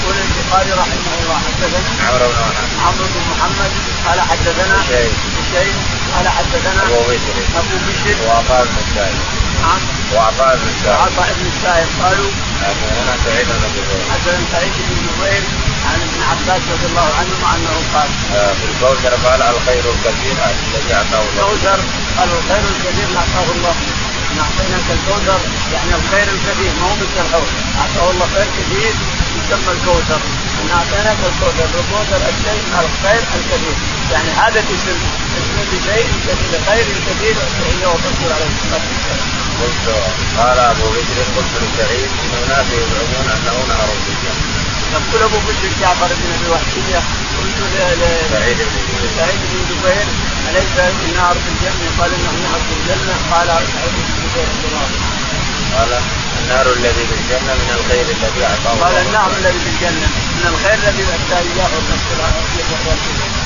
يقول 0.08 0.16
البخاري 0.16 0.72
رحمه 0.72 1.14
الله 1.22 1.38
حدثنا 1.46 2.08
عمرو 2.08 2.28
بن 2.28 2.40
محمد 2.40 2.70
عمرو 2.86 3.04
بن 3.04 3.20
محمد 3.30 3.70
قال 4.06 4.20
حدثنا 4.20 4.76
شيء 4.88 5.12
شيء 5.52 5.74
قال 6.14 6.28
حدثنا 6.28 6.82
أبو 6.82 7.00
بشر 7.10 7.36
أبو 7.60 7.76
بشر 7.88 8.16
وعطاء 8.26 8.64
بن 8.64 8.76
السائب 8.86 9.18
نعم. 9.62 9.80
وعطاء 10.14 10.56
بن 10.56 10.68
السائب 10.74 10.98
وعطاء 10.98 11.34
بن 11.38 11.46
السائب 11.56 11.88
قالوا 12.02 12.30
حدثنا 12.62 13.12
سعيد 13.24 13.46
بن 13.46 13.68
جبير 13.76 14.02
حدثنا 14.12 14.44
سعيد 14.52 14.72
بن 14.88 14.96
جبير 15.06 15.42
عن 15.88 15.98
ابن 16.06 16.20
عباس 16.30 16.62
رضي 16.74 16.86
الله 16.90 17.08
عنهما 17.20 17.48
أنه 17.56 17.74
قال 17.94 18.10
في 18.58 18.64
الكوثر 18.70 19.12
قال 19.26 19.40
الخير 19.42 19.84
الكثير 19.94 20.36
الذي 20.50 20.90
أعطاه 20.94 21.22
الله. 21.28 21.42
الكوثر 21.44 21.78
قال 22.18 22.28
الخير 22.38 22.64
الكثير 22.74 23.08
أعطاه 23.20 23.48
الله. 23.56 23.74
ان 24.32 24.38
اعطيناك 24.44 24.86
الكوثر 24.96 25.40
يعني 25.74 25.92
الخير 26.00 26.26
الكثير 26.36 26.70
ما 26.80 26.86
هو 26.88 26.94
مثل 27.02 27.18
الحوض 27.24 27.48
أعطاه 27.82 28.10
الله 28.10 28.26
خير 28.34 28.48
كثير 28.58 28.92
يسمى 29.38 29.72
الكوثر 29.76 30.20
ان 30.60 30.68
أعطيناك 30.78 31.20
الكوثر 31.30 31.68
الكوثر 31.80 32.20
الشيء 32.32 32.62
الخير 32.84 33.22
الكثير. 33.38 33.76
يعني 34.12 34.30
هذا 34.42 34.60
الاسم 34.64 34.98
اسم 35.38 35.56
لشيء 35.72 36.06
لخير 36.52 36.86
كثير 37.08 37.36
هو 37.86 37.94
الرسول 37.98 38.30
عليه 38.36 38.50
الصلاة 38.54 38.84
والسلام. 38.88 39.22
قلت 39.60 39.86
قال 40.38 40.58
أبو 40.58 40.86
بكر 40.94 41.18
قلت 41.36 41.52
لسعيد 41.62 42.10
إن 42.24 42.32
الناس 42.42 42.66
يزعمون 42.80 43.26
أنه 43.36 43.56
نهر 43.68 43.88
في 44.04 44.10
الجنه. 44.14 44.47
يقول 44.92 45.22
أبو 45.22 45.38
بكر 45.46 45.68
جعفر 45.80 46.10
بن 46.18 46.28
أبي 46.34 46.48
وحشيه 46.52 47.00
قلت 47.38 47.58
سعيد 48.32 48.56
بن 48.56 48.76
جبير 48.88 49.10
سعيد 49.16 49.40
بن 49.50 49.60
جبير 49.70 50.06
أليس 50.48 50.74
النار 51.08 51.34
في 51.42 51.48
الجنة؟ 51.52 51.86
قال 51.98 52.10
إنه 52.14 52.32
نهر 52.44 52.60
في 52.68 52.74
الجنة. 52.78 53.14
قال 53.32 53.48
سعيد 53.48 53.94
بن 54.06 54.14
جبير 54.22 54.48
قال 55.76 55.90
النار 56.42 56.66
الذي 56.72 57.04
في 57.08 57.14
الجنة 57.20 57.52
من 57.54 57.70
الخير 57.78 58.06
الذي 58.16 58.44
أعطاه 58.44 58.84
قال 58.84 59.06
النار 59.06 59.30
الذي 59.38 59.58
في 59.64 59.70
الجنة 59.74 60.08
من 60.36 60.46
الخير 60.52 60.74
الذي 60.74 61.02
اتى 61.02 61.38
اياه 61.48 61.72
الرسول 61.80 62.18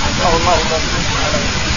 أعطاه 0.07 0.36
الله 0.36 0.57
سبحانه 0.59 1.72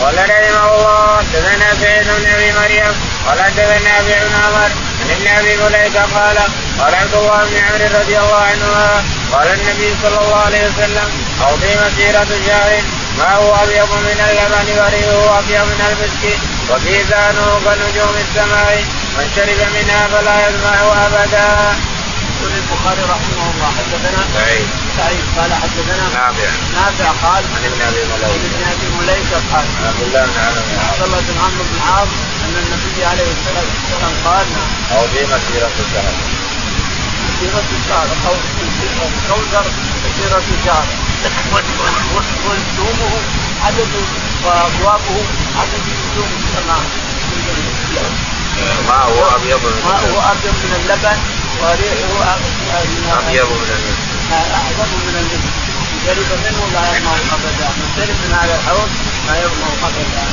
قال 0.00 0.16
رحمه 0.18 0.74
الله 0.74 1.16
حدثنا 1.18 1.74
سعيد 1.80 2.04
بن 2.04 2.26
ابي 2.34 2.52
مريم 2.52 2.92
قال 3.26 3.42
حدثنا 3.42 4.00
ابي 4.00 4.14
بن 4.14 4.34
عمر 4.44 4.70
عن 5.00 5.10
ابن 5.10 5.26
ابي 5.26 5.56
مليكه 5.56 6.02
قال 6.02 6.38
قال 6.80 6.94
عبد 6.94 7.14
الله 7.14 7.44
بن 7.44 7.56
عمرو 7.56 8.00
رضي 8.00 8.18
الله 8.18 8.42
عنهما 8.50 9.04
قال 9.32 9.48
النبي 9.48 9.94
صلى 10.02 10.18
الله 10.24 10.42
عليه 10.46 10.62
وسلم 10.68 11.08
اوصي 11.46 11.72
مسيره 11.84 12.30
شهر 12.46 12.82
ما 13.18 13.34
هو 13.34 13.54
ابيض 13.54 13.92
من 13.92 14.18
اللبن 14.28 14.68
وريحه 14.80 15.38
ابيض 15.38 15.66
من 15.72 15.80
المسك 15.90 16.38
وكيزانه 16.70 17.60
كنجوم 17.64 18.14
السماء 18.24 18.84
من 19.18 19.26
شرب 19.36 19.60
منها 19.74 20.08
فلا 20.12 20.48
يظمأ 20.48 21.06
ابدا. 21.06 21.76
يقول 22.40 22.52
البخاري 22.62 23.02
رحمه 23.14 23.44
الله. 23.52 23.68
حدثنا 23.78 24.22
سعيد. 24.34 24.68
سعيد. 24.96 25.24
قال 25.36 25.50
حدثنا 25.62 26.04
نافع. 26.18 26.50
نافع 26.80 27.08
قال 27.24 27.42
عن 27.54 27.62
ابن 27.68 27.80
أبي 27.88 28.02
مليكه 28.12 28.46
ابن 28.48 28.62
أبي 28.72 28.88
مليكه 29.00 29.38
قال 29.52 29.66
عن 29.76 29.84
عبد 29.88 30.02
الله 30.06 30.24
بن 30.26 30.38
عمرو 30.44 30.62
بن 30.68 30.78
عبد 30.88 31.02
الله 31.02 31.20
بن 31.28 31.38
عمرو 31.44 31.64
بن 31.70 31.78
عاص 31.88 32.12
أن 32.44 32.54
النبي 32.62 33.04
عليه 33.04 33.28
الصلاة 33.36 33.68
والسلام 33.72 34.14
قال 34.26 34.46
أو 34.92 35.02
في 35.12 35.20
مسيرة 35.32 35.74
الشهر. 35.84 36.14
مسيرة 37.28 37.68
الشهر. 37.78 38.08
أو 38.28 38.34
كوثر 39.28 39.64
مسيرة 40.04 40.42
الشهر. 40.56 40.86
ونجومه 42.46 43.12
عدد 43.64 43.92
وأبوابه 44.44 45.18
عدد 45.60 45.82
نجوم 46.00 46.30
السماء 46.40 46.84
ما 48.88 48.98
هو 49.04 49.36
ابيض 49.36 49.60
من 49.64 49.82
ماءه 49.84 50.32
ابيض 50.32 50.54
من 50.64 50.72
اللبن. 50.80 51.18
وريحه 51.62 52.38
ابيض 53.18 53.50
من 53.50 53.70
المسك 53.76 54.32
اعظم 54.32 54.90
من 55.06 55.14
المسك 55.22 55.54
شرب 56.06 56.30
منه 56.44 56.60
لا 56.74 56.96
يظمأ 56.96 57.16
ابدا 57.36 57.68
من 57.78 57.88
شرب 57.96 58.16
من 58.24 58.32
هذا 58.40 58.54
الحوض 58.58 58.88
لا 59.28 59.34
يظمأ 59.44 59.70
ابدا 59.88 60.24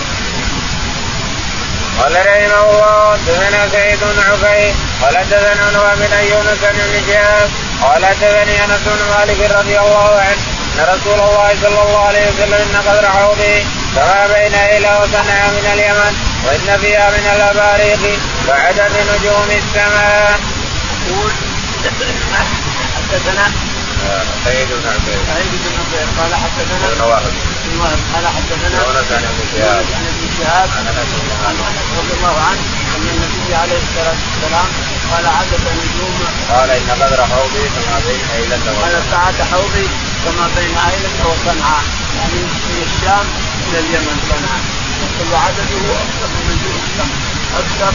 قال 2.00 2.14
رحمه 2.16 2.72
الله 2.72 3.18
حدثنا 3.18 3.70
سعيد 3.72 4.00
بن 4.00 4.20
عفيف 4.32 4.76
قال 5.02 5.18
حدثنا 5.18 5.72
نوى 5.72 5.92
بن 5.96 6.14
يونس 6.32 6.60
بن 6.62 7.02
شهاب 7.08 7.50
قال 7.84 8.06
حدثني 8.06 8.64
أنس 8.66 8.82
بن 8.86 9.02
مالك 9.18 9.52
رضي 9.52 9.80
الله 9.80 10.12
عنه 10.20 10.38
أن 10.78 10.84
رسول 10.94 11.20
الله 11.20 11.50
صلى 11.62 11.82
الله 11.82 12.06
عليه 12.08 12.26
وسلم 12.30 12.54
إن 12.54 12.82
قدر 12.88 13.10
حوضه 13.10 13.64
كما 13.96 14.28
بين 14.34 14.54
ايلة 14.56 15.02
وصنعاء 15.02 15.50
من 15.58 15.66
اليمن 15.74 16.14
وإن 16.46 16.80
فيها 16.82 17.10
من 17.10 17.26
الأباريق 17.36 18.20
وعدد 18.48 18.92
نجوم 19.12 19.50
السماء. 19.52 20.40
يقول 21.08 21.32
حدثنا. 22.96 23.52
سعيد 24.46 24.68
بن 24.68 24.88
عفيف 24.90 25.20
سعيد 25.28 25.52
بن 25.64 25.72
عفيف 25.80 26.20
قال 26.20 26.32
حدثنا. 26.36 26.88
ابن 26.92 27.02
وهب 27.02 27.34
ابن 27.66 27.80
وهب 27.80 28.00
قال 28.14 28.28
حدثنا. 28.28 28.78
يونس 28.84 29.12
عن 29.12 29.24
ابن 29.32 29.44
شهاب. 29.54 29.86
عن 29.98 30.06
ابن 30.14 30.26
شهاب. 30.38 30.70
عن 30.78 30.86
انس 30.88 31.12
رضي 32.00 32.14
الله 32.18 32.36
عنه 32.48 32.62
أن 32.96 33.06
النبي 33.14 33.56
عليه 33.56 33.80
الصلاة 33.86 34.18
والسلام 34.24 34.70
قال 35.12 35.26
عدد 35.28 35.64
النجوم 35.72 36.18
قال 36.52 36.70
إن 36.70 36.90
قدر 37.02 37.20
حوضي 37.32 37.64
كما 37.76 37.98
بين 38.08 38.24
أيلة 38.38 38.66
قال 38.82 38.94
ساعة 39.12 39.40
حوضي 39.52 39.88
كما 40.26 40.46
بين 40.58 40.78
أيلة 40.92 41.18
وصنعاء 41.30 41.84
يعني 42.18 42.40
من 42.70 42.80
الشام 42.88 43.26
إلى 43.68 43.80
اليمن 43.80 44.18
صنعاء 44.30 44.64
يقول 45.04 45.36
عدده 45.46 45.84
أكثر 46.04 46.30
من 46.36 46.44
نجوم 46.52 46.80
السماء 46.88 47.20
أكثر 47.62 47.94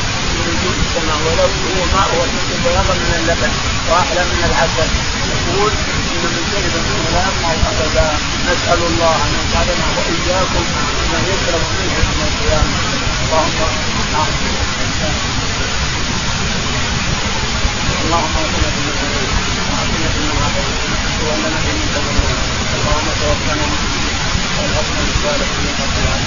وجود 0.49 0.76
السماء 0.84 1.18
ولو 1.26 1.49
هو 1.64 1.80
ماء 1.97 2.11
وشرب 2.18 2.51
بياضا 2.64 2.95
من 3.03 3.12
اللبن 3.20 3.53
واحلى 3.90 4.22
من 4.30 4.40
العسل 4.49 4.88
يقول 5.32 5.72
ان 6.11 6.22
من 6.34 6.43
شرب 6.51 6.74
منه 6.88 7.05
لا 7.14 7.22
يطمع 7.28 7.53
ابدا 7.70 8.07
نسال 8.49 8.80
الله 8.90 9.14
ان 9.26 9.32
يجعلنا 9.43 9.86
واياكم 9.97 10.64
ممن 10.99 11.22
يشرب 11.32 11.62
منه 11.78 11.95
يوم 11.99 12.20
القيامه 12.28 12.74
اللهم 13.24 13.59
نعم 14.12 14.32
اللهم 18.05 18.34
اعطنا 18.36 18.68
بما 18.76 18.93
تريد 19.01 19.30
واعطنا 19.70 20.09
بما 20.16 20.34
اعطيت 20.43 20.78
واننا 21.26 21.59
بما 21.64 21.86
توليت 21.95 22.40
اللهم 22.76 23.09
توفنا 23.20 23.55
مسلمين 23.72 24.16
والحسن 24.59 24.99
الصالح 25.12 25.49
في 25.57 25.68
رب 25.82 25.95
العالمين 26.03 26.21